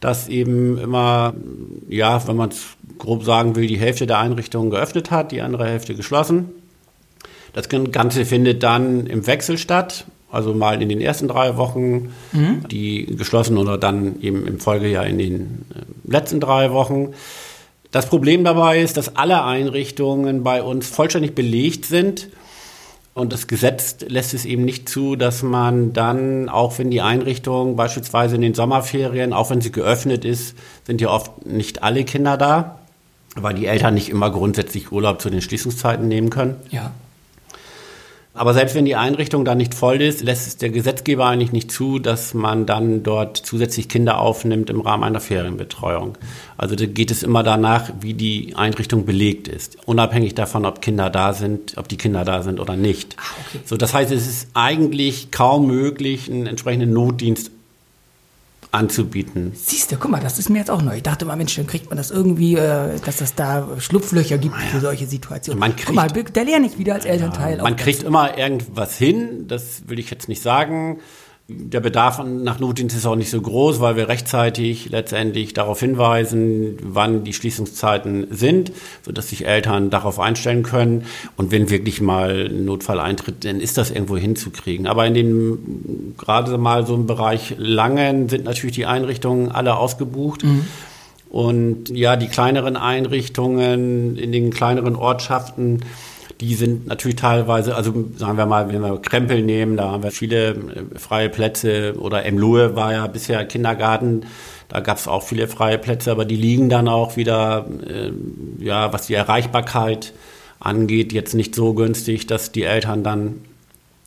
Dass 0.00 0.26
eben 0.26 0.78
immer, 0.78 1.34
ja, 1.88 2.26
wenn 2.26 2.34
man 2.34 2.48
es 2.48 2.64
grob 2.98 3.22
sagen 3.22 3.54
will, 3.54 3.68
die 3.68 3.78
Hälfte 3.78 4.08
der 4.08 4.18
Einrichtungen 4.18 4.70
geöffnet 4.70 5.12
hat, 5.12 5.30
die 5.30 5.42
andere 5.42 5.64
Hälfte 5.64 5.94
geschlossen. 5.94 6.48
Das 7.52 7.68
Ganze 7.68 8.24
findet 8.24 8.64
dann 8.64 9.06
im 9.06 9.28
Wechsel 9.28 9.58
statt. 9.58 10.06
Also 10.30 10.54
mal 10.54 10.82
in 10.82 10.88
den 10.88 11.00
ersten 11.00 11.28
drei 11.28 11.56
Wochen, 11.56 12.12
mhm. 12.32 12.66
die 12.70 13.06
geschlossen 13.06 13.58
oder 13.58 13.78
dann 13.78 14.20
eben 14.20 14.46
im 14.46 14.58
Folgejahr 14.58 15.06
in 15.06 15.18
den 15.18 15.64
äh, 15.74 16.10
letzten 16.10 16.40
drei 16.40 16.72
Wochen. 16.72 17.12
Das 17.92 18.06
Problem 18.06 18.44
dabei 18.44 18.80
ist, 18.80 18.96
dass 18.96 19.16
alle 19.16 19.44
Einrichtungen 19.44 20.42
bei 20.42 20.62
uns 20.62 20.88
vollständig 20.88 21.34
belegt 21.34 21.86
sind. 21.86 22.28
Und 23.14 23.32
das 23.32 23.46
Gesetz 23.46 23.96
lässt 24.06 24.34
es 24.34 24.44
eben 24.44 24.66
nicht 24.66 24.90
zu, 24.90 25.16
dass 25.16 25.42
man 25.42 25.94
dann, 25.94 26.50
auch 26.50 26.78
wenn 26.78 26.90
die 26.90 27.00
Einrichtung 27.00 27.74
beispielsweise 27.74 28.34
in 28.34 28.42
den 28.42 28.52
Sommerferien, 28.52 29.32
auch 29.32 29.48
wenn 29.48 29.62
sie 29.62 29.72
geöffnet 29.72 30.26
ist, 30.26 30.54
sind 30.86 31.00
ja 31.00 31.08
oft 31.08 31.46
nicht 31.46 31.82
alle 31.82 32.04
Kinder 32.04 32.36
da, 32.36 32.78
weil 33.34 33.54
die 33.54 33.64
Eltern 33.64 33.94
nicht 33.94 34.10
immer 34.10 34.30
grundsätzlich 34.30 34.92
Urlaub 34.92 35.22
zu 35.22 35.30
den 35.30 35.40
Schließungszeiten 35.40 36.06
nehmen 36.06 36.28
können. 36.28 36.56
Ja. 36.70 36.92
Aber 38.36 38.52
selbst 38.52 38.74
wenn 38.74 38.84
die 38.84 38.96
Einrichtung 38.96 39.46
da 39.46 39.54
nicht 39.54 39.74
voll 39.74 40.02
ist, 40.02 40.22
lässt 40.22 40.46
es 40.46 40.56
der 40.58 40.68
Gesetzgeber 40.68 41.24
eigentlich 41.26 41.52
nicht 41.52 41.72
zu, 41.72 41.98
dass 41.98 42.34
man 42.34 42.66
dann 42.66 43.02
dort 43.02 43.38
zusätzlich 43.38 43.88
Kinder 43.88 44.18
aufnimmt 44.18 44.68
im 44.68 44.82
Rahmen 44.82 45.04
einer 45.04 45.20
Ferienbetreuung. 45.20 46.18
Also 46.58 46.76
da 46.76 46.84
geht 46.84 47.10
es 47.10 47.22
immer 47.22 47.42
danach, 47.42 47.90
wie 48.00 48.12
die 48.12 48.54
Einrichtung 48.54 49.06
belegt 49.06 49.48
ist, 49.48 49.78
unabhängig 49.86 50.34
davon, 50.34 50.66
ob 50.66 50.82
Kinder 50.82 51.08
da 51.08 51.32
sind, 51.32 51.78
ob 51.78 51.88
die 51.88 51.96
Kinder 51.96 52.24
da 52.24 52.42
sind 52.42 52.60
oder 52.60 52.76
nicht. 52.76 53.16
Ah, 53.18 53.22
okay. 53.48 53.60
So, 53.64 53.76
das 53.78 53.94
heißt, 53.94 54.12
es 54.12 54.26
ist 54.26 54.48
eigentlich 54.52 55.30
kaum 55.30 55.66
möglich, 55.66 56.30
einen 56.30 56.46
entsprechenden 56.46 56.92
Notdienst 56.92 57.50
anzubieten. 58.76 59.52
Siehst 59.54 59.90
du, 59.90 59.96
guck 59.96 60.10
mal, 60.10 60.20
das 60.20 60.38
ist 60.38 60.48
mir 60.48 60.58
jetzt 60.58 60.70
auch 60.70 60.82
neu. 60.82 60.96
Ich 60.96 61.02
dachte 61.02 61.24
mal, 61.24 61.36
Mensch, 61.36 61.56
dann 61.56 61.66
kriegt 61.66 61.88
man 61.90 61.96
das 61.96 62.10
irgendwie, 62.10 62.54
äh, 62.54 62.98
dass 63.04 63.20
es 63.20 63.34
da 63.34 63.68
Schlupflöcher 63.78 64.38
gibt 64.38 64.56
für 64.56 64.80
solche 64.80 65.06
Situationen. 65.06 65.58
Man 65.58 65.74
kriegt, 65.74 65.86
guck 65.86 65.96
mal, 65.96 66.08
da 66.08 66.42
lerne 66.42 66.66
ich 66.66 66.78
wieder 66.78 66.94
als 66.94 67.04
Elternteil. 67.04 67.58
Ja, 67.58 67.62
man 67.62 67.76
kriegt 67.76 68.02
immer 68.02 68.38
irgendwas 68.38 68.96
hin, 68.96 69.46
das 69.48 69.88
will 69.88 69.98
ich 69.98 70.10
jetzt 70.10 70.28
nicht 70.28 70.42
sagen 70.42 71.00
der 71.48 71.78
Bedarf 71.78 72.20
nach 72.24 72.58
Notdienst 72.58 72.96
ist 72.96 73.06
auch 73.06 73.14
nicht 73.14 73.30
so 73.30 73.40
groß, 73.40 73.80
weil 73.80 73.94
wir 73.94 74.08
rechtzeitig 74.08 74.88
letztendlich 74.90 75.54
darauf 75.54 75.78
hinweisen, 75.78 76.76
wann 76.82 77.22
die 77.22 77.32
Schließungszeiten 77.32 78.26
sind, 78.30 78.72
sodass 79.04 79.28
sich 79.28 79.46
Eltern 79.46 79.90
darauf 79.90 80.18
einstellen 80.18 80.64
können. 80.64 81.04
Und 81.36 81.52
wenn 81.52 81.70
wirklich 81.70 82.00
mal 82.00 82.48
ein 82.50 82.64
Notfall 82.64 82.98
eintritt, 82.98 83.44
dann 83.44 83.60
ist 83.60 83.78
das 83.78 83.92
irgendwo 83.92 84.16
hinzukriegen. 84.16 84.88
Aber 84.88 85.06
in 85.06 85.14
den, 85.14 86.14
gerade 86.18 86.58
mal 86.58 86.84
so 86.84 86.96
im 86.96 87.06
Bereich 87.06 87.54
Langen 87.58 88.28
sind 88.28 88.44
natürlich 88.44 88.74
die 88.74 88.86
Einrichtungen 88.86 89.52
alle 89.52 89.76
ausgebucht. 89.76 90.42
Mhm. 90.42 90.66
Und 91.30 91.90
ja, 91.90 92.16
die 92.16 92.28
kleineren 92.28 92.76
Einrichtungen 92.76 94.16
in 94.16 94.32
den 94.32 94.50
kleineren 94.50 94.96
Ortschaften, 94.96 95.80
die 96.40 96.54
sind 96.54 96.86
natürlich 96.86 97.16
teilweise, 97.16 97.74
also 97.74 97.92
sagen 98.16 98.36
wir 98.36 98.46
mal, 98.46 98.68
wenn 98.68 98.80
wir 98.80 99.00
Krempel 99.00 99.42
nehmen, 99.42 99.76
da 99.76 99.90
haben 99.90 100.02
wir 100.02 100.10
viele 100.10 100.50
äh, 100.50 100.98
freie 100.98 101.28
Plätze 101.28 101.94
oder 101.98 102.24
Emlohe 102.24 102.76
war 102.76 102.92
ja 102.92 103.06
bisher 103.06 103.44
Kindergarten. 103.44 104.26
Da 104.68 104.80
gab 104.80 104.98
es 104.98 105.08
auch 105.08 105.22
viele 105.22 105.48
freie 105.48 105.78
Plätze, 105.78 106.10
aber 106.10 106.24
die 106.24 106.36
liegen 106.36 106.68
dann 106.68 106.88
auch 106.88 107.16
wieder, 107.16 107.66
äh, 107.86 108.10
ja, 108.58 108.92
was 108.92 109.06
die 109.06 109.14
Erreichbarkeit 109.14 110.12
angeht, 110.58 111.12
jetzt 111.12 111.34
nicht 111.34 111.54
so 111.54 111.74
günstig, 111.74 112.26
dass 112.26 112.52
die 112.52 112.64
Eltern 112.64 113.04
dann 113.04 113.40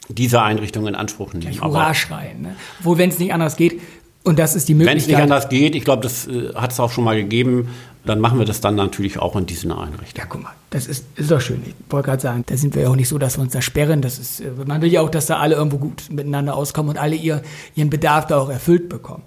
diese 0.09 0.41
Einrichtung 0.41 0.87
in 0.87 0.95
Anspruch 0.95 1.33
nehmen. 1.33 1.41
Gleich 1.41 1.61
Hurra 1.61 1.93
schreien. 1.93 2.41
Ne? 2.41 2.55
Wohl, 2.81 2.97
wenn 2.97 3.09
es 3.09 3.19
nicht 3.19 3.33
anders 3.33 3.55
geht, 3.55 3.79
und 4.23 4.37
das 4.37 4.55
ist 4.55 4.67
die 4.67 4.73
Möglichkeit. 4.73 4.95
Wenn 4.95 5.01
es 5.01 5.07
nicht 5.07 5.17
anders 5.17 5.49
geht, 5.49 5.75
ich 5.75 5.85
glaube, 5.85 6.03
das 6.03 6.27
äh, 6.27 6.53
hat 6.53 6.71
es 6.71 6.79
auch 6.79 6.91
schon 6.91 7.03
mal 7.03 7.15
gegeben, 7.15 7.69
dann 8.05 8.19
machen 8.19 8.39
wir 8.39 8.45
das 8.45 8.61
dann 8.61 8.75
natürlich 8.75 9.19
auch 9.19 9.35
in 9.35 9.45
diesen 9.45 9.71
Einrichtungen. 9.71 10.13
Ja, 10.15 10.25
guck 10.27 10.43
mal, 10.43 10.53
das 10.69 10.87
ist, 10.87 11.05
ist 11.15 11.31
doch 11.31 11.41
schön. 11.41 11.61
Ich 11.65 11.73
wollte 11.89 12.07
gerade 12.07 12.21
sagen, 12.21 12.43
da 12.45 12.55
sind 12.55 12.75
wir 12.75 12.83
ja 12.83 12.89
auch 12.89 12.95
nicht 12.95 13.09
so, 13.09 13.17
dass 13.17 13.37
wir 13.37 13.41
uns 13.41 13.53
da 13.53 13.61
sperren. 13.61 14.01
Das 14.01 14.19
ist, 14.19 14.39
äh, 14.39 14.51
man 14.65 14.81
will 14.81 14.91
ja 14.91 15.01
auch, 15.01 15.09
dass 15.09 15.25
da 15.25 15.37
alle 15.37 15.55
irgendwo 15.55 15.77
gut 15.77 16.09
miteinander 16.09 16.55
auskommen 16.55 16.91
und 16.91 16.97
alle 16.97 17.15
ihr, 17.15 17.41
ihren 17.75 17.89
Bedarf 17.89 18.27
da 18.27 18.39
auch 18.39 18.49
erfüllt 18.49 18.89
bekommen. 18.89 19.23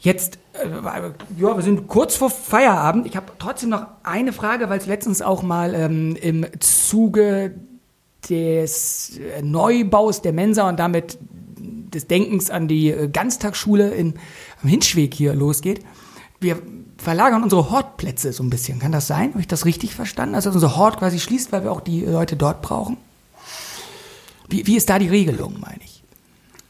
Jetzt, 0.00 0.38
äh, 0.54 0.68
ja, 1.40 1.56
wir 1.56 1.62
sind 1.62 1.86
kurz 1.86 2.16
vor 2.16 2.30
Feierabend. 2.30 3.06
Ich 3.06 3.14
habe 3.14 3.26
trotzdem 3.38 3.68
noch 3.68 3.86
eine 4.02 4.32
Frage, 4.32 4.68
weil 4.68 4.78
es 4.78 4.86
letztens 4.86 5.22
auch 5.22 5.42
mal 5.42 5.74
ähm, 5.74 6.16
im 6.20 6.44
Zuge 6.58 7.54
des 8.28 9.18
äh, 9.18 9.42
Neubaus 9.42 10.20
der 10.20 10.32
Mensa 10.32 10.68
und 10.68 10.80
damit 10.80 11.18
des 11.58 12.08
Denkens 12.08 12.50
an 12.50 12.66
die 12.66 12.90
äh, 12.90 13.08
Ganztagsschule 13.08 13.90
in, 13.90 14.14
am 14.62 14.68
Hinschweg 14.68 15.14
hier 15.14 15.34
losgeht. 15.34 15.80
Wir 16.40 16.60
verlagern 17.02 17.42
unsere 17.42 17.70
Hortplätze 17.70 18.32
so 18.32 18.42
ein 18.42 18.50
bisschen. 18.50 18.78
Kann 18.78 18.92
das 18.92 19.06
sein? 19.06 19.30
Habe 19.30 19.40
ich 19.40 19.48
das 19.48 19.64
richtig 19.64 19.94
verstanden? 19.94 20.34
Also 20.34 20.50
unser 20.50 20.76
Hort 20.76 20.98
quasi 20.98 21.18
schließt, 21.18 21.52
weil 21.52 21.64
wir 21.64 21.72
auch 21.72 21.80
die 21.80 22.04
Leute 22.04 22.36
dort 22.36 22.62
brauchen? 22.62 22.96
Wie, 24.48 24.66
wie 24.66 24.76
ist 24.76 24.88
da 24.88 24.98
die 24.98 25.08
Regelung, 25.08 25.56
meine 25.60 25.80
ich? 25.84 26.02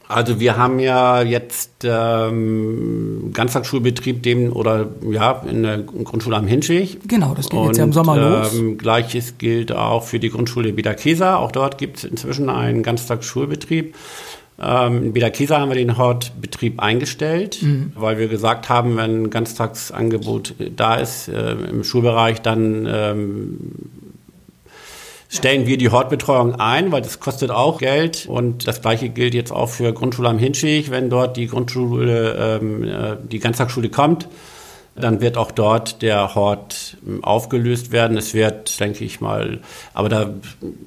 Also 0.07 0.39
wir 0.39 0.57
haben 0.57 0.79
ja 0.79 1.21
jetzt 1.21 1.85
ähm, 1.85 3.31
Ganztagsschulbetrieb 3.33 4.21
dem 4.21 4.53
oder 4.53 4.89
ja 5.09 5.41
in 5.49 5.63
der 5.63 5.79
Grundschule 5.79 6.35
am 6.35 6.45
Hinschweg. 6.45 6.99
Genau, 7.07 7.33
das 7.33 7.49
geht 7.49 7.59
und, 7.59 7.67
jetzt 7.67 7.77
ja 7.77 7.83
im 7.83 7.93
Sommer 7.93 8.17
los. 8.17 8.53
Ähm, 8.53 8.77
Gleiches 8.77 9.37
gilt 9.37 9.71
auch 9.71 10.03
für 10.03 10.19
die 10.19 10.29
Grundschule 10.29 10.73
Biederkesa. 10.73 11.37
Auch 11.37 11.51
dort 11.51 11.77
gibt 11.77 11.97
es 11.97 12.03
inzwischen 12.03 12.49
einen 12.49 12.83
Ganztagsschulbetrieb. 12.83 13.95
Ähm, 14.61 15.03
in 15.03 15.13
Bielerkesa 15.13 15.59
haben 15.59 15.69
wir 15.69 15.75
den 15.75 15.97
Hortbetrieb 15.97 16.79
eingestellt, 16.79 17.61
mhm. 17.61 17.91
weil 17.95 18.17
wir 18.17 18.27
gesagt 18.27 18.69
haben, 18.69 18.97
wenn 18.97 19.23
ein 19.23 19.29
Ganztagsangebot 19.29 20.55
da 20.75 20.95
ist 20.95 21.27
äh, 21.27 21.53
im 21.53 21.83
Schulbereich, 21.83 22.41
dann 22.41 22.87
ähm, 22.87 23.57
stellen 25.29 25.65
wir 25.65 25.77
die 25.77 25.89
Hortbetreuung 25.89 26.55
ein, 26.55 26.91
weil 26.91 27.01
das 27.01 27.19
kostet 27.19 27.49
auch 27.49 27.79
Geld. 27.79 28.27
Und 28.27 28.67
das 28.67 28.81
gleiche 28.81 29.09
gilt 29.09 29.33
jetzt 29.33 29.51
auch 29.51 29.69
für 29.69 29.91
Grundschule 29.91 30.29
am 30.29 30.37
Hinschweg, 30.37 30.91
wenn 30.91 31.09
dort 31.09 31.35
die 31.37 31.47
Grundschule, 31.47 32.59
ähm, 32.61 32.83
äh, 32.83 33.17
die 33.23 33.39
Ganztagsschule 33.39 33.89
kommt 33.89 34.27
dann 34.95 35.21
wird 35.21 35.37
auch 35.37 35.51
dort 35.51 36.03
der 36.03 36.35
Hort 36.35 36.97
aufgelöst 37.23 37.91
werden. 37.91 38.15
Es 38.15 38.33
wird, 38.35 38.79
denke 38.79 39.03
ich 39.03 39.21
mal, 39.21 39.59
aber 39.93 40.07
da 40.07 40.29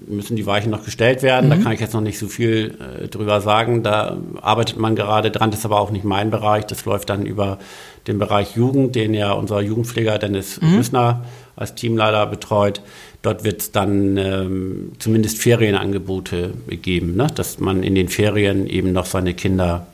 müssen 0.07 0.37
die 0.37 0.47
Weichen 0.47 0.71
noch 0.71 0.85
gestellt 0.85 1.23
werden. 1.23 1.47
Mhm. 1.47 1.51
Da 1.51 1.57
kann 1.57 1.73
ich 1.73 1.81
jetzt 1.81 1.93
noch 1.93 2.01
nicht 2.01 2.19
so 2.19 2.29
viel 2.29 2.79
äh, 3.03 3.09
drüber 3.09 3.41
sagen. 3.41 3.83
Da 3.83 4.17
arbeitet 4.41 4.79
man 4.79 4.95
gerade 4.95 5.33
dran. 5.33 5.51
Das 5.51 5.61
ist 5.61 5.65
aber 5.65 5.81
auch 5.81 5.91
nicht 5.91 6.05
mein 6.05 6.31
Bereich. 6.31 6.67
Das 6.67 6.85
läuft 6.85 7.11
dann 7.11 7.27
über 7.27 7.59
den 8.07 8.19
Bereich 8.19 8.55
Jugend, 8.55 8.95
den 8.95 9.13
ja 9.13 9.33
unser 9.33 9.61
Jugendpfleger 9.61 10.19
Dennis 10.19 10.61
mhm. 10.61 10.77
Rüssner 10.77 11.25
als 11.57 11.75
Teamleiter 11.75 12.27
betreut. 12.27 12.83
Dort 13.23 13.43
wird 13.43 13.61
es 13.61 13.73
dann 13.73 14.17
ähm, 14.19 14.93
zumindest 15.01 15.39
Ferienangebote 15.39 16.53
geben, 16.69 17.17
ne? 17.17 17.27
dass 17.35 17.59
man 17.59 17.83
in 17.83 17.97
den 17.97 18.09
Ferien 18.09 18.69
eben 18.69 18.93
noch 18.93 19.07
seine 19.07 19.35
Kinder 19.35 19.89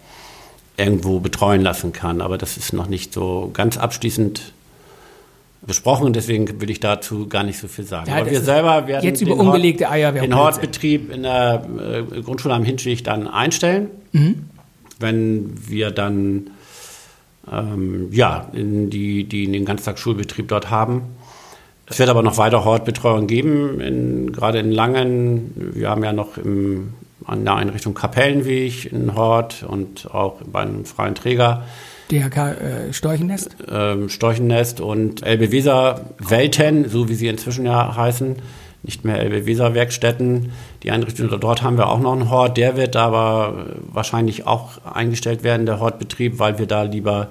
irgendwo 0.83 1.21
betreuen 1.21 1.63
lassen 1.63 1.93
kann. 1.93 2.21
Aber 2.21 2.39
das 2.39 2.57
ist 2.57 2.73
noch 2.73 2.89
nicht 2.89 3.13
so 3.13 3.51
ganz 3.53 3.77
abschließend 3.77 4.53
besprochen 5.67 6.07
und 6.07 6.17
deswegen 6.17 6.61
will 6.61 6.71
ich 6.71 6.81
dazu 6.81 7.29
gar 7.29 7.45
nicht 7.45 7.59
so 7.59 7.69
viel 7.69 7.85
sagen. 7.85 8.11
Ja, 8.11 8.17
Aber 8.17 8.31
wir 8.31 8.41
selber 8.41 8.87
werden 8.87 9.05
jetzt 9.05 9.21
über 9.21 9.37
ungelegte 9.37 9.89
Eier 9.89 10.13
den 10.13 10.35
Hortbetrieb 10.35 11.13
in 11.13 11.23
der 11.23 11.65
äh, 11.79 12.21
Grundschule 12.23 12.55
am 12.55 12.65
Hinschweg 12.65 13.05
dann 13.05 13.29
einstellen, 13.29 13.89
mhm. 14.11 14.47
wenn 14.99 15.55
wir 15.69 15.93
dann 15.93 16.51
ähm, 17.51 18.09
ja 18.13 18.49
in 18.53 18.91
die, 18.91 19.25
die 19.25 19.45
in 19.45 19.53
den 19.53 19.65
Ganztagsschulbetrieb 19.65 20.49
dort 20.49 20.71
haben. 20.71 21.03
Es 21.87 21.99
wird 21.99 22.09
aber 22.09 22.23
noch 22.23 22.39
weiter 22.39 22.65
Hortbetreuung 22.65 23.27
geben, 23.27 23.81
in, 23.81 24.33
gerade 24.33 24.59
in 24.59 24.73
Langen. 24.73 25.53
Wir 25.75 25.91
haben 25.91 26.03
ja 26.03 26.13
noch 26.13 26.39
im 26.39 26.95
an 27.27 27.45
der 27.45 27.57
Einrichtung 27.57 27.95
Kapellenweg 27.95 28.91
in 28.91 29.15
Hort 29.15 29.65
und 29.67 30.13
auch 30.13 30.41
bei 30.45 30.61
einem 30.61 30.85
freien 30.85 31.15
Träger. 31.15 31.65
DHK 32.11 32.37
äh, 32.37 32.93
Storchennest? 32.93 33.57
Ähm, 33.71 34.09
Storchennest 34.09 34.81
und 34.81 35.23
Elbe 35.23 35.51
Weser 35.51 36.07
Welten, 36.19 36.89
so 36.89 37.09
wie 37.09 37.15
sie 37.15 37.29
inzwischen 37.29 37.65
ja 37.65 37.97
heißen, 37.97 38.37
nicht 38.83 39.05
mehr 39.05 39.19
Elbe 39.19 39.47
Weser 39.47 39.75
Werkstätten. 39.75 40.53
Die 40.83 40.91
Einrichtung 40.91 41.29
dort 41.41 41.63
haben 41.63 41.79
wir 41.79 41.89
auch 41.89 42.01
noch 42.01 42.13
einen 42.13 42.29
Hort, 42.31 42.57
der 42.57 42.77
wird 42.77 42.97
aber 42.97 43.67
wahrscheinlich 43.93 44.47
auch 44.47 44.85
eingestellt 44.85 45.43
werden, 45.43 45.67
der 45.67 45.81
Hortbetrieb, 45.81 46.39
weil 46.39 46.59
wir 46.59 46.67
da 46.67 46.83
lieber, 46.83 47.29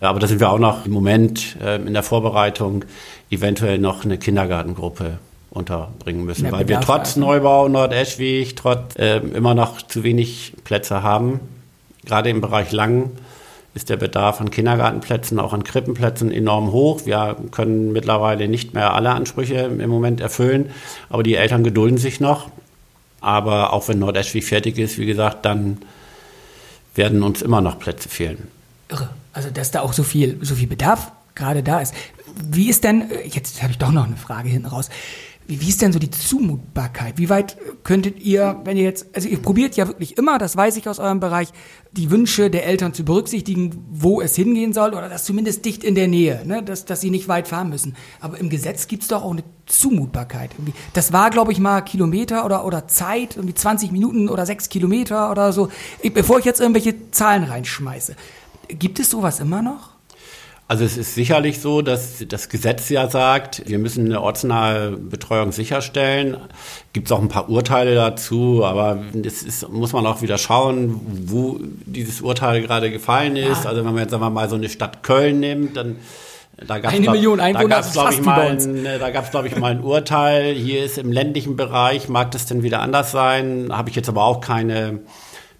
aber 0.00 0.18
da 0.18 0.26
sind 0.26 0.40
wir 0.40 0.50
auch 0.50 0.58
noch 0.58 0.86
im 0.86 0.92
Moment 0.92 1.56
äh, 1.62 1.76
in 1.76 1.92
der 1.92 2.02
Vorbereitung, 2.02 2.84
eventuell 3.30 3.78
noch 3.78 4.04
eine 4.04 4.18
Kindergartengruppe 4.18 5.18
unterbringen 5.54 6.24
müssen, 6.24 6.50
weil 6.52 6.68
wir 6.68 6.80
trotz. 6.80 7.16
Neubau 7.16 7.68
Nordeschweg 7.68 8.56
trotz 8.56 8.96
äh, 8.96 9.18
immer 9.18 9.54
noch 9.54 9.80
zu 9.82 10.02
wenig 10.02 10.52
Plätze 10.64 11.02
haben, 11.02 11.40
gerade 12.04 12.28
im 12.28 12.40
Bereich 12.40 12.72
Lang 12.72 13.12
ist 13.74 13.90
der 13.90 13.96
Bedarf 13.96 14.40
an 14.40 14.50
Kindergartenplätzen, 14.50 15.40
auch 15.40 15.52
an 15.52 15.64
Krippenplätzen 15.64 16.30
enorm 16.30 16.70
hoch. 16.70 17.06
Wir 17.06 17.36
können 17.50 17.92
mittlerweile 17.92 18.46
nicht 18.46 18.72
mehr 18.72 18.94
alle 18.94 19.10
Ansprüche 19.10 19.54
im 19.54 19.90
Moment 19.90 20.20
erfüllen, 20.20 20.70
aber 21.08 21.24
die 21.24 21.34
Eltern 21.34 21.64
gedulden 21.64 21.98
sich 21.98 22.20
noch. 22.20 22.48
Aber 23.20 23.72
auch 23.72 23.88
wenn 23.88 23.98
Nordeschwig 23.98 24.44
fertig 24.44 24.78
ist, 24.78 24.98
wie 24.98 25.06
gesagt, 25.06 25.44
dann 25.44 25.78
werden 26.94 27.22
uns 27.22 27.42
immer 27.42 27.60
noch 27.60 27.78
Plätze 27.78 28.08
fehlen. 28.08 28.48
Irre. 28.88 29.10
Also, 29.32 29.50
dass 29.50 29.72
da 29.72 29.80
auch 29.80 29.92
so 29.92 30.04
viel, 30.04 30.38
so 30.42 30.54
viel 30.54 30.68
Bedarf 30.68 31.10
gerade 31.34 31.64
da 31.64 31.80
ist. 31.80 31.94
Wie 32.36 32.68
ist 32.68 32.84
denn, 32.84 33.10
jetzt 33.24 33.62
habe 33.62 33.72
ich 33.72 33.78
doch 33.78 33.90
noch 33.90 34.04
eine 34.04 34.16
Frage 34.16 34.48
hinten 34.48 34.66
raus. 34.66 34.90
Wie, 35.46 35.60
wie 35.60 35.68
ist 35.68 35.82
denn 35.82 35.92
so 35.92 35.98
die 35.98 36.10
Zumutbarkeit? 36.10 37.18
Wie 37.18 37.28
weit 37.28 37.56
könntet 37.82 38.20
ihr, 38.20 38.60
wenn 38.64 38.76
ihr 38.76 38.84
jetzt, 38.84 39.14
also 39.14 39.28
ihr 39.28 39.38
probiert 39.38 39.76
ja 39.76 39.86
wirklich 39.86 40.16
immer, 40.16 40.38
das 40.38 40.56
weiß 40.56 40.76
ich 40.76 40.88
aus 40.88 40.98
eurem 40.98 41.20
Bereich, 41.20 41.48
die 41.92 42.10
Wünsche 42.10 42.50
der 42.50 42.66
Eltern 42.66 42.94
zu 42.94 43.04
berücksichtigen, 43.04 43.84
wo 43.90 44.22
es 44.22 44.34
hingehen 44.36 44.72
soll 44.72 44.94
oder 44.94 45.08
das 45.08 45.24
zumindest 45.24 45.64
dicht 45.64 45.84
in 45.84 45.94
der 45.94 46.08
Nähe, 46.08 46.42
ne? 46.46 46.62
dass, 46.62 46.86
dass 46.86 47.02
sie 47.02 47.10
nicht 47.10 47.28
weit 47.28 47.48
fahren 47.48 47.68
müssen. 47.68 47.94
Aber 48.20 48.38
im 48.38 48.48
Gesetz 48.48 48.88
gibt's 48.88 49.08
doch 49.08 49.22
auch 49.22 49.32
eine 49.32 49.44
Zumutbarkeit. 49.66 50.52
Irgendwie. 50.54 50.72
Das 50.94 51.12
war, 51.12 51.28
glaube 51.30 51.52
ich, 51.52 51.60
mal 51.60 51.82
Kilometer 51.82 52.44
oder, 52.44 52.64
oder 52.64 52.88
Zeit, 52.88 53.36
irgendwie 53.36 53.54
20 53.54 53.92
Minuten 53.92 54.28
oder 54.28 54.46
6 54.46 54.70
Kilometer 54.70 55.30
oder 55.30 55.52
so. 55.52 55.68
Ich, 56.00 56.12
bevor 56.14 56.38
ich 56.38 56.46
jetzt 56.46 56.60
irgendwelche 56.60 57.10
Zahlen 57.10 57.44
reinschmeiße. 57.44 58.16
Gibt 58.68 58.98
es 58.98 59.10
sowas 59.10 59.40
immer 59.40 59.60
noch? 59.60 59.93
Also 60.66 60.84
es 60.84 60.96
ist 60.96 61.14
sicherlich 61.14 61.60
so, 61.60 61.82
dass 61.82 62.24
das 62.26 62.48
Gesetz 62.48 62.88
ja 62.88 63.10
sagt, 63.10 63.62
wir 63.66 63.78
müssen 63.78 64.06
eine 64.06 64.22
ortsnahe 64.22 64.92
Betreuung 64.92 65.52
sicherstellen. 65.52 66.38
Gibt 66.94 67.08
es 67.08 67.12
auch 67.12 67.20
ein 67.20 67.28
paar 67.28 67.50
Urteile 67.50 67.94
dazu, 67.94 68.64
aber 68.64 68.98
das 69.12 69.42
ist, 69.42 69.68
muss 69.68 69.92
man 69.92 70.06
auch 70.06 70.22
wieder 70.22 70.38
schauen, 70.38 71.00
wo 71.26 71.60
dieses 71.84 72.22
Urteil 72.22 72.62
gerade 72.62 72.90
gefallen 72.90 73.36
ist. 73.36 73.64
Ja. 73.64 73.70
Also 73.70 73.84
wenn 73.84 73.92
man 73.92 74.02
jetzt 74.02 74.12
sagen 74.12 74.22
wir 74.22 74.30
mal 74.30 74.48
so 74.48 74.56
eine 74.56 74.70
Stadt 74.70 75.02
Köln 75.02 75.40
nimmt, 75.40 75.76
dann 75.76 75.96
da 76.56 76.78
gab's, 76.78 76.94
Eine 76.94 77.10
Million 77.10 77.40
Einwohner, 77.40 77.68
da 77.68 77.74
gab's, 77.80 77.92
glaube 77.92 78.14
ich, 78.14 78.22
mal 78.22 78.40
ein, 78.40 78.84
da 78.84 79.10
gab's, 79.10 79.30
glaube 79.32 79.48
ich, 79.48 79.56
mal 79.56 79.72
ein 79.72 79.82
Urteil. 79.82 80.54
Hier 80.54 80.84
ist 80.84 80.98
im 80.98 81.10
ländlichen 81.10 81.56
Bereich, 81.56 82.08
mag 82.08 82.30
das 82.30 82.46
denn 82.46 82.62
wieder 82.62 82.80
anders 82.80 83.10
sein? 83.10 83.68
Habe 83.70 83.90
ich 83.90 83.96
jetzt 83.96 84.08
aber 84.08 84.24
auch 84.24 84.40
keine 84.40 85.00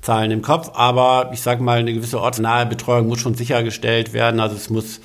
Zahlen 0.05 0.30
im 0.30 0.42
Kopf, 0.42 0.70
aber 0.74 1.30
ich 1.32 1.40
sage 1.40 1.62
mal, 1.62 1.78
eine 1.78 1.92
gewisse 1.92 2.20
ortsnahe 2.20 2.66
Betreuung 2.66 3.09
muss 3.09 3.20
schon 3.20 3.34
sichergestellt 3.34 4.12
werden. 4.12 4.38
Also 4.38 4.55
es 4.55 4.68
muss 4.68 5.00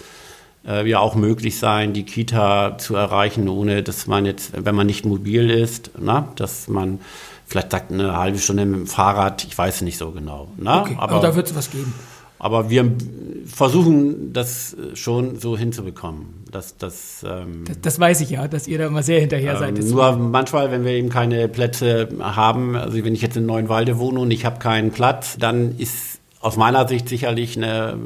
äh, 0.67 0.87
ja 0.87 0.99
auch 0.99 1.15
möglich 1.15 1.57
sein, 1.57 1.93
die 1.93 2.03
Kita 2.03 2.77
zu 2.77 2.95
erreichen, 2.95 3.47
ohne 3.47 3.81
dass 3.81 4.07
man 4.07 4.25
jetzt, 4.25 4.51
wenn 4.65 4.75
man 4.75 4.87
nicht 4.87 5.05
mobil 5.05 5.49
ist, 5.49 5.91
na, 5.97 6.27
dass 6.35 6.67
man 6.67 6.99
vielleicht 7.45 7.71
sagt 7.71 7.91
eine 7.91 8.17
halbe 8.17 8.37
Stunde 8.37 8.65
mit 8.65 8.79
dem 8.79 8.87
Fahrrad, 8.87 9.43
ich 9.45 9.57
weiß 9.57 9.81
nicht 9.81 9.97
so 9.97 10.11
genau. 10.11 10.49
Na? 10.57 10.81
Okay, 10.81 10.97
aber, 10.99 11.15
aber 11.15 11.27
da 11.27 11.35
wird 11.35 11.47
es 11.47 11.55
was 11.55 11.71
geben. 11.71 11.93
Aber 12.39 12.69
wir 12.69 12.91
versuchen 13.45 14.31
das 14.33 14.75
schon 14.93 15.37
so 15.37 15.57
hinzubekommen. 15.57 16.39
Dass, 16.51 16.77
dass, 16.77 17.23
ähm, 17.29 17.65
das, 17.67 17.81
das 17.81 17.99
weiß 17.99 18.21
ich 18.21 18.31
ja, 18.31 18.47
dass 18.47 18.67
ihr 18.67 18.79
da 18.79 18.87
immer 18.87 19.03
sehr 19.03 19.19
hinterher 19.19 19.57
seid. 19.57 19.77
Ähm, 19.77 19.89
nur 19.89 20.17
manchmal, 20.17 20.71
wenn 20.71 20.83
wir 20.83 20.93
eben 20.93 21.09
keine 21.09 21.47
Plätze 21.47 22.09
haben, 22.19 22.75
also 22.75 23.03
wenn 23.03 23.13
ich 23.13 23.21
jetzt 23.21 23.37
in 23.37 23.45
Neuenwalde 23.45 23.99
wohne 23.99 24.19
und 24.19 24.31
ich 24.31 24.45
habe 24.45 24.57
keinen 24.57 24.91
Platz, 24.91 25.37
dann 25.37 25.77
ist 25.77 26.18
aus 26.41 26.55
meiner 26.55 26.87
Sicht 26.87 27.09
sicherlich 27.09 27.57
eine 27.57 27.97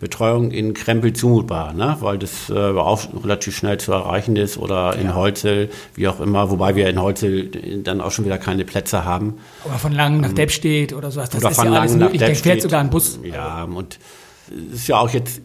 Betreuung 0.00 0.50
in 0.50 0.72
Krempel 0.72 1.12
zumutbar, 1.12 1.74
ne? 1.74 1.98
weil 2.00 2.18
das 2.18 2.48
äh, 2.48 2.54
auch 2.54 3.06
relativ 3.22 3.56
schnell 3.56 3.78
zu 3.78 3.92
erreichen 3.92 4.36
ist 4.36 4.56
oder 4.56 4.96
in 4.96 5.08
ja. 5.08 5.14
Holzel, 5.14 5.68
wie 5.94 6.08
auch 6.08 6.20
immer, 6.20 6.50
wobei 6.50 6.76
wir 6.76 6.88
in 6.88 7.00
Holzel 7.00 7.50
dann 7.82 8.00
auch 8.00 8.10
schon 8.10 8.24
wieder 8.24 8.38
keine 8.38 8.64
Plätze 8.64 9.04
haben. 9.04 9.34
Aber 9.64 9.78
von 9.78 9.92
Langen 9.92 10.22
nach 10.22 10.30
ähm, 10.30 10.34
Deppstedt 10.34 10.94
oder 10.94 11.10
sowas, 11.10 11.28
das 11.28 11.42
oder 11.42 11.50
ist 11.50 11.56
von 11.56 11.72
ja 11.72 11.80
alles 11.80 11.94
möglich. 11.94 12.20
Da 12.20 12.34
fährt 12.34 12.62
sogar 12.62 12.80
ein 12.80 12.88
Bus. 12.88 13.18
Ja, 13.22 13.64
und 13.64 13.98
es 14.72 14.80
ist 14.80 14.88
ja 14.88 14.96
auch 14.98 15.10
jetzt 15.10 15.42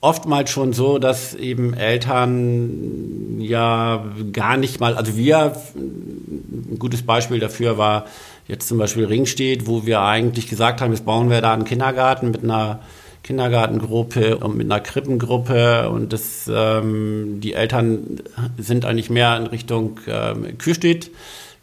oftmals 0.00 0.50
schon 0.50 0.72
so, 0.72 0.98
dass 0.98 1.34
eben 1.34 1.74
Eltern 1.74 3.40
ja 3.40 4.04
gar 4.32 4.56
nicht 4.56 4.80
mal, 4.80 4.94
also 4.94 5.16
wir, 5.16 5.56
ein 5.74 6.78
gutes 6.78 7.02
Beispiel 7.02 7.40
dafür 7.40 7.76
war, 7.76 8.06
jetzt 8.48 8.68
zum 8.68 8.78
Beispiel 8.78 9.04
Ringstedt, 9.06 9.66
wo 9.66 9.86
wir 9.86 10.00
eigentlich 10.00 10.48
gesagt 10.48 10.80
haben, 10.80 10.92
jetzt 10.92 11.04
bauen 11.04 11.30
wir 11.30 11.40
da 11.40 11.52
einen 11.52 11.64
Kindergarten 11.64 12.30
mit 12.30 12.44
einer 12.44 12.80
Kindergartengruppe 13.22 14.38
und 14.38 14.56
mit 14.56 14.70
einer 14.70 14.80
Krippengruppe 14.80 15.90
und 15.90 16.12
das, 16.12 16.48
ähm, 16.52 17.40
die 17.40 17.54
Eltern 17.54 18.20
sind 18.56 18.84
eigentlich 18.84 19.10
mehr 19.10 19.36
in 19.36 19.48
Richtung 19.48 19.98
ähm, 20.06 20.56
Kürstedt 20.58 21.10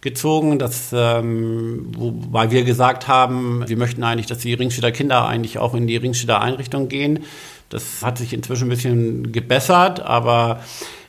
gezogen, 0.01 0.59
das, 0.59 0.91
ähm, 0.93 1.85
wobei 1.97 2.51
wir 2.51 2.65
gesagt 2.65 3.07
haben, 3.07 3.63
wir 3.65 3.77
möchten 3.77 4.03
eigentlich, 4.03 4.25
dass 4.25 4.39
die 4.39 4.53
Ringstädter 4.53 4.91
Kinder 4.91 5.25
eigentlich 5.25 5.57
auch 5.57 5.73
in 5.73 5.87
die 5.87 5.95
Ringstädter 5.95 6.41
Einrichtung 6.41 6.89
gehen. 6.89 7.19
Das 7.69 8.03
hat 8.03 8.17
sich 8.17 8.33
inzwischen 8.33 8.65
ein 8.65 8.69
bisschen 8.69 9.31
gebessert, 9.31 10.01
aber 10.01 10.59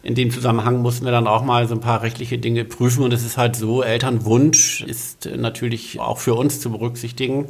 in 0.04 0.14
dem 0.14 0.30
Zusammenhang 0.30 0.82
mussten 0.82 1.06
wir 1.06 1.12
dann 1.12 1.26
auch 1.26 1.42
mal 1.42 1.66
so 1.66 1.74
ein 1.74 1.80
paar 1.80 2.02
rechtliche 2.02 2.36
Dinge 2.36 2.66
prüfen. 2.66 3.02
Und 3.02 3.12
es 3.14 3.24
ist 3.24 3.38
halt 3.38 3.56
so, 3.56 3.82
Elternwunsch 3.82 4.82
ist 4.82 5.30
natürlich 5.34 5.98
auch 5.98 6.18
für 6.18 6.34
uns 6.34 6.60
zu 6.60 6.70
berücksichtigen. 6.70 7.46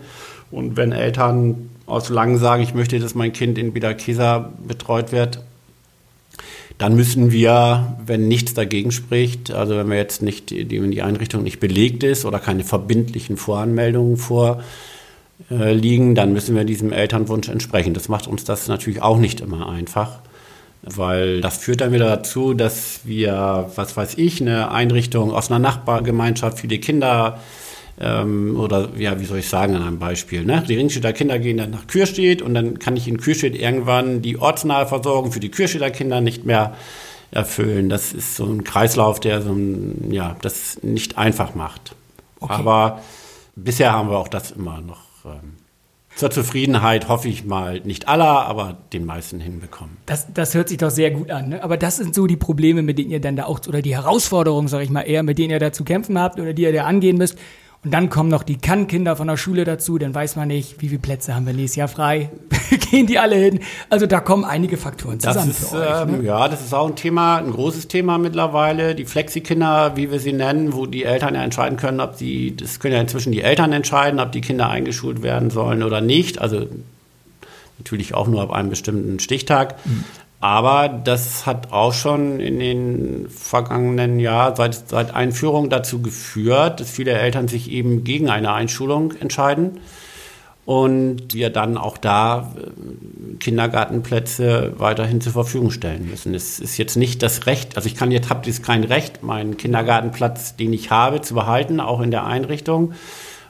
Und 0.53 0.77
wenn 0.77 0.93
Eltern 0.93 1.71
aus 1.87 2.11
Langen 2.11 2.39
sagen, 2.39 2.63
ich 2.63 2.73
möchte, 2.73 3.01
dass 3.01 3.17
mein 3.17 3.33
Kind 3.33 3.59
in 3.59 3.73
Bidakesa 3.73 4.53
betreut 4.67 5.11
wird, 5.11 5.41
dann 6.79 6.95
müssen 6.95 7.33
wir, 7.33 7.97
wenn 8.07 8.29
nichts 8.29 8.55
dagegen 8.55 8.93
spricht, 8.93 9.51
also 9.51 9.77
wenn 9.77 9.89
wir 9.89 9.97
jetzt 9.97 10.23
nicht, 10.23 10.53
wenn 10.53 10.93
die 10.93 11.03
Einrichtung 11.03 11.43
nicht 11.43 11.59
belegt 11.59 12.05
ist 12.05 12.25
oder 12.25 12.39
keine 12.39 12.63
verbindlichen 12.63 13.37
Voranmeldungen 13.37 14.17
vorliegen, 14.17 16.15
dann 16.15 16.33
müssen 16.33 16.55
wir 16.55 16.65
diesem 16.65 16.93
Elternwunsch 16.93 17.49
entsprechen. 17.49 17.95
Das 17.95 18.09
macht 18.09 18.29
uns 18.29 18.45
das 18.45 18.69
natürlich 18.69 19.03
auch 19.03 19.19
nicht 19.19 19.41
immer 19.41 19.69
einfach 19.69 20.21
weil 20.87 21.41
das 21.41 21.59
führt 21.59 21.81
dann 21.81 21.93
wieder 21.93 22.07
dazu, 22.07 22.55
dass 22.55 23.01
wir, 23.05 23.71
was 23.75 23.97
weiß 23.97 24.15
ich, 24.19 24.41
eine 24.41 24.71
Einrichtung 24.71 25.33
aus 25.33 25.51
einer 25.51 25.59
Nachbargemeinschaft 25.59 26.61
für 26.61 26.69
die 26.69 26.81
Kinder 26.81 27.39
ähm, 28.01 28.59
oder 28.59 28.89
ja, 28.97 29.21
wie 29.21 29.25
soll 29.25 29.39
ich 29.39 29.49
sagen 29.49 29.77
an 29.77 29.83
einem 29.83 29.99
Beispiel, 29.99 30.45
ne? 30.45 30.65
Die 30.69 30.75
Ringstädter 30.75 31.13
Kinder 31.13 31.39
gehen 31.39 31.59
dann 31.59 31.71
nach 31.71 31.87
Kürstedt 31.87 32.43
und 32.43 32.55
dann 32.55 32.79
kann 32.79 32.97
ich 32.97 33.07
in 33.07 33.19
Kürstedt 33.19 33.55
irgendwann 33.55 34.21
die 34.21 34.39
ortsnahe 34.39 34.87
Versorgung 34.87 35.31
für 35.33 35.41
die 35.41 35.51
Kürstedter 35.51 35.91
Kinder 35.91 36.21
nicht 36.21 36.45
mehr 36.45 36.75
erfüllen. 37.31 37.89
Das 37.89 38.13
ist 38.13 38.37
so 38.37 38.47
ein 38.47 38.65
Kreislauf, 38.65 39.21
der 39.21 39.43
so 39.43 39.53
ein, 39.53 40.13
ja, 40.13 40.37
das 40.43 40.83
nicht 40.83 41.19
einfach 41.19 41.55
macht. 41.55 41.95
Okay. 42.41 42.53
Aber 42.53 43.01
bisher 43.55 43.93
haben 43.93 44.11
wir 44.11 44.19
auch 44.19 44.29
das 44.29 44.51
immer 44.51 44.81
noch 44.81 45.03
ähm, 45.25 45.54
zur 46.17 46.31
Zufriedenheit 46.31 47.09
hoffe 47.09 47.29
ich 47.29 47.45
mal 47.45 47.81
nicht 47.81 48.07
aller, 48.07 48.47
aber 48.47 48.77
den 48.93 49.05
meisten 49.05 49.41
hinbekommen. 49.41 49.97
Das, 50.07 50.33
das 50.33 50.55
hört 50.55 50.69
sich 50.69 50.79
doch 50.79 50.91
sehr 50.91 51.11
gut 51.11 51.31
an. 51.31 51.49
Ne? 51.49 51.65
Aber 51.65 51.77
das 51.77 51.97
sind 51.97 52.15
so 52.15 52.27
die 52.29 52.37
Probleme, 52.37 52.83
mit 52.83 52.99
denen 52.99 53.11
ihr 53.11 53.21
dann 53.21 53.35
da 53.35 53.47
auch, 53.47 53.61
oder 53.67 53.83
die 53.83 53.97
Herausforderungen, 53.97 54.69
sage 54.69 54.85
ich 54.85 54.91
mal 54.91 55.03
eher, 55.03 55.25
mit 55.25 55.39
denen 55.39 55.51
ihr 55.51 55.59
da 55.59 55.73
zu 55.73 55.83
kämpfen 55.83 56.19
habt 56.19 56.39
oder 56.39 56.53
die 56.53 56.63
ihr 56.63 56.73
da 56.73 56.85
angehen 56.85 57.19
müsst. 57.19 57.37
Und 57.85 57.91
dann 57.93 58.09
kommen 58.09 58.31
noch 58.31 58.43
die 58.43 58.57
Kannkinder 58.57 59.15
von 59.15 59.29
der 59.29 59.37
Schule 59.37 59.65
dazu, 59.65 59.99
dann 59.99 60.15
weiß 60.15 60.37
man 60.37 60.49
nicht, 60.49 60.81
wie 60.81 60.89
viele 60.89 61.01
Plätze 61.01 61.35
haben 61.35 61.45
wir 61.45 61.53
nächstes 61.53 61.77
Jahr 61.77 61.89
frei. 61.89 62.31
Gehen 62.91 63.07
die 63.07 63.19
alle 63.19 63.37
hin? 63.37 63.61
Also 63.91 64.07
da 64.07 64.21
kommen 64.21 64.45
einige 64.45 64.79
Faktoren 64.79 65.21
zusammen 65.21 65.49
das 65.49 65.61
ist, 65.61 65.69
für 65.71 65.77
euch. 65.77 66.07
Ne? 66.07 66.17
Ähm, 66.19 66.25
ja, 66.25 66.49
das 66.49 66.63
ist 66.63 66.73
auch 66.73 66.89
ein 66.89 66.97
Thema, 66.97 67.37
ein 67.37 67.51
großes 67.51 67.89
Thema 67.89 68.17
mittlerweile. 68.17 68.95
Die 68.95 69.05
Flexikinder, 69.05 69.97
wie 69.97 70.11
wir 70.11 70.19
sie 70.19 70.33
nennen, 70.33 70.73
wo 70.73 70.87
die 70.87 71.05
Eltern 71.05 71.35
ja 71.35 71.45
entscheiden 71.45 71.77
können, 71.77 72.01
ob 72.01 72.15
sie, 72.15 72.57
das 72.57 72.81
können 72.81 72.95
ja 72.95 73.01
inzwischen 73.03 73.33
die 73.33 73.43
Eltern 73.43 73.73
entscheiden, 73.73 74.19
ob 74.19 74.33
die 74.33 74.41
Kinder 74.41 74.71
eingeschult 74.71 75.23
werden 75.23 75.51
sollen 75.51 75.83
oder 75.83 76.01
nicht. 76.01 76.41
Also 76.41 76.67
natürlich 77.79 78.15
auch 78.15 78.29
nur 78.29 78.41
ab 78.41 78.51
einem 78.51 78.71
bestimmten 78.71 79.21
Stichtag. 79.21 79.75
Mhm. 79.85 80.05
Aber 80.45 80.91
das 80.91 81.47
hat 81.47 81.73
auch 81.73 81.95
schon 81.95 82.39
in 82.39 82.59
den 82.59 83.31
vergangenen 83.31 84.21
Jahren 84.21 84.55
seit, 84.57 84.91
seit 84.91 85.15
Einführung 85.15 85.71
dazu 85.71 86.03
geführt, 86.03 86.81
dass 86.81 86.91
viele 86.91 87.13
Eltern 87.13 87.49
sich 87.49 87.71
eben 87.71 88.05
gegen 88.05 88.29
eine 88.29 88.53
Einschulung 88.53 89.15
entscheiden 89.19 89.81
und 90.67 91.33
wir 91.33 91.49
dann 91.49 91.79
auch 91.79 91.97
da 91.97 92.53
äh, 92.59 93.37
Kindergartenplätze 93.39 94.75
weiterhin 94.77 95.23
zur 95.23 95.33
Verfügung 95.33 95.71
stellen 95.71 96.11
müssen. 96.11 96.35
Es 96.35 96.61
ist 96.61 96.77
jetzt 96.77 96.99
nicht 96.99 97.23
das 97.23 97.47
Recht, 97.47 97.77
also 97.77 97.87
ich 97.87 97.95
kann 97.95 98.11
jetzt 98.11 98.29
habe 98.29 98.47
jetzt 98.47 98.63
kein 98.63 98.85
Recht, 98.85 99.23
meinen 99.23 99.57
Kindergartenplatz, 99.57 100.57
den 100.57 100.75
ich 100.75 100.91
habe, 100.91 101.23
zu 101.23 101.33
behalten, 101.33 101.81
auch 101.81 102.03
in 102.03 102.11
der 102.11 102.27
Einrichtung. 102.27 102.93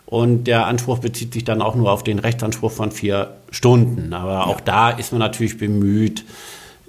Und 0.07 0.45
der 0.45 0.69
Anspruch 0.69 1.01
bezieht 1.01 1.33
sich 1.33 1.43
dann 1.43 1.61
auch 1.61 1.75
nur 1.75 1.91
auf 1.91 2.05
den 2.05 2.21
Rechtsanspruch 2.21 2.71
von 2.71 2.93
vier 2.93 3.35
Stunden. 3.51 4.13
Aber 4.13 4.47
auch 4.47 4.61
da 4.61 4.91
ist 4.91 5.11
man 5.11 5.19
natürlich 5.19 5.59
bemüht, 5.59 6.25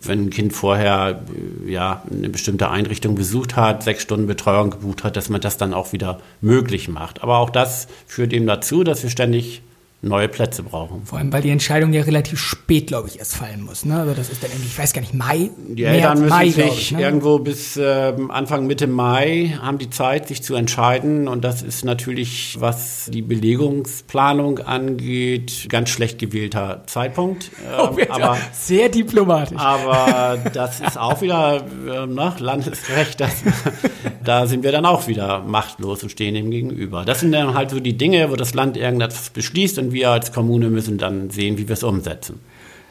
wenn 0.01 0.25
ein 0.25 0.29
Kind 0.29 0.53
vorher 0.53 1.23
ja, 1.65 2.03
eine 2.11 2.29
bestimmte 2.29 2.69
Einrichtung 2.69 3.15
besucht 3.15 3.55
hat, 3.55 3.83
sechs 3.83 4.03
Stunden 4.03 4.27
Betreuung 4.27 4.71
gebucht 4.71 5.03
hat, 5.03 5.15
dass 5.15 5.29
man 5.29 5.41
das 5.41 5.57
dann 5.57 5.73
auch 5.73 5.93
wieder 5.93 6.19
möglich 6.41 6.87
macht. 6.87 7.23
Aber 7.23 7.39
auch 7.39 7.49
das 7.49 7.87
führt 8.07 8.33
eben 8.33 8.47
dazu, 8.47 8.83
dass 8.83 9.03
wir 9.03 9.09
ständig 9.09 9.61
neue 10.05 10.27
Plätze 10.27 10.63
brauchen. 10.63 11.05
Vor 11.05 11.17
allem, 11.17 11.33
weil 11.33 11.41
die 11.41 11.49
Entscheidung 11.49 11.91
ja 11.91 12.03
relativ 12.03 12.39
spät, 12.39 12.87
glaube 12.87 13.09
ich, 13.09 13.19
erst 13.19 13.35
fallen 13.35 13.63
muss. 13.63 13.85
Ne? 13.85 13.99
Also 13.99 14.13
das 14.13 14.29
ist 14.29 14.43
dann 14.43 14.51
irgendwie, 14.51 14.67
ich 14.67 14.77
weiß 14.77 14.93
gar 14.93 15.01
nicht, 15.01 15.13
Mai. 15.13 15.49
Die 15.67 15.83
März, 15.83 15.95
Eltern 15.95 16.19
müssen 16.19 16.29
Mai, 16.29 16.49
sich 16.49 16.65
ich, 16.65 16.91
ne? 16.91 17.01
irgendwo 17.01 17.39
bis 17.39 17.75
äh, 17.77 18.13
Anfang 18.29 18.67
Mitte 18.67 18.87
Mai 18.87 19.57
haben 19.61 19.77
die 19.77 19.89
Zeit, 19.89 20.27
sich 20.27 20.43
zu 20.43 20.55
entscheiden. 20.55 21.27
Und 21.27 21.43
das 21.43 21.61
ist 21.61 21.83
natürlich, 21.83 22.57
was 22.59 23.09
die 23.11 23.21
Belegungsplanung 23.21 24.59
angeht, 24.59 25.67
ganz 25.69 25.89
schlecht 25.89 26.19
gewählter 26.19 26.83
Zeitpunkt. 26.85 27.51
Ähm, 27.65 27.97
oh, 27.97 28.13
aber 28.13 28.37
sehr 28.53 28.89
diplomatisch. 28.89 29.57
Aber 29.57 30.37
das 30.53 30.81
ist 30.81 30.99
auch 30.99 31.21
wieder 31.21 31.63
äh, 31.87 32.05
ne, 32.05 32.33
Landesrecht. 32.37 33.19
Das, 33.19 33.43
da 34.23 34.45
sind 34.45 34.63
wir 34.63 34.71
dann 34.71 34.85
auch 34.85 35.07
wieder 35.07 35.39
machtlos 35.41 36.03
und 36.03 36.09
stehen 36.09 36.35
dem 36.35 36.51
gegenüber. 36.51 37.05
Das 37.05 37.21
sind 37.21 37.31
dann 37.31 37.55
halt 37.55 37.71
so 37.71 37.79
die 37.79 37.97
Dinge, 37.97 38.29
wo 38.29 38.35
das 38.35 38.53
Land 38.53 38.77
irgendetwas 38.77 39.31
beschließt 39.31 39.79
und 39.79 39.94
wir 39.95 40.11
als 40.11 40.31
Kommune 40.31 40.69
müssen 40.69 40.99
dann 40.99 41.31
sehen, 41.31 41.57
wie 41.57 41.67
wir 41.67 41.73
es 41.73 41.83
umsetzen. 41.83 42.39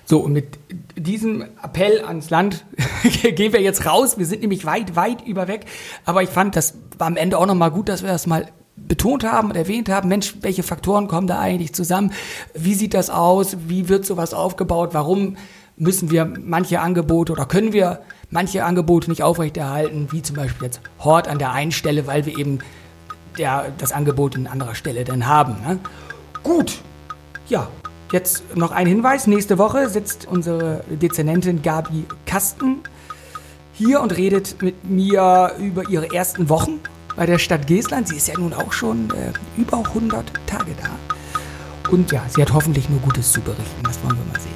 So, 0.07 0.19
und 0.19 0.33
mit 0.33 0.59
diesem 0.97 1.45
Appell 1.63 2.05
ans 2.05 2.29
Land 2.29 2.65
gehen 3.23 3.53
wir 3.53 3.63
jetzt 3.63 3.87
raus. 3.87 4.19
Wir 4.19 4.27
sind 4.27 4.41
nämlich 4.43 4.67
weit, 4.67 4.97
weit 4.97 5.25
über 5.27 5.47
weg. 5.49 5.67
Aber 6.05 6.23
ich 6.23 6.29
fand, 6.29 6.57
das 6.57 6.75
war 6.99 7.07
am 7.07 7.17
Ende 7.17 7.39
auch 7.39 7.47
nochmal 7.47 7.71
gut, 7.71 7.89
dass 7.89 8.03
wir 8.03 8.11
das 8.11 8.27
mal 8.27 8.49
betont 8.77 9.25
haben 9.25 9.51
und 9.51 9.57
erwähnt 9.57 9.89
haben, 9.89 10.09
Mensch, 10.09 10.35
welche 10.41 10.63
Faktoren 10.63 11.09
kommen 11.09 11.27
da 11.27 11.39
eigentlich 11.39 11.73
zusammen? 11.73 12.13
Wie 12.55 12.75
sieht 12.75 12.93
das 12.93 13.09
aus? 13.09 13.57
Wie 13.69 13.89
wird 13.89 14.05
sowas 14.05 14.35
aufgebaut? 14.35 14.91
Warum 14.93 15.37
müssen 15.77 16.11
wir 16.11 16.25
manche 16.25 16.81
Angebote 16.81 17.33
oder 17.33 17.47
können 17.47 17.73
wir 17.73 18.01
manche 18.31 18.65
Angebote 18.65 19.11
nicht 19.11 19.23
aufrechterhalten, 19.23 20.09
wie 20.11 20.23
zum 20.23 20.37
Beispiel 20.37 20.67
jetzt 20.67 20.81
Hort 20.99 21.29
an 21.29 21.39
der 21.39 21.53
einen 21.53 21.73
Stelle, 21.73 22.07
weil 22.07 22.27
wir 22.27 22.39
eben 22.39 22.59
der, 23.39 23.73
das 23.79 23.93
Angebot 23.93 24.37
an 24.37 24.47
anderer 24.47 24.75
Stelle 24.75 25.05
dann 25.05 25.27
haben. 25.27 25.57
Ne? 25.67 25.79
Gut, 26.43 26.81
ja, 27.49 27.69
jetzt 28.13 28.57
noch 28.57 28.71
ein 28.71 28.87
Hinweis. 28.87 29.27
Nächste 29.27 29.59
Woche 29.59 29.89
sitzt 29.89 30.27
unsere 30.27 30.85
Dezernentin 30.89 31.63
Gabi 31.63 32.05
Kasten 32.27 32.81
hier 33.73 34.01
und 34.01 34.17
redet 34.17 34.63
mit 34.63 34.85
mir 34.85 35.53
über 35.59 35.89
ihre 35.89 36.13
ersten 36.13 36.49
Wochen 36.49 36.81
bei 37.17 37.27
der 37.27 37.39
Stadt 37.39 37.67
Geestland. 37.67 38.09
Sie 38.09 38.17
ist 38.17 38.29
ja 38.29 38.35
nun 38.39 38.53
auch 38.53 38.73
schon 38.73 39.11
äh, 39.11 39.33
über 39.61 39.79
100 39.79 40.25
Tage 40.47 40.73
da. 40.81 41.91
Und 41.91 42.13
ja, 42.13 42.23
sie 42.29 42.41
hat 42.41 42.53
hoffentlich 42.53 42.89
nur 42.89 43.01
Gutes 43.01 43.33
zu 43.33 43.41
berichten. 43.41 43.83
Das 43.83 44.03
wollen 44.03 44.17
wir 44.17 44.33
mal 44.33 44.41
sehen. 44.41 44.53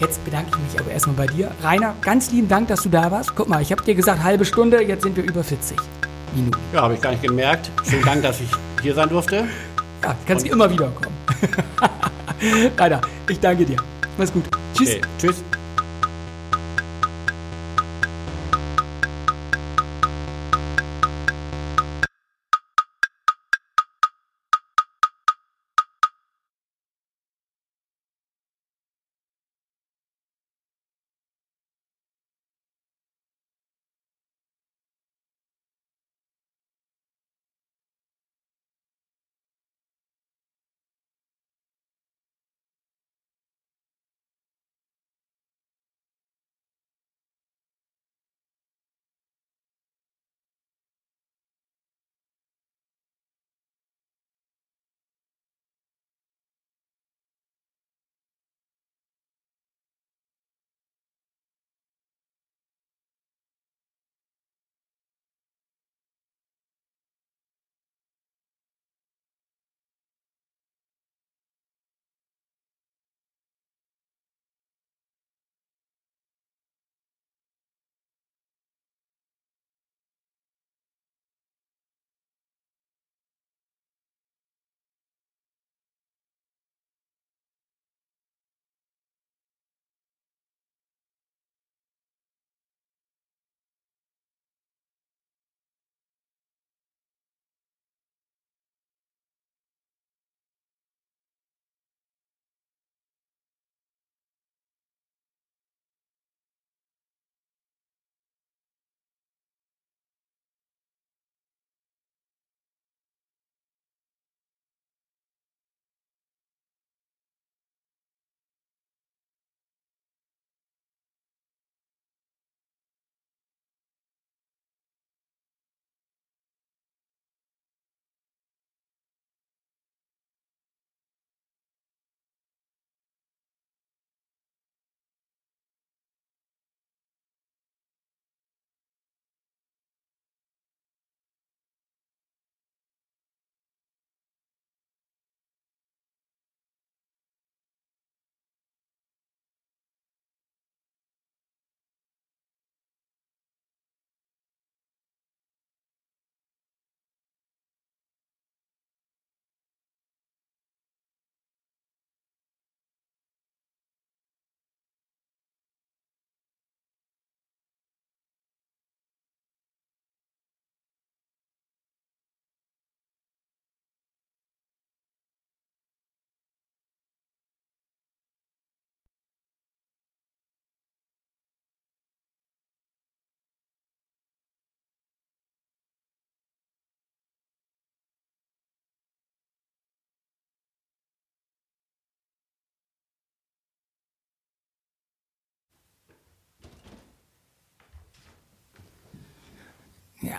Jetzt 0.00 0.24
bedanke 0.24 0.50
ich 0.50 0.72
mich 0.72 0.80
aber 0.80 0.90
erstmal 0.90 1.14
bei 1.14 1.26
dir. 1.26 1.50
Rainer, 1.62 1.94
ganz 2.00 2.32
lieben 2.32 2.48
Dank, 2.48 2.68
dass 2.68 2.82
du 2.82 2.88
da 2.88 3.10
warst. 3.10 3.34
Guck 3.36 3.48
mal, 3.48 3.62
ich 3.62 3.70
habe 3.70 3.82
dir 3.82 3.94
gesagt, 3.94 4.22
halbe 4.22 4.44
Stunde, 4.44 4.82
jetzt 4.82 5.04
sind 5.04 5.16
wir 5.16 5.22
über 5.22 5.44
40 5.44 5.76
Minuten. 6.34 6.58
Ja, 6.72 6.82
habe 6.82 6.94
ich 6.94 7.00
gar 7.00 7.10
nicht 7.10 7.22
gemerkt. 7.22 7.70
Vielen 7.84 8.04
Dank, 8.04 8.22
dass 8.22 8.40
ich 8.40 8.50
hier 8.82 8.94
sein 8.94 9.08
durfte. 9.08 9.44
Ja, 10.02 10.16
kannst 10.26 10.46
immer 10.46 10.68
wieder 10.68 10.88
kommen. 10.88 11.16
Rainer, 12.76 13.00
ich 13.28 13.40
danke 13.40 13.64
dir. 13.64 13.76
Mach's 14.18 14.32
gut. 14.32 14.44
Tschüss. 14.74 14.96
Okay, 14.96 15.00
tschüss. 15.18 15.44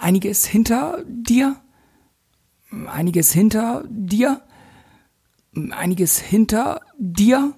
Einiges 0.01 0.45
hinter 0.45 1.03
dir, 1.07 1.55
einiges 2.87 3.31
hinter 3.31 3.83
dir, 3.87 4.41
einiges 5.71 6.19
hinter 6.19 6.81
dir. 6.97 7.53